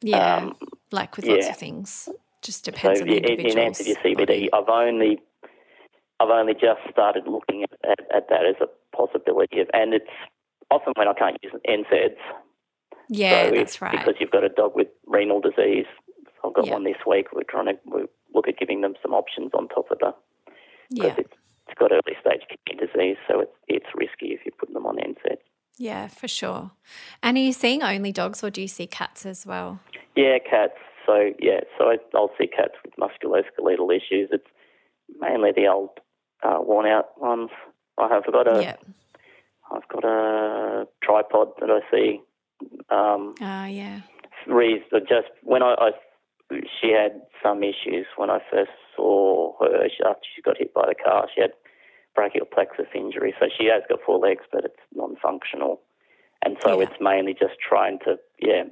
yeah, 0.00 0.36
um, 0.36 0.56
like 0.92 1.16
with 1.16 1.26
lots 1.26 1.48
of 1.48 1.56
things, 1.56 2.08
just 2.42 2.64
depends 2.64 3.00
so 3.00 3.04
on 3.04 3.10
the 3.10 3.16
individual. 3.16 3.52
In 3.52 3.58
answer 3.58 3.84
to 3.84 3.90
your 3.90 3.98
CBD, 3.98 4.16
body. 4.16 4.50
I've 4.52 4.68
only 4.68 5.20
I've 6.20 6.30
only 6.30 6.54
just 6.54 6.80
started 6.90 7.24
looking 7.26 7.64
at, 7.64 7.70
at, 7.84 7.98
at, 8.14 8.28
that 8.30 8.46
as 8.46 8.56
a 8.62 8.96
possibility, 8.96 9.60
of, 9.60 9.68
and 9.74 9.92
it's 9.92 10.08
often 10.70 10.92
when 10.96 11.08
I 11.08 11.14
can't 11.14 11.36
use 11.42 11.52
NSAIDs 11.68 12.18
yeah, 13.08 13.48
so 13.48 13.50
that's 13.54 13.80
right. 13.80 13.92
Because 13.92 14.14
you've 14.20 14.30
got 14.30 14.44
a 14.44 14.48
dog 14.48 14.72
with 14.74 14.88
renal 15.06 15.40
disease. 15.40 15.86
I've 16.44 16.54
got 16.54 16.66
yep. 16.66 16.74
one 16.74 16.84
this 16.84 16.96
week. 17.06 17.28
We're 17.32 17.42
trying 17.48 17.66
to 17.66 17.74
we 17.84 18.04
look 18.34 18.48
at 18.48 18.58
giving 18.58 18.80
them 18.80 18.94
some 19.02 19.12
options 19.12 19.52
on 19.54 19.68
top 19.68 19.90
of 19.90 19.98
that. 20.00 20.16
Yeah. 20.90 21.14
It's, 21.18 21.32
it's 21.68 21.78
got 21.78 21.92
early 21.92 22.16
stage 22.20 22.42
kidney 22.66 22.86
disease, 22.86 23.16
so 23.28 23.40
it's, 23.40 23.52
it's 23.68 23.86
risky 23.94 24.32
if 24.32 24.40
you 24.44 24.52
put 24.58 24.72
them 24.72 24.86
on 24.86 24.96
NSAID. 24.96 25.38
Yeah, 25.78 26.08
for 26.08 26.28
sure. 26.28 26.70
And 27.22 27.36
are 27.36 27.40
you 27.40 27.52
seeing 27.52 27.82
only 27.82 28.12
dogs 28.12 28.42
or 28.42 28.50
do 28.50 28.62
you 28.62 28.68
see 28.68 28.86
cats 28.86 29.26
as 29.26 29.44
well? 29.46 29.80
Yeah, 30.14 30.38
cats. 30.38 30.74
So, 31.04 31.32
yeah, 31.40 31.60
so 31.76 31.90
I, 31.90 31.96
will 32.14 32.30
see 32.38 32.46
cats 32.46 32.74
with 32.84 32.94
musculoskeletal 32.96 33.94
issues. 33.94 34.30
It's 34.32 34.46
mainly 35.20 35.50
the 35.54 35.66
old 35.68 35.90
uh, 36.42 36.58
worn 36.60 36.86
out 36.86 37.20
ones. 37.20 37.50
I 37.98 38.08
have 38.08 38.24
got 38.30 38.48
a, 38.48 38.62
yep. 38.62 38.84
I've 39.70 39.88
got 39.88 40.04
a 40.04 40.86
tripod 41.02 41.48
that 41.60 41.70
I 41.70 41.80
see 41.90 42.20
um, 42.90 43.34
oh, 43.40 43.64
yeah. 43.64 44.00
Just 45.08 45.28
when 45.42 45.62
I, 45.62 45.74
I, 45.78 45.90
she 46.50 46.92
had 46.92 47.20
some 47.42 47.62
issues 47.62 48.06
when 48.16 48.30
I 48.30 48.38
first 48.50 48.70
saw 48.94 49.52
her 49.60 49.84
after 49.84 50.26
she 50.34 50.42
got 50.42 50.58
hit 50.58 50.72
by 50.72 50.86
the 50.88 50.94
car. 50.94 51.28
She 51.34 51.40
had 51.40 51.50
brachial 52.14 52.46
plexus 52.46 52.86
injury, 52.94 53.34
so 53.38 53.46
she 53.56 53.66
has 53.66 53.82
got 53.88 53.98
four 54.06 54.18
legs, 54.18 54.44
but 54.52 54.64
it's 54.64 54.80
non-functional, 54.94 55.80
and 56.44 56.56
so 56.62 56.78
yeah. 56.78 56.86
it's 56.86 57.00
mainly 57.00 57.34
just 57.34 57.54
trying 57.66 57.98
to 58.00 58.16
yeah 58.40 58.62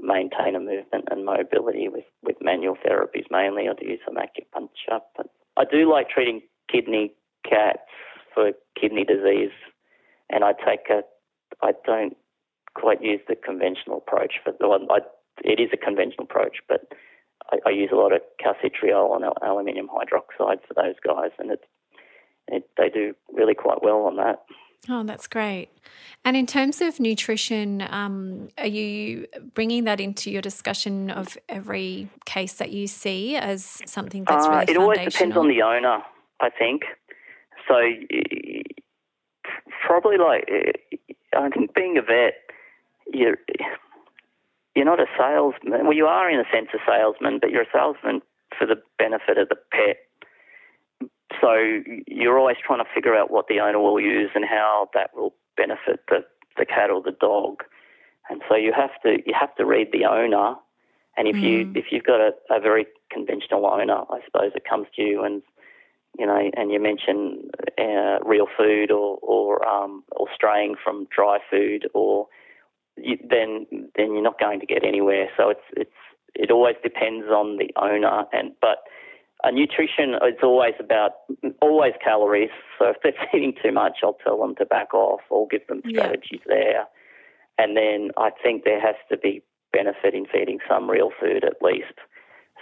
maintain 0.00 0.54
a 0.54 0.60
movement 0.60 1.08
and 1.10 1.24
mobility 1.24 1.88
with 1.88 2.04
with 2.22 2.36
manual 2.40 2.76
therapies 2.76 3.26
mainly. 3.30 3.68
I 3.68 3.74
do 3.74 3.98
some 4.06 4.16
acupuncture, 4.16 5.00
but 5.16 5.26
I 5.56 5.64
do 5.70 5.90
like 5.90 6.08
treating 6.08 6.42
kidney 6.70 7.12
cats 7.44 7.80
for 8.32 8.52
kidney 8.80 9.04
disease, 9.04 9.50
and 10.30 10.44
I 10.44 10.52
take 10.52 10.90
a 10.90 11.02
I 11.62 11.72
don't 11.84 12.16
quite 12.74 13.02
use 13.02 13.20
the 13.28 13.36
conventional 13.36 13.98
approach 13.98 14.34
for 14.44 14.52
the 14.58 14.68
one. 14.68 14.86
I, 14.90 14.98
it 15.42 15.60
is 15.60 15.70
a 15.72 15.76
conventional 15.76 16.24
approach, 16.24 16.58
but 16.68 16.92
I, 17.50 17.58
I 17.66 17.70
use 17.70 17.90
a 17.92 17.96
lot 17.96 18.12
of 18.12 18.20
calcitriol 18.44 19.16
and 19.16 19.24
aluminium 19.42 19.88
hydroxide 19.88 20.60
for 20.66 20.74
those 20.74 20.94
guys, 21.04 21.30
and 21.38 21.50
it, 21.50 21.60
it, 22.48 22.68
they 22.76 22.88
do 22.88 23.14
really 23.32 23.54
quite 23.54 23.82
well 23.82 24.02
on 24.02 24.16
that. 24.16 24.42
Oh, 24.88 25.02
that's 25.02 25.26
great. 25.26 25.70
And 26.24 26.36
in 26.36 26.46
terms 26.46 26.80
of 26.80 27.00
nutrition, 27.00 27.82
um, 27.90 28.48
are 28.58 28.66
you 28.66 29.26
bringing 29.54 29.84
that 29.84 30.00
into 30.00 30.30
your 30.30 30.40
discussion 30.40 31.10
of 31.10 31.36
every 31.48 32.08
case 32.26 32.54
that 32.54 32.70
you 32.70 32.86
see 32.86 33.36
as 33.36 33.82
something 33.86 34.24
that's 34.24 34.46
uh, 34.46 34.50
really 34.50 34.64
It 34.68 34.76
always 34.76 35.12
depends 35.12 35.36
on 35.36 35.48
the 35.48 35.62
owner, 35.62 35.98
I 36.40 36.50
think. 36.50 36.82
So 37.66 37.74
probably 39.84 40.16
like 40.18 40.48
I 41.36 41.48
think 41.50 41.74
being 41.74 41.98
a 41.98 42.02
vet, 42.02 42.34
you're 43.12 43.38
you're 44.74 44.84
not 44.84 45.00
a 45.00 45.06
salesman. 45.16 45.84
Well, 45.84 45.96
you 45.96 46.06
are 46.06 46.30
in 46.30 46.38
a 46.38 46.44
sense 46.52 46.68
a 46.74 46.78
salesman, 46.86 47.38
but 47.40 47.50
you're 47.50 47.62
a 47.62 47.72
salesman 47.72 48.22
for 48.56 48.66
the 48.66 48.76
benefit 48.98 49.38
of 49.38 49.48
the 49.48 49.56
pet. 49.72 49.98
So 51.40 51.82
you're 52.06 52.38
always 52.38 52.56
trying 52.64 52.78
to 52.78 52.90
figure 52.94 53.14
out 53.14 53.30
what 53.30 53.46
the 53.48 53.60
owner 53.60 53.78
will 53.78 54.00
use 54.00 54.30
and 54.34 54.44
how 54.44 54.88
that 54.94 55.10
will 55.14 55.34
benefit 55.56 56.00
the, 56.08 56.24
the 56.56 56.64
cat 56.64 56.90
or 56.90 57.02
the 57.02 57.12
dog. 57.12 57.62
And 58.30 58.42
so 58.48 58.56
you 58.56 58.72
have 58.72 58.90
to 59.02 59.18
you 59.26 59.34
have 59.38 59.54
to 59.56 59.64
read 59.64 59.88
the 59.92 60.04
owner. 60.04 60.54
And 61.16 61.26
if 61.28 61.36
mm. 61.36 61.42
you 61.42 61.72
if 61.74 61.86
you've 61.90 62.04
got 62.04 62.20
a, 62.20 62.30
a 62.50 62.60
very 62.60 62.86
conventional 63.10 63.66
owner, 63.66 64.02
I 64.10 64.20
suppose 64.24 64.52
it 64.54 64.64
comes 64.68 64.86
to 64.96 65.02
you 65.02 65.24
and 65.24 65.42
you 66.18 66.26
know, 66.26 66.50
and 66.56 66.72
you 66.72 66.80
mention 66.80 67.50
uh, 67.78 68.18
real 68.24 68.46
food 68.56 68.90
or 68.90 69.18
or 69.22 69.66
um, 69.66 70.02
or 70.12 70.26
straying 70.34 70.74
from 70.82 71.06
dry 71.14 71.38
food 71.50 71.88
or 71.94 72.26
you, 72.96 73.16
then 73.28 73.66
then 73.96 74.12
you're 74.12 74.22
not 74.22 74.40
going 74.40 74.60
to 74.60 74.66
get 74.66 74.84
anywhere. 74.84 75.28
So 75.36 75.50
it's 75.50 75.60
it's 75.76 75.90
it 76.34 76.50
always 76.50 76.76
depends 76.82 77.26
on 77.26 77.58
the 77.58 77.70
owner, 77.80 78.24
and 78.32 78.52
but 78.60 78.78
a 79.44 79.52
nutrition, 79.52 80.16
it's 80.22 80.42
always 80.42 80.74
about 80.80 81.12
always 81.62 81.92
calories. 82.02 82.50
So 82.78 82.90
if 82.90 82.96
they're 83.02 83.12
eating 83.34 83.54
too 83.62 83.72
much, 83.72 83.98
I'll 84.02 84.18
tell 84.24 84.38
them 84.38 84.56
to 84.56 84.66
back 84.66 84.92
off 84.94 85.20
or 85.30 85.46
give 85.46 85.66
them 85.68 85.82
strategies 85.88 86.40
yeah. 86.46 86.54
there. 86.54 86.84
And 87.58 87.76
then 87.76 88.10
I 88.16 88.30
think 88.42 88.64
there 88.64 88.80
has 88.80 88.96
to 89.10 89.16
be 89.16 89.42
benefit 89.72 90.14
in 90.14 90.26
feeding 90.26 90.58
some 90.68 90.90
real 90.90 91.10
food 91.20 91.44
at 91.44 91.62
least. 91.62 91.94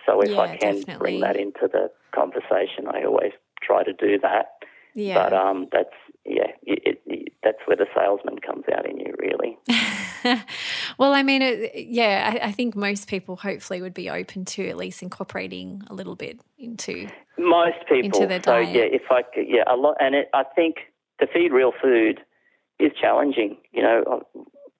So 0.06 0.20
if 0.20 0.30
yeah, 0.30 0.40
I 0.40 0.56
can 0.56 0.74
definitely. 0.76 0.96
bring 0.98 1.20
that 1.20 1.36
into 1.36 1.68
the 1.70 1.90
conversation, 2.14 2.88
I 2.88 3.04
always 3.04 3.32
try 3.66 3.82
to 3.82 3.92
do 3.92 4.18
that. 4.20 4.52
Yeah. 4.94 5.22
But 5.22 5.32
um, 5.34 5.68
that's 5.72 5.94
yeah, 6.24 6.48
it, 6.62 7.00
it, 7.06 7.32
that's 7.44 7.58
where 7.66 7.76
the 7.76 7.86
salesman 7.94 8.38
comes 8.38 8.64
out 8.74 8.88
in 8.88 8.98
you, 8.98 9.14
really. 9.18 9.56
well, 10.98 11.12
I 11.12 11.22
mean, 11.22 11.42
it, 11.42 11.86
yeah, 11.86 12.32
I, 12.32 12.48
I, 12.48 12.52
think 12.52 12.74
most 12.74 13.08
people 13.08 13.36
hopefully 13.36 13.80
would 13.80 13.94
be 13.94 14.10
open 14.10 14.44
to 14.46 14.68
at 14.68 14.76
least 14.76 15.02
incorporating 15.02 15.82
a 15.88 15.94
little 15.94 16.16
bit 16.16 16.40
into 16.58 17.08
most 17.38 17.78
people. 17.88 18.20
Into 18.20 18.26
their 18.26 18.42
so 18.42 18.62
diet. 18.62 18.74
yeah, 18.74 18.82
if 18.82 19.02
I 19.10 19.22
could, 19.22 19.46
yeah, 19.46 19.62
a 19.68 19.76
lot, 19.76 19.96
and 20.00 20.14
it, 20.14 20.28
I 20.34 20.42
think 20.42 20.76
to 21.20 21.26
feed 21.26 21.52
real 21.52 21.72
food 21.80 22.20
is 22.80 22.92
challenging. 23.00 23.58
You 23.72 23.82
know, 23.82 24.22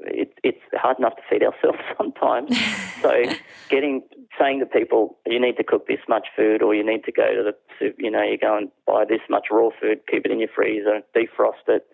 it, 0.01 0.33
it's 0.43 0.61
hard 0.75 0.99
enough 0.99 1.17
to 1.17 1.23
feed 1.31 1.43
ourselves 1.43 1.79
sometimes. 1.97 2.57
so 3.03 3.25
getting 3.69 4.03
saying 4.39 4.61
to 4.61 4.67
people, 4.67 5.19
you 5.27 5.41
need 5.41 5.57
to 5.57 5.65
cook 5.65 5.87
this 5.87 6.01
much 6.09 6.27
food, 6.35 6.63
or 6.63 6.75
you 6.75 6.85
need 6.85 7.05
to 7.05 7.13
go 7.13 7.35
to 7.35 7.43
the 7.43 7.55
you 7.81 8.11
know, 8.11 8.23
you 8.23 8.39
go 8.39 8.57
and 8.57 8.71
buy 8.87 9.05
this 9.09 9.21
much 9.29 9.47
raw 9.51 9.71
food, 9.81 10.01
keep 10.11 10.25
it 10.25 10.31
in 10.31 10.41
your 10.41 10.49
freezer, 10.55 11.01
defrost 11.15 11.69
it. 11.69 11.87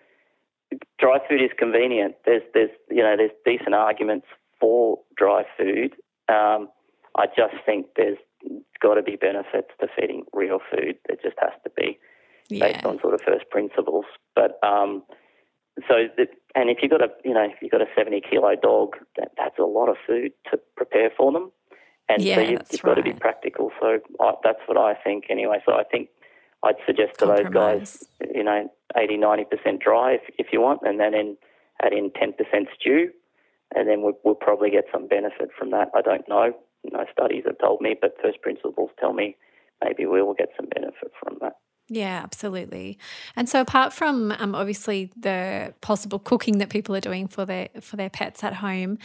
Dry 0.98 1.18
food 1.28 1.42
is 1.42 1.50
convenient. 1.58 2.14
There's 2.24 2.42
there's 2.54 2.70
you 2.90 3.02
know 3.02 3.16
there's 3.16 3.32
decent 3.44 3.74
arguments 3.74 4.26
for 4.60 4.98
dry 5.16 5.44
food. 5.58 5.94
Um, 6.28 6.68
I 7.16 7.26
just 7.26 7.54
think 7.66 7.86
there's 7.96 8.18
got 8.80 8.94
to 8.94 9.02
be 9.02 9.16
benefits 9.16 9.68
to 9.80 9.86
feeding 9.94 10.24
real 10.32 10.58
food. 10.70 10.96
There 11.06 11.18
just 11.22 11.36
has 11.40 11.52
to 11.64 11.70
be 11.76 11.98
yeah. 12.48 12.72
based 12.72 12.84
on 12.84 13.00
sort 13.00 13.14
of 13.14 13.20
first 13.20 13.50
principles. 13.50 14.06
But 14.34 14.58
um, 14.62 15.02
so 15.88 16.06
the, 16.16 16.26
and 16.54 16.70
if 16.70 16.78
you've 16.82 16.90
got 16.90 17.02
a 17.02 17.08
you 17.24 17.34
know 17.34 17.44
if 17.44 17.60
you've 17.60 17.70
got 17.70 17.82
a 17.82 17.86
70 17.96 18.22
kilo 18.28 18.54
dog, 18.60 18.96
that, 19.16 19.32
that's 19.36 19.58
a 19.58 19.64
lot 19.64 19.88
of 19.88 19.96
food 20.06 20.32
to 20.50 20.58
prepare 20.76 21.10
for 21.16 21.32
them. 21.32 21.52
And 22.08 22.22
yeah, 22.22 22.36
so 22.36 22.40
you, 22.42 22.58
you've 22.70 22.82
got 22.82 22.94
to 22.94 23.02
be 23.02 23.12
practical. 23.12 23.70
So 23.80 23.98
I, 24.20 24.32
that's 24.42 24.60
what 24.66 24.76
I 24.76 24.94
think 24.94 25.24
anyway. 25.30 25.62
So 25.64 25.72
I 25.72 25.84
think 25.84 26.08
I'd 26.62 26.76
suggest 26.86 27.18
to 27.18 27.26
those 27.26 27.48
guys, 27.48 28.04
you 28.34 28.44
know, 28.44 28.70
80, 28.96 29.18
90% 29.18 29.80
dry 29.80 30.14
if, 30.14 30.22
if 30.38 30.46
you 30.52 30.60
want, 30.60 30.80
and 30.82 31.00
then 31.00 31.14
in, 31.14 31.36
add 31.82 31.92
in 31.92 32.10
10% 32.10 32.34
stew, 32.78 33.10
and 33.74 33.88
then 33.88 34.02
we'll, 34.02 34.18
we'll 34.24 34.34
probably 34.34 34.70
get 34.70 34.84
some 34.92 35.08
benefit 35.08 35.50
from 35.58 35.70
that. 35.70 35.88
I 35.94 36.02
don't 36.02 36.28
know. 36.28 36.52
No 36.84 37.04
studies 37.12 37.44
have 37.46 37.58
told 37.58 37.80
me, 37.80 37.96
but 38.00 38.16
first 38.22 38.42
principles 38.42 38.90
tell 38.98 39.12
me 39.12 39.36
maybe 39.82 40.06
we 40.06 40.22
will 40.22 40.34
get 40.34 40.50
some 40.56 40.68
benefit 40.68 41.12
from 41.20 41.38
that. 41.40 41.54
Yeah, 41.88 42.20
absolutely. 42.22 42.98
And 43.36 43.48
so, 43.48 43.60
apart 43.60 43.92
from 43.92 44.32
um, 44.32 44.54
obviously 44.54 45.10
the 45.16 45.74
possible 45.80 46.18
cooking 46.18 46.58
that 46.58 46.70
people 46.70 46.96
are 46.96 47.00
doing 47.00 47.28
for 47.28 47.44
their 47.44 47.68
for 47.80 47.96
their 47.96 48.10
pets 48.10 48.42
at 48.42 48.54
home, 48.54 48.98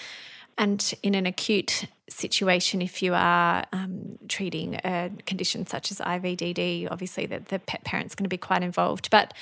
and 0.57 0.93
in 1.03 1.15
an 1.15 1.25
acute 1.25 1.85
situation, 2.09 2.81
if 2.81 3.03
you 3.03 3.13
are 3.13 3.65
um, 3.73 4.17
treating 4.27 4.75
a 4.83 5.11
condition 5.25 5.65
such 5.65 5.91
as 5.91 5.99
IVDD, 5.99 6.87
obviously 6.89 7.25
that 7.27 7.47
the 7.47 7.59
pet 7.59 7.83
parent's 7.83 8.15
going 8.15 8.23
to 8.23 8.29
be 8.29 8.37
quite 8.37 8.63
involved. 8.63 9.09
But 9.11 9.33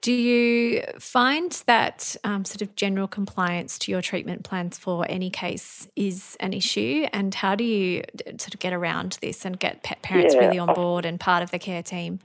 do 0.00 0.12
you 0.12 0.82
find 0.98 1.50
that 1.66 2.16
um, 2.24 2.44
sort 2.44 2.62
of 2.62 2.76
general 2.76 3.08
compliance 3.08 3.78
to 3.80 3.90
your 3.90 4.02
treatment 4.02 4.44
plans 4.44 4.78
for 4.78 5.06
any 5.08 5.30
case 5.30 5.88
is 5.96 6.36
an 6.40 6.52
issue? 6.52 7.06
And 7.12 7.34
how 7.34 7.54
do 7.54 7.64
you 7.64 8.02
d- 8.14 8.24
sort 8.38 8.54
of 8.54 8.60
get 8.60 8.72
around 8.72 9.18
this 9.20 9.44
and 9.44 9.58
get 9.58 9.82
pet 9.82 10.02
parents 10.02 10.34
Yeah, 10.34 10.46
really 10.46 10.58
on 10.58 10.74
board 10.74 11.04
and 11.04 11.18
part 11.18 11.42
of 11.42 11.50
the 11.50 11.58
care 11.58 11.82
team? 11.82 12.20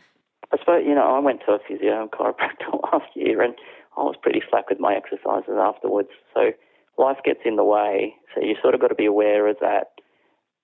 I 0.52 0.58
suppose, 0.60 0.84
you 0.86 0.94
know, 0.94 1.16
I 1.16 1.20
went 1.20 1.42
to 1.48 1.54
a 1.54 1.60
physio 1.68 2.02
and 2.02 2.12
chiropractor 2.12 2.82
last 2.94 3.08
year 3.16 3.42
and 3.42 3.56
I 3.98 4.02
was 4.02 4.16
pretty 4.22 4.42
slack 4.50 4.70
with 4.70 4.80
my 4.80 4.94
exercises 4.94 5.56
afterwards. 5.58 6.10
So 6.34 6.52
life 6.98 7.18
gets 7.24 7.42
in 7.46 7.56
the 7.56 7.64
way. 7.64 8.16
So 8.34 8.42
you 8.42 8.56
sort 8.62 8.74
of 8.74 8.82
got 8.82 8.88
to 8.88 8.96
be 8.96 9.06
aware 9.06 9.48
of 9.48 9.58
that. 9.62 9.92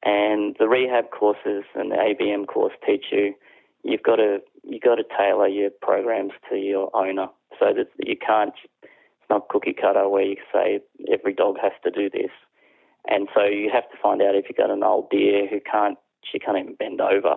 And 0.03 0.55
the 0.57 0.67
rehab 0.67 1.11
courses 1.11 1.63
and 1.75 1.91
the 1.91 1.95
ABM 1.95 2.47
course 2.47 2.73
teach 2.85 3.05
you 3.11 3.35
you've 3.83 4.03
got 4.03 4.17
to 4.17 4.39
you 4.63 4.79
got 4.79 4.95
to 4.95 5.03
tailor 5.17 5.47
your 5.47 5.69
programs 5.81 6.33
to 6.49 6.55
your 6.55 6.95
owner 6.95 7.27
so 7.59 7.73
that 7.73 7.87
you 7.97 8.15
can't 8.15 8.53
it's 8.83 9.29
not 9.29 9.49
cookie 9.49 9.75
cutter 9.79 10.07
where 10.07 10.23
you 10.23 10.37
say 10.53 10.81
every 11.11 11.33
dog 11.33 11.57
has 11.61 11.71
to 11.83 11.91
do 11.91 12.09
this. 12.09 12.31
And 13.07 13.27
so 13.33 13.43
you 13.45 13.69
have 13.73 13.89
to 13.89 13.97
find 14.01 14.21
out 14.21 14.35
if 14.35 14.45
you've 14.47 14.57
got 14.57 14.69
an 14.69 14.83
old 14.83 15.09
dear 15.09 15.47
who 15.47 15.59
can't 15.59 15.97
she 16.31 16.39
can't 16.39 16.57
even 16.57 16.75
bend 16.75 17.01
over 17.01 17.35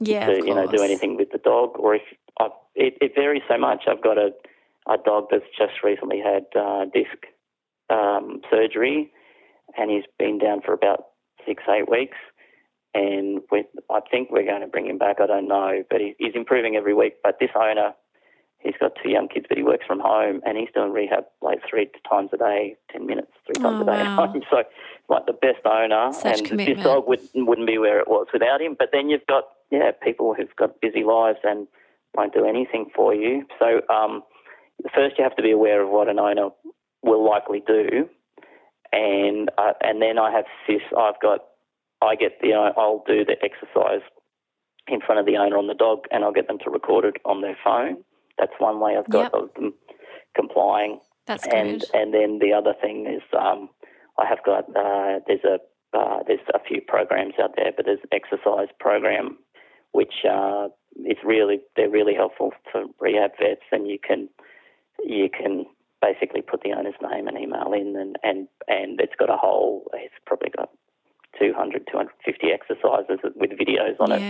Yeah, 0.00 0.26
to 0.26 0.36
you 0.36 0.54
know 0.54 0.66
do 0.66 0.82
anything 0.82 1.16
with 1.16 1.30
the 1.32 1.38
dog, 1.38 1.78
or 1.78 1.96
if 1.96 2.02
I, 2.38 2.48
it, 2.74 2.94
it 3.00 3.12
varies 3.14 3.42
so 3.48 3.58
much. 3.58 3.84
I've 3.88 4.02
got 4.02 4.18
a 4.18 4.30
a 4.88 4.96
dog 5.04 5.26
that's 5.30 5.44
just 5.56 5.82
recently 5.84 6.20
had 6.20 6.46
uh, 6.58 6.84
disc 6.86 7.26
um, 7.92 8.40
surgery, 8.50 9.12
and 9.76 9.90
he's 9.90 10.04
been 10.18 10.38
down 10.38 10.60
for 10.64 10.72
about 10.72 11.04
six 11.46 11.62
eight 11.68 11.88
weeks, 11.90 12.16
and 12.94 13.40
with 13.50 13.66
I 13.90 14.00
think 14.10 14.30
we're 14.30 14.46
going 14.46 14.62
to 14.62 14.66
bring 14.66 14.86
him 14.86 14.98
back. 14.98 15.16
I 15.20 15.26
don't 15.26 15.48
know, 15.48 15.82
but 15.90 16.00
he, 16.00 16.14
he's 16.18 16.34
improving 16.34 16.76
every 16.76 16.94
week. 16.94 17.14
But 17.22 17.36
this 17.40 17.50
owner, 17.54 17.92
he's 18.60 18.74
got 18.80 18.92
two 19.02 19.10
young 19.10 19.28
kids, 19.28 19.46
but 19.48 19.58
he 19.58 19.64
works 19.64 19.86
from 19.86 20.00
home, 20.00 20.40
and 20.46 20.56
he's 20.58 20.68
doing 20.74 20.92
rehab 20.92 21.24
like 21.40 21.58
three 21.68 21.90
times 22.10 22.30
a 22.32 22.38
day, 22.38 22.76
ten 22.90 23.06
minutes, 23.06 23.32
three 23.46 23.62
times 23.62 23.78
Oh, 23.80 23.82
a 23.82 23.84
day 23.86 24.02
wow. 24.02 24.24
at 24.24 24.30
home. 24.30 24.42
So 24.50 24.62
like 25.08 25.26
the 25.26 25.32
best 25.32 25.64
owner, 25.66 26.12
Such 26.12 26.38
and 26.38 26.48
commitment. 26.48 26.78
this 26.78 26.84
dog 26.84 27.06
would, 27.08 27.20
wouldn't 27.34 27.66
be 27.66 27.76
where 27.78 27.98
it 28.00 28.08
was 28.08 28.26
without 28.32 28.60
him. 28.62 28.76
But 28.78 28.90
then 28.92 29.10
you've 29.10 29.26
got 29.26 29.44
yeah 29.70 29.90
people 30.02 30.34
who've 30.34 30.54
got 30.56 30.80
busy 30.80 31.04
lives 31.04 31.38
and 31.44 31.66
won't 32.14 32.32
do 32.34 32.44
anything 32.46 32.86
for 32.94 33.14
you. 33.14 33.44
So 33.58 33.80
um, 33.92 34.22
first 34.94 35.16
you 35.18 35.24
have 35.24 35.36
to 35.36 35.42
be 35.42 35.50
aware 35.50 35.82
of 35.82 35.88
what 35.90 36.08
an 36.08 36.18
owner 36.18 36.50
will 37.02 37.24
likely 37.28 37.62
do, 37.66 38.08
and 38.92 39.50
uh, 39.58 39.72
and 39.80 40.00
then 40.00 40.18
I 40.18 40.30
have 40.32 40.44
sis. 40.66 40.82
I've 40.96 41.20
got 41.20 41.40
I 42.00 42.14
get 42.16 42.40
the 42.40 42.52
I'll 42.54 43.04
do 43.06 43.24
the 43.24 43.36
exercise 43.42 44.02
in 44.88 45.00
front 45.00 45.20
of 45.20 45.26
the 45.26 45.36
owner 45.36 45.56
on 45.56 45.66
the 45.66 45.74
dog, 45.74 46.04
and 46.10 46.24
I'll 46.24 46.32
get 46.32 46.48
them 46.48 46.58
to 46.64 46.70
record 46.70 47.04
it 47.04 47.16
on 47.24 47.40
their 47.40 47.56
phone. 47.64 47.98
That's 48.38 48.52
one 48.58 48.80
way 48.80 48.96
I've 48.96 49.08
got 49.08 49.32
Yep. 49.32 49.34
of 49.34 49.54
them 49.54 49.74
complying 50.34 50.98
That's 51.26 51.46
and 51.46 51.80
good. 51.80 51.90
and 51.94 52.14
then 52.14 52.38
the 52.40 52.52
other 52.52 52.74
thing 52.80 53.06
is 53.06 53.22
um, 53.38 53.68
I 54.18 54.26
have 54.26 54.42
got 54.44 54.64
uh, 54.76 55.20
there's 55.26 55.44
a 55.44 55.58
uh, 55.96 56.22
there's 56.26 56.40
a 56.54 56.58
few 56.66 56.80
programs 56.80 57.34
out 57.42 57.54
there, 57.56 57.70
but 57.76 57.84
there's 57.84 58.00
an 58.02 58.08
exercise 58.12 58.68
program 58.80 59.36
which 59.92 60.24
uh, 60.28 60.68
is 61.04 61.18
really 61.24 61.60
they're 61.76 61.90
really 61.90 62.14
helpful 62.14 62.52
for 62.70 62.84
rehab 62.98 63.32
vets, 63.38 63.62
and 63.70 63.86
you 63.88 63.98
can 63.98 64.28
you 65.04 65.28
can 65.28 65.66
basically 66.02 66.42
put 66.42 66.62
the 66.62 66.72
owner's 66.72 66.98
name 67.00 67.28
and 67.28 67.38
email 67.38 67.72
in, 67.72 67.96
and 67.96 68.18
and 68.22 68.48
and 68.68 69.00
it's 69.00 69.14
got 69.18 69.30
a 69.30 69.36
whole 69.36 69.88
it's 69.94 70.14
probably 70.26 70.50
got 70.50 70.70
200 71.38 71.86
250 71.90 72.48
exercises 72.52 73.18
with 73.36 73.50
videos 73.52 73.96
on 74.00 74.12
it 74.12 74.20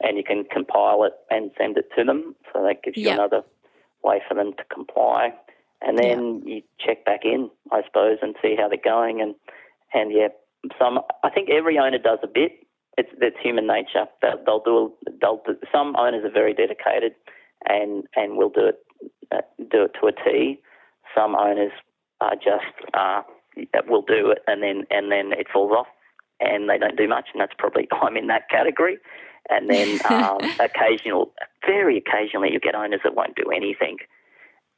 and 0.00 0.16
you 0.16 0.24
can 0.24 0.44
compile 0.44 1.04
it 1.04 1.12
and 1.30 1.50
send 1.58 1.76
it 1.76 1.88
to 1.96 2.04
them. 2.04 2.34
So 2.52 2.62
that 2.62 2.82
gives 2.82 2.96
you 2.96 3.04
Yep. 3.04 3.14
another 3.14 3.42
way 4.02 4.22
for 4.28 4.34
them 4.34 4.52
to 4.54 4.64
comply. 4.64 5.34
And 5.80 5.98
then 5.98 6.42
you 6.44 6.62
check 6.78 7.04
back 7.04 7.24
in, 7.24 7.50
I 7.70 7.82
suppose, 7.84 8.18
and 8.22 8.34
see 8.42 8.56
how 8.56 8.68
they're 8.68 8.78
going. 8.82 9.20
And 9.20 9.34
and 9.94 10.12
yeah, 10.12 10.28
some 10.78 11.00
I 11.22 11.30
think 11.30 11.50
every 11.50 11.78
owner 11.78 11.98
does 11.98 12.18
a 12.22 12.26
bit. 12.26 12.52
It's 12.96 13.10
it's 13.20 13.36
human 13.40 13.66
nature. 13.66 14.06
They'll, 14.20 14.42
they'll 14.44 14.62
do 14.64 14.92
they'll 15.20 15.42
do, 15.46 15.56
some 15.72 15.94
owners 15.96 16.24
are 16.24 16.30
very 16.32 16.52
dedicated 16.52 17.14
and 17.66 18.04
and 18.16 18.36
will 18.36 18.50
do 18.50 18.66
it 18.66 18.84
uh, 19.30 19.42
do 19.70 19.84
it 19.84 19.92
to 20.00 20.06
a 20.08 20.12
T. 20.12 20.60
Some 21.14 21.34
owners 21.36 21.72
are 22.20 22.34
just 22.34 22.74
uh, 22.94 23.22
will 23.88 24.02
do 24.02 24.30
it 24.30 24.38
and 24.46 24.62
then 24.62 24.84
and 24.90 25.10
then 25.10 25.32
it 25.32 25.46
falls 25.52 25.72
off 25.72 25.86
and 26.40 26.68
they 26.70 26.78
don't 26.78 26.96
do 26.96 27.08
much, 27.08 27.28
and 27.32 27.40
that's 27.40 27.54
probably 27.58 27.88
I'm 27.90 28.16
in 28.16 28.28
that 28.28 28.48
category. 28.48 28.98
And 29.50 29.68
then 29.68 29.98
um, 30.10 30.38
occasional, 30.60 31.32
very 31.66 31.96
occasionally, 31.98 32.52
you 32.52 32.60
get 32.60 32.74
owners 32.74 33.00
that 33.02 33.14
won't 33.16 33.34
do 33.34 33.50
anything. 33.50 33.96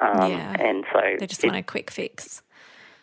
Um, 0.00 0.30
Yeah. 0.30 0.56
And 0.58 0.84
so 0.92 1.00
They 1.18 1.26
just 1.26 1.44
it- 1.44 1.48
want 1.48 1.58
a 1.58 1.62
quick 1.62 1.90
fix. 1.90 2.42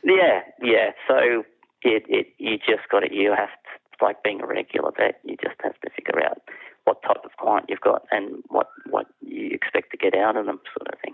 yeah, 0.03 0.41
yeah. 0.61 0.91
So 1.07 1.43
it, 1.83 2.03
it 2.09 2.27
you 2.39 2.57
just 2.57 2.89
got 2.89 3.03
it. 3.03 3.11
you 3.13 3.29
have 3.31 3.49
to 3.49 4.05
like 4.05 4.23
being 4.23 4.41
a 4.41 4.47
regular 4.47 4.91
vet. 4.97 5.19
You 5.23 5.35
just 5.43 5.55
have 5.63 5.79
to 5.81 5.89
figure 5.91 6.23
out 6.23 6.41
what 6.85 7.01
type 7.03 7.23
of 7.25 7.31
client 7.39 7.65
you've 7.69 7.81
got 7.81 8.03
and 8.11 8.41
what 8.47 8.69
what 8.89 9.05
you 9.21 9.49
expect 9.51 9.91
to 9.91 9.97
get 9.97 10.15
out 10.15 10.35
of 10.37 10.45
them, 10.47 10.59
sort 10.75 10.87
of 10.91 10.99
thing. 11.01 11.13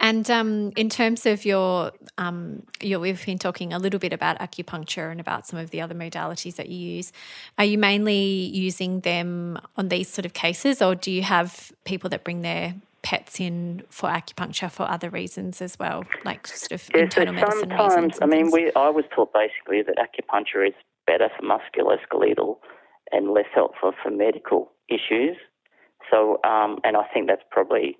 And 0.00 0.30
um, 0.30 0.72
in 0.76 0.88
terms 0.88 1.26
of 1.26 1.44
your, 1.44 1.92
um, 2.18 2.62
your, 2.80 3.00
we've 3.00 3.24
been 3.24 3.38
talking 3.38 3.72
a 3.72 3.78
little 3.78 4.00
bit 4.00 4.12
about 4.12 4.38
acupuncture 4.38 5.10
and 5.10 5.20
about 5.20 5.46
some 5.46 5.58
of 5.58 5.70
the 5.70 5.80
other 5.80 5.94
modalities 5.94 6.56
that 6.56 6.68
you 6.68 6.78
use. 6.78 7.12
Are 7.58 7.64
you 7.64 7.78
mainly 7.78 8.14
using 8.14 9.00
them 9.00 9.58
on 9.76 9.88
these 9.88 10.08
sort 10.08 10.26
of 10.26 10.32
cases, 10.32 10.82
or 10.82 10.94
do 10.94 11.10
you 11.10 11.22
have 11.22 11.72
people 11.84 12.10
that 12.10 12.24
bring 12.24 12.42
their 12.42 12.74
pets 13.02 13.38
in 13.38 13.84
for 13.88 14.08
acupuncture 14.08 14.68
for 14.68 14.82
other 14.90 15.08
reasons 15.08 15.62
as 15.62 15.78
well, 15.78 16.04
like 16.24 16.44
sort 16.46 16.72
of 16.72 16.90
Yeah, 16.92 17.02
so 17.02 17.04
internal 17.04 17.34
medicine 17.34 17.60
sometimes, 17.60 17.94
reasons? 17.94 18.18
I 18.20 18.26
mean, 18.26 18.50
we 18.50 18.72
I 18.74 18.88
was 18.88 19.04
taught 19.14 19.32
basically 19.32 19.82
that 19.82 19.96
acupuncture 19.96 20.66
is 20.66 20.74
better 21.06 21.28
for 21.36 21.46
musculoskeletal 21.46 22.56
and 23.12 23.30
less 23.30 23.46
helpful 23.54 23.92
for 24.02 24.10
medical 24.10 24.72
issues. 24.88 25.36
So, 26.10 26.40
um, 26.44 26.78
and 26.84 26.96
I 26.96 27.04
think 27.12 27.28
that's 27.28 27.44
probably 27.50 27.96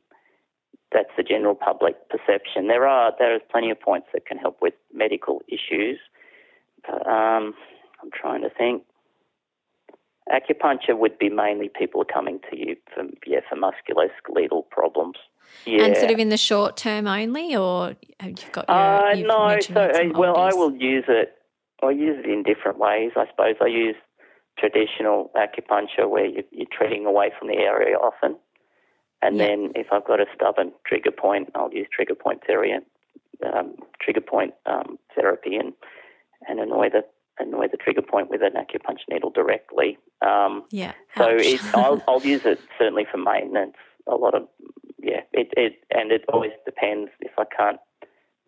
that's 0.92 1.10
the 1.16 1.22
general 1.22 1.54
public 1.54 1.96
perception. 2.08 2.68
There 2.68 2.86
are 2.86 3.12
there 3.18 3.34
is 3.34 3.42
plenty 3.50 3.70
of 3.70 3.80
points 3.80 4.08
that 4.12 4.26
can 4.26 4.38
help 4.38 4.58
with 4.62 4.74
medical 4.92 5.42
issues. 5.48 5.98
Um, 6.88 7.54
I'm 8.02 8.10
trying 8.12 8.42
to 8.42 8.50
think. 8.50 8.82
Acupuncture 10.28 10.98
would 10.98 11.20
be 11.20 11.28
mainly 11.28 11.70
people 11.72 12.04
coming 12.04 12.40
to 12.50 12.58
you 12.58 12.76
for 12.92 13.04
yeah 13.26 13.40
for 13.48 13.56
musculoskeletal 13.56 14.68
problems. 14.70 15.16
Yeah. 15.64 15.84
And 15.84 15.96
sort 15.96 16.10
of 16.10 16.18
in 16.18 16.30
the 16.30 16.36
short 16.36 16.76
term 16.76 17.06
only, 17.06 17.56
or 17.56 17.94
you've 18.22 18.52
got 18.52 18.64
your, 18.68 18.76
uh, 18.76 19.12
you've 19.14 19.26
no. 19.28 19.56
So 19.60 19.80
uh, 19.80 20.18
well, 20.18 20.36
I 20.36 20.52
will 20.52 20.74
use 20.74 21.04
it. 21.06 21.34
I 21.82 21.90
use 21.90 22.16
it 22.24 22.28
in 22.28 22.42
different 22.42 22.78
ways. 22.78 23.12
I 23.16 23.26
suppose 23.30 23.54
I 23.60 23.66
use 23.66 23.94
traditional 24.58 25.30
acupuncture 25.36 26.08
where 26.08 26.26
you, 26.26 26.42
you're 26.50 26.66
treating 26.70 27.06
away 27.06 27.30
from 27.38 27.48
the 27.48 27.58
area 27.58 27.96
often, 27.96 28.36
and 29.26 29.36
Yeah. 29.36 29.46
then 29.46 29.72
if 29.74 29.88
I've 29.92 30.04
got 30.04 30.20
a 30.20 30.26
stubborn 30.34 30.72
trigger 30.86 31.10
point, 31.10 31.50
I'll 31.54 31.72
use 31.72 31.88
trigger 31.92 32.14
point 32.14 32.42
therapy, 32.46 32.84
um, 33.44 33.74
trigger 34.00 34.20
point 34.20 34.54
um, 34.66 34.98
therapy, 35.14 35.56
and 35.56 35.72
and 36.48 36.60
annoy 36.60 36.90
the 36.90 37.04
annoy 37.38 37.66
the 37.68 37.76
trigger 37.76 38.02
point 38.02 38.30
with 38.30 38.40
an 38.42 38.52
acupuncture 38.52 39.08
needle 39.10 39.30
directly. 39.30 39.98
Um, 40.22 40.64
Yeah. 40.70 40.92
so 41.18 41.28
it, 41.28 41.60
I'll, 41.74 42.02
I'll 42.08 42.24
use 42.24 42.42
it 42.44 42.60
certainly 42.78 43.04
for 43.10 43.18
maintenance. 43.18 43.76
A 44.06 44.14
lot 44.14 44.34
of 44.34 44.48
yeah, 45.02 45.22
it, 45.32 45.48
it 45.56 45.74
and 45.90 46.12
it 46.12 46.24
always 46.32 46.52
depends. 46.64 47.10
If 47.20 47.32
I 47.38 47.44
can't 47.44 47.80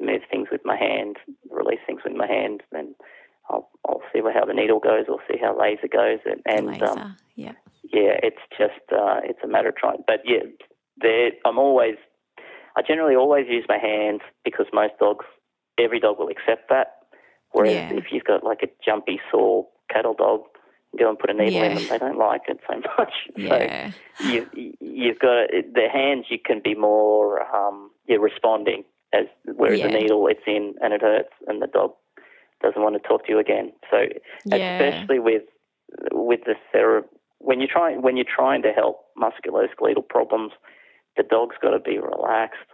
move 0.00 0.22
things 0.30 0.48
with 0.52 0.60
my 0.64 0.76
hand, 0.76 1.16
release 1.50 1.80
things 1.86 2.02
with 2.04 2.14
my 2.14 2.26
hand, 2.28 2.62
then 2.70 2.94
I'll 3.50 3.68
I'll 3.86 4.02
see 4.12 4.20
how 4.20 4.44
the 4.44 4.54
needle 4.54 4.78
goes 4.78 5.06
or 5.08 5.18
see 5.28 5.38
how 5.40 5.58
laser 5.58 5.88
goes, 5.88 6.20
and, 6.24 6.40
and 6.46 6.66
laser. 6.68 6.86
um, 6.86 7.16
yeah. 7.34 7.52
Yeah, 7.92 8.18
it's 8.22 8.42
just 8.58 8.80
uh, 8.92 9.20
it's 9.24 9.38
a 9.44 9.48
matter 9.48 9.68
of 9.70 9.76
trying. 9.76 10.02
But 10.06 10.20
yeah, 10.24 10.44
there 11.00 11.30
I'm 11.44 11.58
always 11.58 11.96
I 12.76 12.82
generally 12.86 13.16
always 13.16 13.46
use 13.48 13.64
my 13.68 13.78
hands 13.78 14.20
because 14.44 14.66
most 14.72 14.94
dogs, 15.00 15.24
every 15.78 16.00
dog 16.00 16.18
will 16.18 16.28
accept 16.28 16.68
that. 16.70 16.94
Whereas 17.52 17.74
Yeah. 17.74 17.92
if 17.94 18.04
you've 18.12 18.24
got 18.24 18.44
like 18.44 18.62
a 18.62 18.68
jumpy, 18.84 19.20
sore 19.30 19.66
cattle 19.92 20.14
dog, 20.14 20.42
go 20.98 21.08
and 21.08 21.18
put 21.18 21.30
a 21.30 21.34
needle 21.34 21.62
in 21.62 21.74
them, 21.74 21.86
they 21.88 21.98
don't 21.98 22.18
like 22.18 22.42
it 22.48 22.60
so 22.68 22.76
much. 22.98 23.12
Yeah. 23.36 23.90
So 24.20 24.24
you, 24.28 24.72
you've 24.80 25.18
got 25.18 25.48
the 25.50 25.88
hands. 25.92 26.26
You 26.28 26.38
can 26.44 26.60
be 26.62 26.74
more 26.74 27.42
um, 27.54 27.90
you're 28.06 28.20
responding 28.20 28.84
as 29.12 29.24
whereas 29.56 29.80
the 29.80 29.88
needle 29.88 30.26
it's 30.28 30.42
in 30.46 30.74
and 30.82 30.92
it 30.92 31.00
hurts, 31.02 31.32
and 31.46 31.62
the 31.62 31.66
dog 31.66 31.92
doesn't 32.62 32.82
want 32.82 33.00
to 33.00 33.08
talk 33.08 33.24
to 33.26 33.32
you 33.32 33.38
again. 33.38 33.72
So 33.90 33.98
Yeah. 34.44 34.78
especially 34.78 35.18
with 35.20 35.42
with 36.12 36.40
the 36.44 36.54
thera- 36.74 37.04
when 37.38 37.60
you're 37.60 37.70
trying 37.70 38.02
when 38.02 38.16
you're 38.16 38.26
trying 38.28 38.62
to 38.62 38.72
help 38.72 39.00
musculoskeletal 39.16 40.08
problems, 40.08 40.52
the 41.16 41.22
dog's 41.22 41.56
got 41.62 41.70
to 41.70 41.78
be 41.78 41.98
relaxed. 41.98 42.68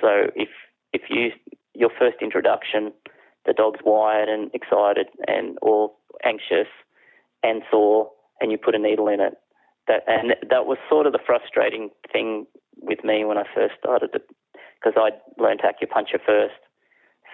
So 0.00 0.30
if 0.34 0.48
if 0.92 1.02
you 1.10 1.30
your 1.74 1.90
first 1.98 2.16
introduction, 2.20 2.92
the 3.44 3.52
dog's 3.52 3.80
wired 3.84 4.28
and 4.28 4.50
excited 4.54 5.08
and 5.26 5.58
or 5.62 5.92
anxious 6.24 6.68
and 7.42 7.62
sore, 7.70 8.10
and 8.40 8.50
you 8.50 8.58
put 8.58 8.74
a 8.74 8.78
needle 8.78 9.08
in 9.08 9.20
it, 9.20 9.34
that 9.86 10.02
and 10.06 10.34
that 10.50 10.66
was 10.66 10.78
sort 10.88 11.06
of 11.06 11.12
the 11.12 11.20
frustrating 11.24 11.90
thing 12.12 12.46
with 12.76 13.04
me 13.04 13.24
when 13.24 13.38
I 13.38 13.44
first 13.54 13.74
started 13.78 14.10
because 14.12 14.94
I 14.96 15.10
learned 15.40 15.60
acupuncture 15.60 16.20
first. 16.24 16.60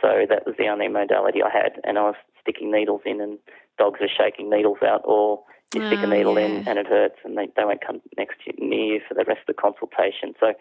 So 0.00 0.26
that 0.28 0.46
was 0.46 0.56
the 0.58 0.66
only 0.66 0.88
modality 0.88 1.42
I 1.42 1.50
had, 1.50 1.80
and 1.84 1.96
I 1.96 2.02
was 2.02 2.16
sticking 2.40 2.72
needles 2.72 3.02
in, 3.06 3.20
and 3.20 3.38
dogs 3.78 4.00
are 4.00 4.08
shaking 4.08 4.50
needles 4.50 4.78
out, 4.84 5.02
or 5.04 5.42
you 5.74 5.80
oh, 5.82 5.86
stick 5.88 6.00
Oh, 6.02 6.10
a 6.10 6.14
needle 6.14 6.38
yeah. 6.38 6.46
in 6.46 6.64
and 6.66 6.78
it 6.78 6.86
hurts, 6.86 7.18
and 7.24 7.36
they, 7.36 7.48
they 7.56 7.64
won't 7.64 7.84
come 7.84 8.00
next 8.16 8.36
to 8.44 8.52
you, 8.52 8.68
near 8.68 8.94
you 8.94 9.00
for 9.06 9.14
the 9.14 9.24
rest 9.24 9.40
of 9.48 9.54
the 9.54 9.60
consultation. 9.60 10.34
So 10.40 10.54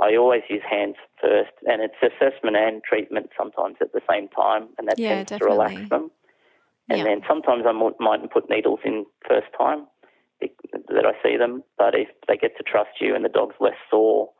I 0.00 0.16
always 0.16 0.42
use 0.48 0.62
hands 0.68 0.96
first, 1.20 1.52
and 1.66 1.82
it's 1.82 1.98
assessment 2.02 2.56
and 2.56 2.82
treatment 2.82 3.30
sometimes 3.36 3.76
at 3.80 3.92
the 3.92 4.02
same 4.08 4.28
time, 4.28 4.68
and 4.78 4.88
that 4.88 4.98
Yeah, 4.98 5.24
tends 5.24 5.38
to 5.38 5.44
relax 5.44 5.74
them. 5.90 6.10
And 6.90 6.98
Yeah. 6.98 7.04
then 7.04 7.22
sometimes 7.28 7.64
I 7.66 7.72
might 7.72 8.30
put 8.30 8.48
needles 8.48 8.80
in 8.84 9.04
first 9.28 9.48
time 9.56 9.86
that 10.40 11.04
I 11.04 11.12
see 11.22 11.36
them, 11.36 11.62
but 11.76 11.94
if 11.94 12.08
they 12.26 12.36
get 12.36 12.56
to 12.56 12.62
trust 12.62 13.00
you 13.00 13.14
and 13.14 13.24
the 13.24 13.28
dog's 13.28 13.56
less 13.60 13.76
sore, 13.90 14.30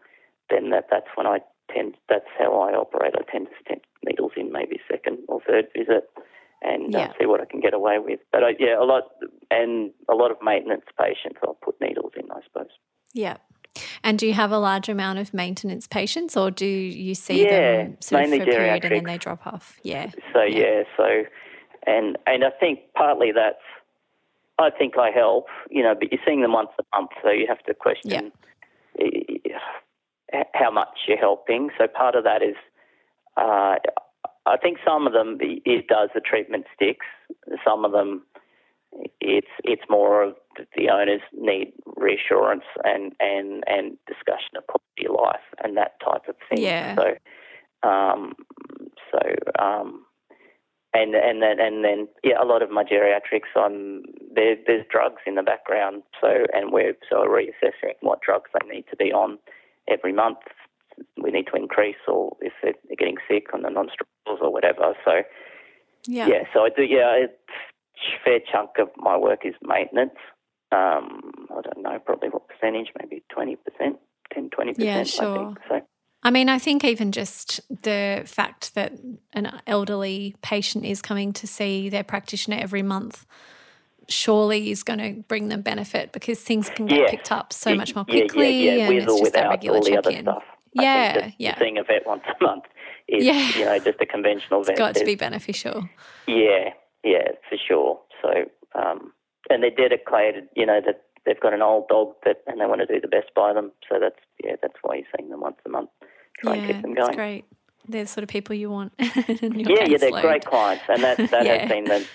then 0.48 0.70
that 0.70 0.86
that's 0.90 1.08
when 1.14 1.26
I 1.26 1.40
tend. 1.74 1.96
That's 2.08 2.28
how 2.38 2.58
I 2.60 2.72
operate. 2.72 3.14
I 3.16 3.30
tend 3.30 3.48
to 3.48 3.52
stick 3.64 3.82
needles 4.04 4.32
in 4.36 4.52
maybe 4.52 4.80
second 4.90 5.18
or 5.28 5.40
third 5.46 5.66
visit, 5.76 6.08
and 6.62 6.94
uh, 6.94 7.12
see 7.18 7.26
what 7.26 7.40
I 7.40 7.44
can 7.44 7.60
get 7.60 7.74
away 7.74 7.98
with. 7.98 8.20
But 8.32 8.44
I, 8.44 8.54
yeah, 8.58 8.80
a 8.80 8.84
lot 8.84 9.04
and 9.50 9.90
a 10.08 10.14
lot 10.14 10.30
of 10.30 10.38
maintenance 10.42 10.84
patients, 10.98 11.38
I'll 11.42 11.54
put 11.54 11.80
needles 11.80 12.12
in. 12.16 12.30
I 12.30 12.40
suppose. 12.44 12.70
Yeah. 13.14 13.36
And 14.02 14.18
do 14.18 14.26
you 14.26 14.34
have 14.34 14.50
a 14.50 14.58
large 14.58 14.88
amount 14.88 15.18
of 15.18 15.32
maintenance 15.32 15.86
patients, 15.86 16.36
or 16.36 16.50
do 16.50 16.66
you 16.66 17.14
see 17.14 17.44
Yeah, 17.44 17.50
them 17.84 17.96
sort 18.00 18.24
of 18.24 18.30
mainly 18.30 18.44
for 18.44 18.50
a 18.50 18.54
period 18.54 18.84
and 18.84 18.94
then 18.94 19.04
they 19.04 19.18
drop 19.18 19.46
off? 19.46 19.78
Yeah. 19.82 20.10
So 20.32 20.42
Yeah. 20.42 20.58
yeah. 20.58 20.82
so 20.96 21.24
and 21.86 22.18
and 22.26 22.44
I 22.44 22.50
think 22.50 22.80
partly 22.94 23.32
that's 23.32 23.62
I 24.58 24.70
think 24.70 24.98
I 24.98 25.10
help, 25.10 25.46
you 25.70 25.82
know, 25.82 25.94
but 25.94 26.10
you're 26.10 26.20
seeing 26.26 26.42
them 26.42 26.52
once 26.52 26.70
a 26.80 26.96
month, 26.96 27.10
so 27.22 27.30
you 27.30 27.46
have 27.48 27.62
to 27.64 27.74
question 27.74 28.32
eh, 29.00 30.42
how 30.54 30.70
much 30.70 30.98
you're 31.06 31.16
helping. 31.18 31.70
So 31.78 31.86
part 31.86 32.16
of 32.16 32.24
that 32.24 32.42
is 32.42 32.56
uh, 33.36 33.76
I 34.48 34.56
think 34.56 34.78
some 34.86 35.06
of 35.06 35.12
them 35.12 35.38
it 35.40 35.86
does 35.88 36.10
the 36.14 36.20
treatment 36.20 36.66
sticks. 36.74 37.06
Some 37.64 37.84
of 37.84 37.92
them 37.92 38.22
it's 39.20 39.50
it's 39.64 39.82
more 39.88 40.22
of 40.22 40.34
the 40.76 40.88
owners 40.88 41.20
need 41.32 41.72
reassurance 41.96 42.64
and 42.84 43.12
and 43.20 43.64
and 43.66 43.96
discussion 44.06 44.56
of 44.56 44.66
quality 44.66 45.06
of 45.08 45.14
life 45.14 45.46
and 45.62 45.76
that 45.76 46.00
type 46.00 46.28
of 46.28 46.36
thing. 46.48 46.64
Yeah. 46.64 46.96
So 46.96 47.88
um, 47.88 48.34
so 49.12 49.18
um, 49.58 50.04
and 50.94 51.14
and 51.14 51.42
then 51.42 51.60
and 51.60 51.84
then 51.84 52.08
yeah, 52.24 52.42
a 52.42 52.46
lot 52.46 52.62
of 52.62 52.70
my 52.70 52.84
geriatrics 52.84 53.54
on 53.56 54.02
there, 54.34 54.56
there's 54.66 54.86
drugs 54.90 55.22
in 55.26 55.34
the 55.34 55.42
background. 55.42 56.02
So 56.20 56.46
and 56.52 56.72
we're 56.72 56.94
so 57.08 57.24
reassessing 57.26 57.94
what 58.00 58.20
drugs 58.22 58.50
they 58.52 58.68
need 58.68 58.84
to 58.90 58.96
be 58.96 59.12
on 59.12 59.38
every 59.88 60.12
month. 60.12 60.38
We 61.22 61.30
need 61.30 61.46
to 61.52 61.56
increase, 61.56 61.96
or 62.06 62.36
if 62.40 62.52
they're 62.62 62.74
getting 62.98 63.16
sick 63.28 63.52
on 63.54 63.62
the 63.62 63.70
non-steroidals 63.70 64.40
or 64.40 64.52
whatever. 64.52 64.94
So 65.04 65.22
Yeah. 66.06 66.26
yeah, 66.28 66.42
so 66.52 66.60
I 66.64 66.70
do. 66.70 66.82
Yeah, 66.82 67.12
it's 67.24 67.32
a 68.14 68.24
fair 68.24 68.40
chunk 68.50 68.70
of 68.78 68.88
my 68.96 69.16
work 69.16 69.44
is 69.44 69.54
maintenance. 69.62 70.18
Um, 70.70 71.46
I 71.50 71.60
don't 71.62 71.82
know, 71.82 71.98
probably 71.98 72.28
what 72.28 72.48
percentage? 72.48 72.88
Maybe 73.00 73.22
twenty 73.30 73.56
percent, 73.56 73.98
10 74.34 74.50
20 74.50 74.74
percent. 74.74 74.86
Yeah, 74.86 75.00
I 75.00 75.04
sure. 75.04 75.36
think. 75.46 75.58
So 75.68 75.80
I 76.22 76.30
mean, 76.30 76.48
I 76.48 76.58
think 76.58 76.84
even 76.84 77.12
just 77.12 77.60
the 77.82 78.22
fact 78.26 78.74
that 78.74 78.92
an 79.32 79.60
elderly 79.66 80.34
patient 80.42 80.84
is 80.84 81.00
coming 81.00 81.32
to 81.34 81.46
see 81.46 81.88
their 81.88 82.04
practitioner 82.04 82.58
every 82.60 82.82
month 82.82 83.24
surely 84.08 84.70
is 84.70 84.82
going 84.82 84.98
to 84.98 85.22
bring 85.28 85.48
them 85.48 85.60
benefit 85.62 86.12
because 86.12 86.40
things 86.40 86.70
can 86.70 86.86
get 86.86 86.98
Yeah. 86.98 87.10
picked 87.10 87.30
up 87.30 87.52
so 87.52 87.74
much 87.74 87.94
more 87.94 88.04
quickly 88.06 88.64
Yeah, 88.64 88.72
yeah, 88.74 88.86
and 88.86 88.94
with 88.94 89.04
it's 89.04 89.18
just 89.20 89.32
that 89.34 89.48
regular 89.48 89.78
all 89.78 89.84
the 89.84 89.98
other 89.98 90.10
check-in. 90.10 90.24
Yeah, 90.82 91.30
yeah. 91.38 91.58
Seeing 91.58 91.78
a 91.78 91.82
vet 91.84 92.06
once 92.06 92.22
a 92.28 92.42
month 92.44 92.64
is, 93.08 93.24
Yeah. 93.24 93.48
you 93.58 93.64
know, 93.64 93.78
just 93.78 94.00
a 94.00 94.06
conventional 94.06 94.62
vet. 94.62 94.72
It's 94.72 94.78
Got 94.78 94.94
to 94.96 95.04
be 95.04 95.14
beneficial. 95.14 95.88
Yeah, 96.26 96.70
yeah, 97.04 97.28
for 97.48 97.56
sure. 97.56 98.00
So, 98.22 98.28
um, 98.78 99.12
and 99.50 99.62
they're 99.62 99.70
dedicated, 99.70 100.48
you 100.54 100.66
know, 100.66 100.80
that 100.84 101.02
they've 101.24 101.40
got 101.40 101.54
an 101.54 101.62
old 101.62 101.88
dog 101.88 102.14
that, 102.24 102.42
and 102.46 102.60
they 102.60 102.66
want 102.66 102.80
to 102.80 102.86
do 102.86 103.00
the 103.00 103.08
best 103.08 103.28
by 103.34 103.52
them. 103.52 103.72
So 103.88 103.98
that's, 104.00 104.18
yeah, 104.44 104.56
that's 104.60 104.74
why 104.82 104.96
you're 104.96 105.06
seeing 105.16 105.30
them 105.30 105.40
once 105.40 105.56
a 105.64 105.68
month. 105.68 105.90
Try 106.40 106.56
and 106.56 106.66
keep 106.66 106.82
them 106.82 106.94
going. 106.94 107.14
great. 107.14 107.44
They're 107.88 108.02
the 108.02 108.08
sort 108.08 108.22
of 108.22 108.28
people 108.28 108.54
you 108.54 108.70
want. 108.70 108.92
Yeah, 108.98 109.84
yeah, 109.86 109.96
they're 109.96 110.10
caseload. 110.10 110.20
great 110.22 110.44
clients, 110.44 110.84
and 110.88 111.02
that 111.02 111.16
that 111.30 111.44
Yeah. 111.46 111.58
has 111.60 111.68
been 111.70 111.84
the. 111.84 112.06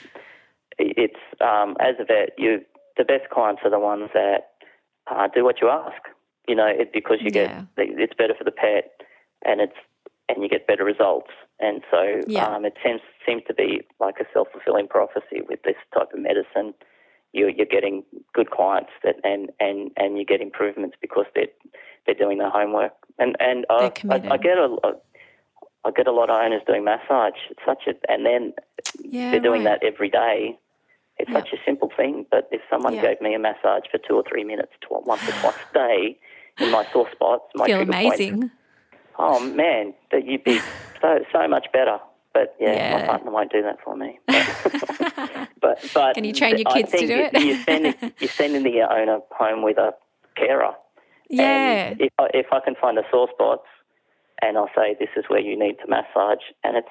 It's 0.78 1.20
um, 1.42 1.76
as 1.80 1.96
a 2.00 2.06
vet, 2.06 2.30
you 2.38 2.62
the 2.98 3.04
best 3.04 3.30
clients 3.32 3.62
are 3.66 3.72
the 3.72 3.80
ones 3.80 4.10
that 4.14 4.52
uh, 5.10 5.28
do 5.34 5.44
what 5.44 5.62
you 5.62 5.70
ask. 5.70 6.02
You 6.48 6.56
know, 6.56 6.68
it, 6.68 6.92
because 6.92 7.20
you 7.22 7.32
Yeah. 7.32 7.66
get 7.78 7.98
it's 8.00 8.14
better 8.14 8.34
for 8.36 8.44
the 8.44 8.52
pet, 8.52 8.92
and 9.46 9.62
it's 9.62 9.78
and 10.30 10.42
you 10.42 10.50
get 10.50 10.68
better 10.68 10.84
results. 10.84 11.32
And 11.60 11.84
so 11.92 12.24
Yeah. 12.28 12.48
um, 12.48 12.66
it 12.66 12.76
seems 12.84 13.02
seems 13.26 13.44
to 13.46 13.54
be 13.54 13.82
like 14.00 14.20
a 14.20 14.26
self 14.34 14.50
fulfilling 14.52 14.88
prophecy 14.88 15.42
with 15.42 15.62
this 15.64 15.78
type 15.94 16.12
of 16.14 16.20
medicine. 16.20 16.74
You're, 17.34 17.50
you're 17.50 17.66
getting 17.66 18.04
good 18.34 18.52
clients 18.52 18.92
that 19.04 19.16
and, 19.24 19.52
and, 19.60 19.90
and 19.98 20.20
you 20.20 20.26
get 20.26 20.40
improvements 20.42 20.96
because 21.02 21.26
they're 21.34 21.48
they're 22.06 22.16
doing 22.16 22.38
their 22.38 22.50
homework. 22.50 22.94
And 23.20 23.36
and 23.40 23.66
I, 23.70 23.92
I. 24.10 24.16
I 24.32 24.38
get 24.38 24.58
a, 24.58 24.78
I 25.86 25.92
get 25.92 26.08
a 26.08 26.12
lot 26.12 26.30
of 26.30 26.38
owners 26.38 26.62
doing 26.68 26.84
massage. 26.84 27.40
It's 27.50 27.60
such 27.66 27.84
a 27.88 27.94
and 28.12 28.26
then 28.26 28.54
Yeah, 29.00 29.32
they're 29.32 29.40
doing 29.40 29.64
right. 29.64 29.80
that 29.82 29.88
every 29.88 30.10
day. 30.10 30.58
It's 31.18 31.30
Yeah. 31.30 31.40
such 31.40 31.54
a 31.54 31.58
simple 31.66 31.92
thing, 31.96 32.26
but 32.32 32.48
if 32.52 32.62
someone 32.70 32.96
Yeah. 32.96 33.02
gave 33.02 33.22
me 33.22 33.34
a 33.34 33.40
massage 33.40 33.84
for 33.92 33.98
two 34.00 34.16
or 34.16 34.24
three 34.24 34.44
minutes 34.44 34.74
once 34.90 35.22
or 35.28 35.34
twice 35.42 35.56
a 35.70 35.74
day 35.74 36.20
in 36.60 36.72
my 36.72 36.86
sore 36.92 37.10
spots, 37.12 37.44
my 37.56 37.66
Feel 37.66 37.78
trigger 37.78 37.92
points, 37.92 38.20
amazing. 38.20 38.52
oh 39.18 39.40
man, 39.40 39.94
that 40.12 40.26
you'd 40.26 40.44
be 40.44 40.60
so 41.02 41.20
so 41.32 41.48
much 41.48 41.68
better. 41.74 41.98
But 42.34 42.56
yeah, 42.60 42.74
Yeah. 42.74 42.98
my 42.98 43.06
partner 43.06 43.32
won't 43.32 43.52
do 43.52 43.62
that 43.64 43.78
for 43.84 43.96
me. 43.96 44.20
But 44.28 45.80
but, 45.82 45.90
but 45.94 46.16
Can 46.16 46.24
you 46.26 46.34
train 46.34 46.58
your 46.58 46.66
kids 46.72 46.92
to 46.92 46.98
do 46.98 47.06
you- 47.06 47.30
it? 47.32 47.34
You're 47.42 47.58
sending, 47.64 47.94
you're 48.20 48.30
sending 48.30 48.64
the 48.64 48.82
owner 48.82 49.20
home 49.32 49.64
with 49.64 49.78
a 49.78 49.94
carer, 50.36 50.74
Yeah. 51.30 51.90
And 51.92 52.02
if 52.02 52.12
I, 52.20 52.28
if 52.34 52.48
I 52.52 52.60
can 52.60 52.76
find 52.82 52.98
the 52.98 53.04
sore 53.12 53.30
spots, 53.34 53.68
and 54.42 54.58
I'll 54.58 54.70
say 54.76 54.96
this 55.00 55.10
is 55.16 55.24
where 55.30 55.40
you 55.40 55.58
need 55.58 55.76
to 55.84 55.88
massage, 55.88 56.44
and 56.64 56.76
it's 56.76 56.88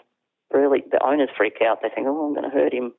really 0.52 0.82
the 0.90 1.04
owners 1.04 1.28
freak 1.36 1.56
out. 1.62 1.80
They 1.82 1.88
think, 1.94 2.06
oh, 2.08 2.26
I'm 2.26 2.34
going 2.34 2.48
to 2.50 2.56
hurt 2.56 2.72
him. 2.72 2.92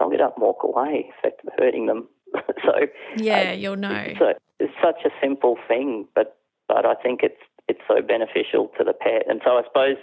I'll 0.00 0.10
get 0.10 0.20
up 0.20 0.34
and 0.36 0.42
walk 0.42 0.58
away, 0.62 1.10
effect 1.18 1.40
of 1.46 1.52
hurting 1.58 1.86
them. 1.86 2.08
so 2.64 2.72
yeah, 3.16 3.50
uh, 3.50 3.52
you'll 3.52 3.76
know. 3.76 4.12
So 4.18 4.34
it's 4.64 4.74
such 4.82 5.04
a 5.04 5.10
simple 5.20 5.56
thing, 5.68 6.06
but 6.14 6.36
but 6.68 6.86
I 6.86 6.94
think 6.94 7.20
it's 7.22 7.40
it's 7.68 7.80
so 7.88 8.02
beneficial 8.02 8.70
to 8.78 8.84
the 8.84 8.92
pet, 8.92 9.24
and 9.28 9.40
so 9.44 9.52
I 9.52 9.62
suppose 9.64 9.96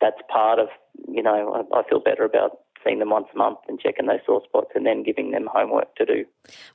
that's 0.00 0.20
part 0.28 0.58
of 0.58 0.68
you 1.08 1.22
know 1.22 1.66
I, 1.72 1.78
I 1.78 1.82
feel 1.88 2.00
better 2.00 2.24
about 2.24 2.58
seeing 2.84 2.98
them 2.98 3.10
once 3.10 3.28
a 3.34 3.38
month 3.38 3.58
and 3.68 3.78
checking 3.78 4.06
those 4.06 4.20
sore 4.26 4.42
spots, 4.44 4.70
and 4.74 4.86
then 4.86 5.02
giving 5.02 5.30
them 5.30 5.48
homework 5.52 5.94
to 5.96 6.04
do. 6.04 6.24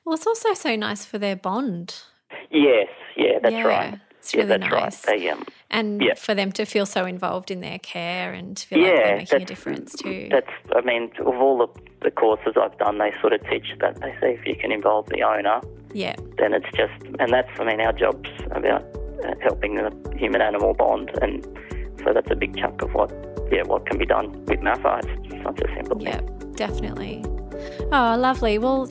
Well, 0.04 0.14
it's 0.14 0.26
also 0.26 0.54
so 0.54 0.76
nice 0.76 1.04
for 1.04 1.18
their 1.18 1.36
bond. 1.36 2.02
Yes, 2.50 2.88
yeah, 3.16 3.38
that's 3.42 3.52
yeah. 3.52 3.62
right. 3.62 4.00
It's 4.18 4.34
really 4.34 4.48
yeah, 4.48 4.58
that's 4.58 4.70
nice. 4.70 5.06
Right. 5.06 5.20
They, 5.20 5.28
um, 5.30 5.44
and 5.70 6.02
yeah. 6.02 6.14
for 6.14 6.34
them 6.34 6.50
to 6.52 6.64
feel 6.64 6.86
so 6.86 7.04
involved 7.04 7.50
in 7.50 7.60
their 7.60 7.78
care 7.78 8.32
and 8.32 8.58
feel 8.58 8.78
yeah, 8.78 8.88
like 8.88 9.04
they're 9.04 9.16
making 9.16 9.42
a 9.42 9.44
difference 9.44 9.94
too. 9.94 10.28
That's, 10.30 10.50
I 10.74 10.80
mean, 10.80 11.10
of 11.20 11.34
all 11.36 11.58
the, 11.58 11.80
the 12.02 12.10
courses 12.10 12.54
I've 12.60 12.76
done, 12.78 12.98
they 12.98 13.12
sort 13.20 13.32
of 13.32 13.40
teach 13.48 13.66
that. 13.80 14.00
They 14.00 14.14
say 14.20 14.34
if 14.34 14.46
you 14.46 14.56
can 14.56 14.72
involve 14.72 15.06
the 15.06 15.22
owner, 15.22 15.60
yeah, 15.92 16.16
then 16.38 16.54
it's 16.54 16.70
just, 16.76 16.92
and 17.18 17.32
that's, 17.32 17.50
I 17.58 17.64
mean, 17.64 17.80
our 17.80 17.92
job's 17.92 18.30
about 18.50 18.82
uh, 19.24 19.34
helping 19.40 19.76
the 19.76 19.90
human 20.16 20.40
animal 20.40 20.74
bond, 20.74 21.10
and 21.22 21.44
so 22.04 22.12
that's 22.12 22.30
a 22.30 22.36
big 22.36 22.56
chunk 22.56 22.82
of 22.82 22.92
what, 22.94 23.10
yeah, 23.50 23.62
what 23.62 23.86
can 23.86 23.98
be 23.98 24.06
done 24.06 24.44
with 24.46 24.60
massage. 24.60 25.04
It's 25.24 25.42
such 25.42 25.60
a 25.60 25.74
simple 25.74 26.02
yeah, 26.02 26.18
thing. 26.18 26.52
definitely. 26.54 27.24
Oh, 27.92 28.16
lovely. 28.18 28.58
Well. 28.58 28.88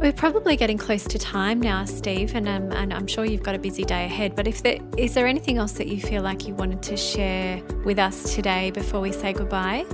We're 0.00 0.12
probably 0.12 0.54
getting 0.54 0.78
close 0.78 1.02
to 1.08 1.18
time 1.18 1.58
now, 1.58 1.84
Steve, 1.84 2.36
and, 2.36 2.48
um, 2.48 2.70
and 2.70 2.94
I'm 2.94 3.08
sure 3.08 3.24
you've 3.24 3.42
got 3.42 3.56
a 3.56 3.58
busy 3.58 3.82
day 3.82 4.04
ahead. 4.04 4.36
But 4.36 4.46
if 4.46 4.62
there, 4.62 4.78
is 4.96 5.14
there 5.14 5.26
anything 5.26 5.58
else 5.58 5.72
that 5.72 5.88
you 5.88 6.00
feel 6.00 6.22
like 6.22 6.46
you 6.46 6.54
wanted 6.54 6.82
to 6.84 6.96
share 6.96 7.60
with 7.84 7.98
us 7.98 8.32
today 8.36 8.70
before 8.70 9.00
we 9.00 9.10
say 9.10 9.32
goodbye? 9.32 9.84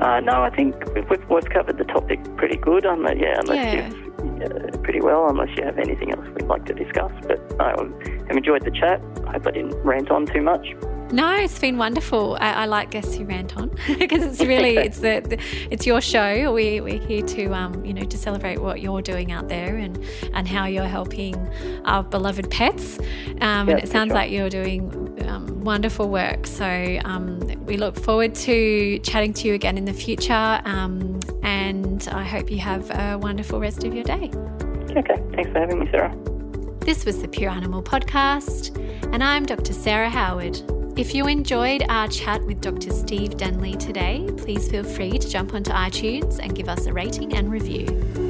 Uh, 0.00 0.20
no, 0.20 0.42
I 0.42 0.48
think 0.56 0.82
we've, 0.94 1.28
we've 1.28 1.50
covered 1.50 1.76
the 1.76 1.84
topic 1.84 2.24
pretty 2.38 2.56
good. 2.56 2.84
Yeah, 2.84 2.94
unless 2.94 3.18
yeah. 3.54 3.88
you've 3.88 4.44
uh, 4.44 4.77
pretty 4.88 5.02
well, 5.02 5.28
unless 5.28 5.54
you 5.54 5.62
have 5.62 5.78
anything 5.78 6.12
else 6.12 6.26
we'd 6.34 6.46
like 6.46 6.64
to 6.64 6.72
discuss. 6.72 7.12
But 7.26 7.38
I 7.60 7.72
have 7.72 8.36
enjoyed 8.38 8.64
the 8.64 8.70
chat. 8.70 9.02
I 9.26 9.32
hope 9.32 9.46
I 9.46 9.50
didn't 9.50 9.74
rant 9.84 10.10
on 10.10 10.24
too 10.24 10.40
much. 10.40 10.66
No, 11.12 11.30
it's 11.34 11.58
been 11.58 11.76
wonderful. 11.76 12.38
I, 12.40 12.52
I 12.52 12.64
like 12.64 12.90
guests 12.90 13.14
who 13.14 13.26
rant 13.26 13.54
on 13.58 13.68
because 13.98 14.22
it's 14.24 14.40
really 14.40 14.76
it's 14.88 15.00
the, 15.00 15.20
the, 15.28 15.38
it's 15.70 15.86
your 15.86 16.00
show. 16.00 16.54
We 16.54 16.80
we're 16.80 17.02
here 17.02 17.20
to 17.20 17.52
um, 17.52 17.84
you 17.84 17.92
know 17.92 18.04
to 18.04 18.16
celebrate 18.16 18.62
what 18.62 18.80
you're 18.80 19.02
doing 19.02 19.30
out 19.30 19.48
there 19.48 19.76
and 19.76 20.02
and 20.32 20.48
how 20.48 20.64
you're 20.64 20.84
helping 20.84 21.36
our 21.84 22.02
beloved 22.02 22.50
pets. 22.50 22.98
Um, 23.42 23.68
and 23.68 23.78
it 23.80 23.88
sounds 23.90 24.08
sure. 24.08 24.14
like 24.14 24.30
you're 24.30 24.48
doing 24.48 25.22
um, 25.28 25.60
wonderful 25.60 26.08
work. 26.08 26.46
So 26.46 26.98
um, 27.04 27.40
we 27.66 27.76
look 27.76 27.94
forward 27.94 28.34
to 28.36 28.98
chatting 29.00 29.34
to 29.34 29.48
you 29.48 29.52
again 29.52 29.76
in 29.76 29.84
the 29.84 29.92
future. 29.92 30.62
Um, 30.64 31.20
and 31.42 32.08
I 32.10 32.24
hope 32.24 32.50
you 32.50 32.60
have 32.60 32.90
a 32.90 33.18
wonderful 33.18 33.60
rest 33.60 33.84
of 33.84 33.92
your 33.92 34.04
day. 34.04 34.30
Okay, 34.90 35.22
thanks 35.34 35.50
for 35.50 35.58
having 35.58 35.80
me, 35.80 35.88
Sarah. 35.90 36.16
This 36.80 37.04
was 37.04 37.20
the 37.20 37.28
Pure 37.28 37.50
Animal 37.50 37.82
Podcast, 37.82 38.76
and 39.12 39.22
I'm 39.22 39.44
Dr. 39.44 39.74
Sarah 39.74 40.08
Howard. 40.08 40.60
If 40.98 41.14
you 41.14 41.26
enjoyed 41.26 41.84
our 41.88 42.08
chat 42.08 42.42
with 42.44 42.60
Dr. 42.60 42.90
Steve 42.90 43.36
Denley 43.36 43.76
today, 43.76 44.26
please 44.38 44.70
feel 44.70 44.82
free 44.82 45.18
to 45.18 45.28
jump 45.28 45.54
onto 45.54 45.70
iTunes 45.70 46.40
and 46.42 46.54
give 46.54 46.68
us 46.68 46.86
a 46.86 46.92
rating 46.92 47.34
and 47.36 47.52
review. 47.52 48.27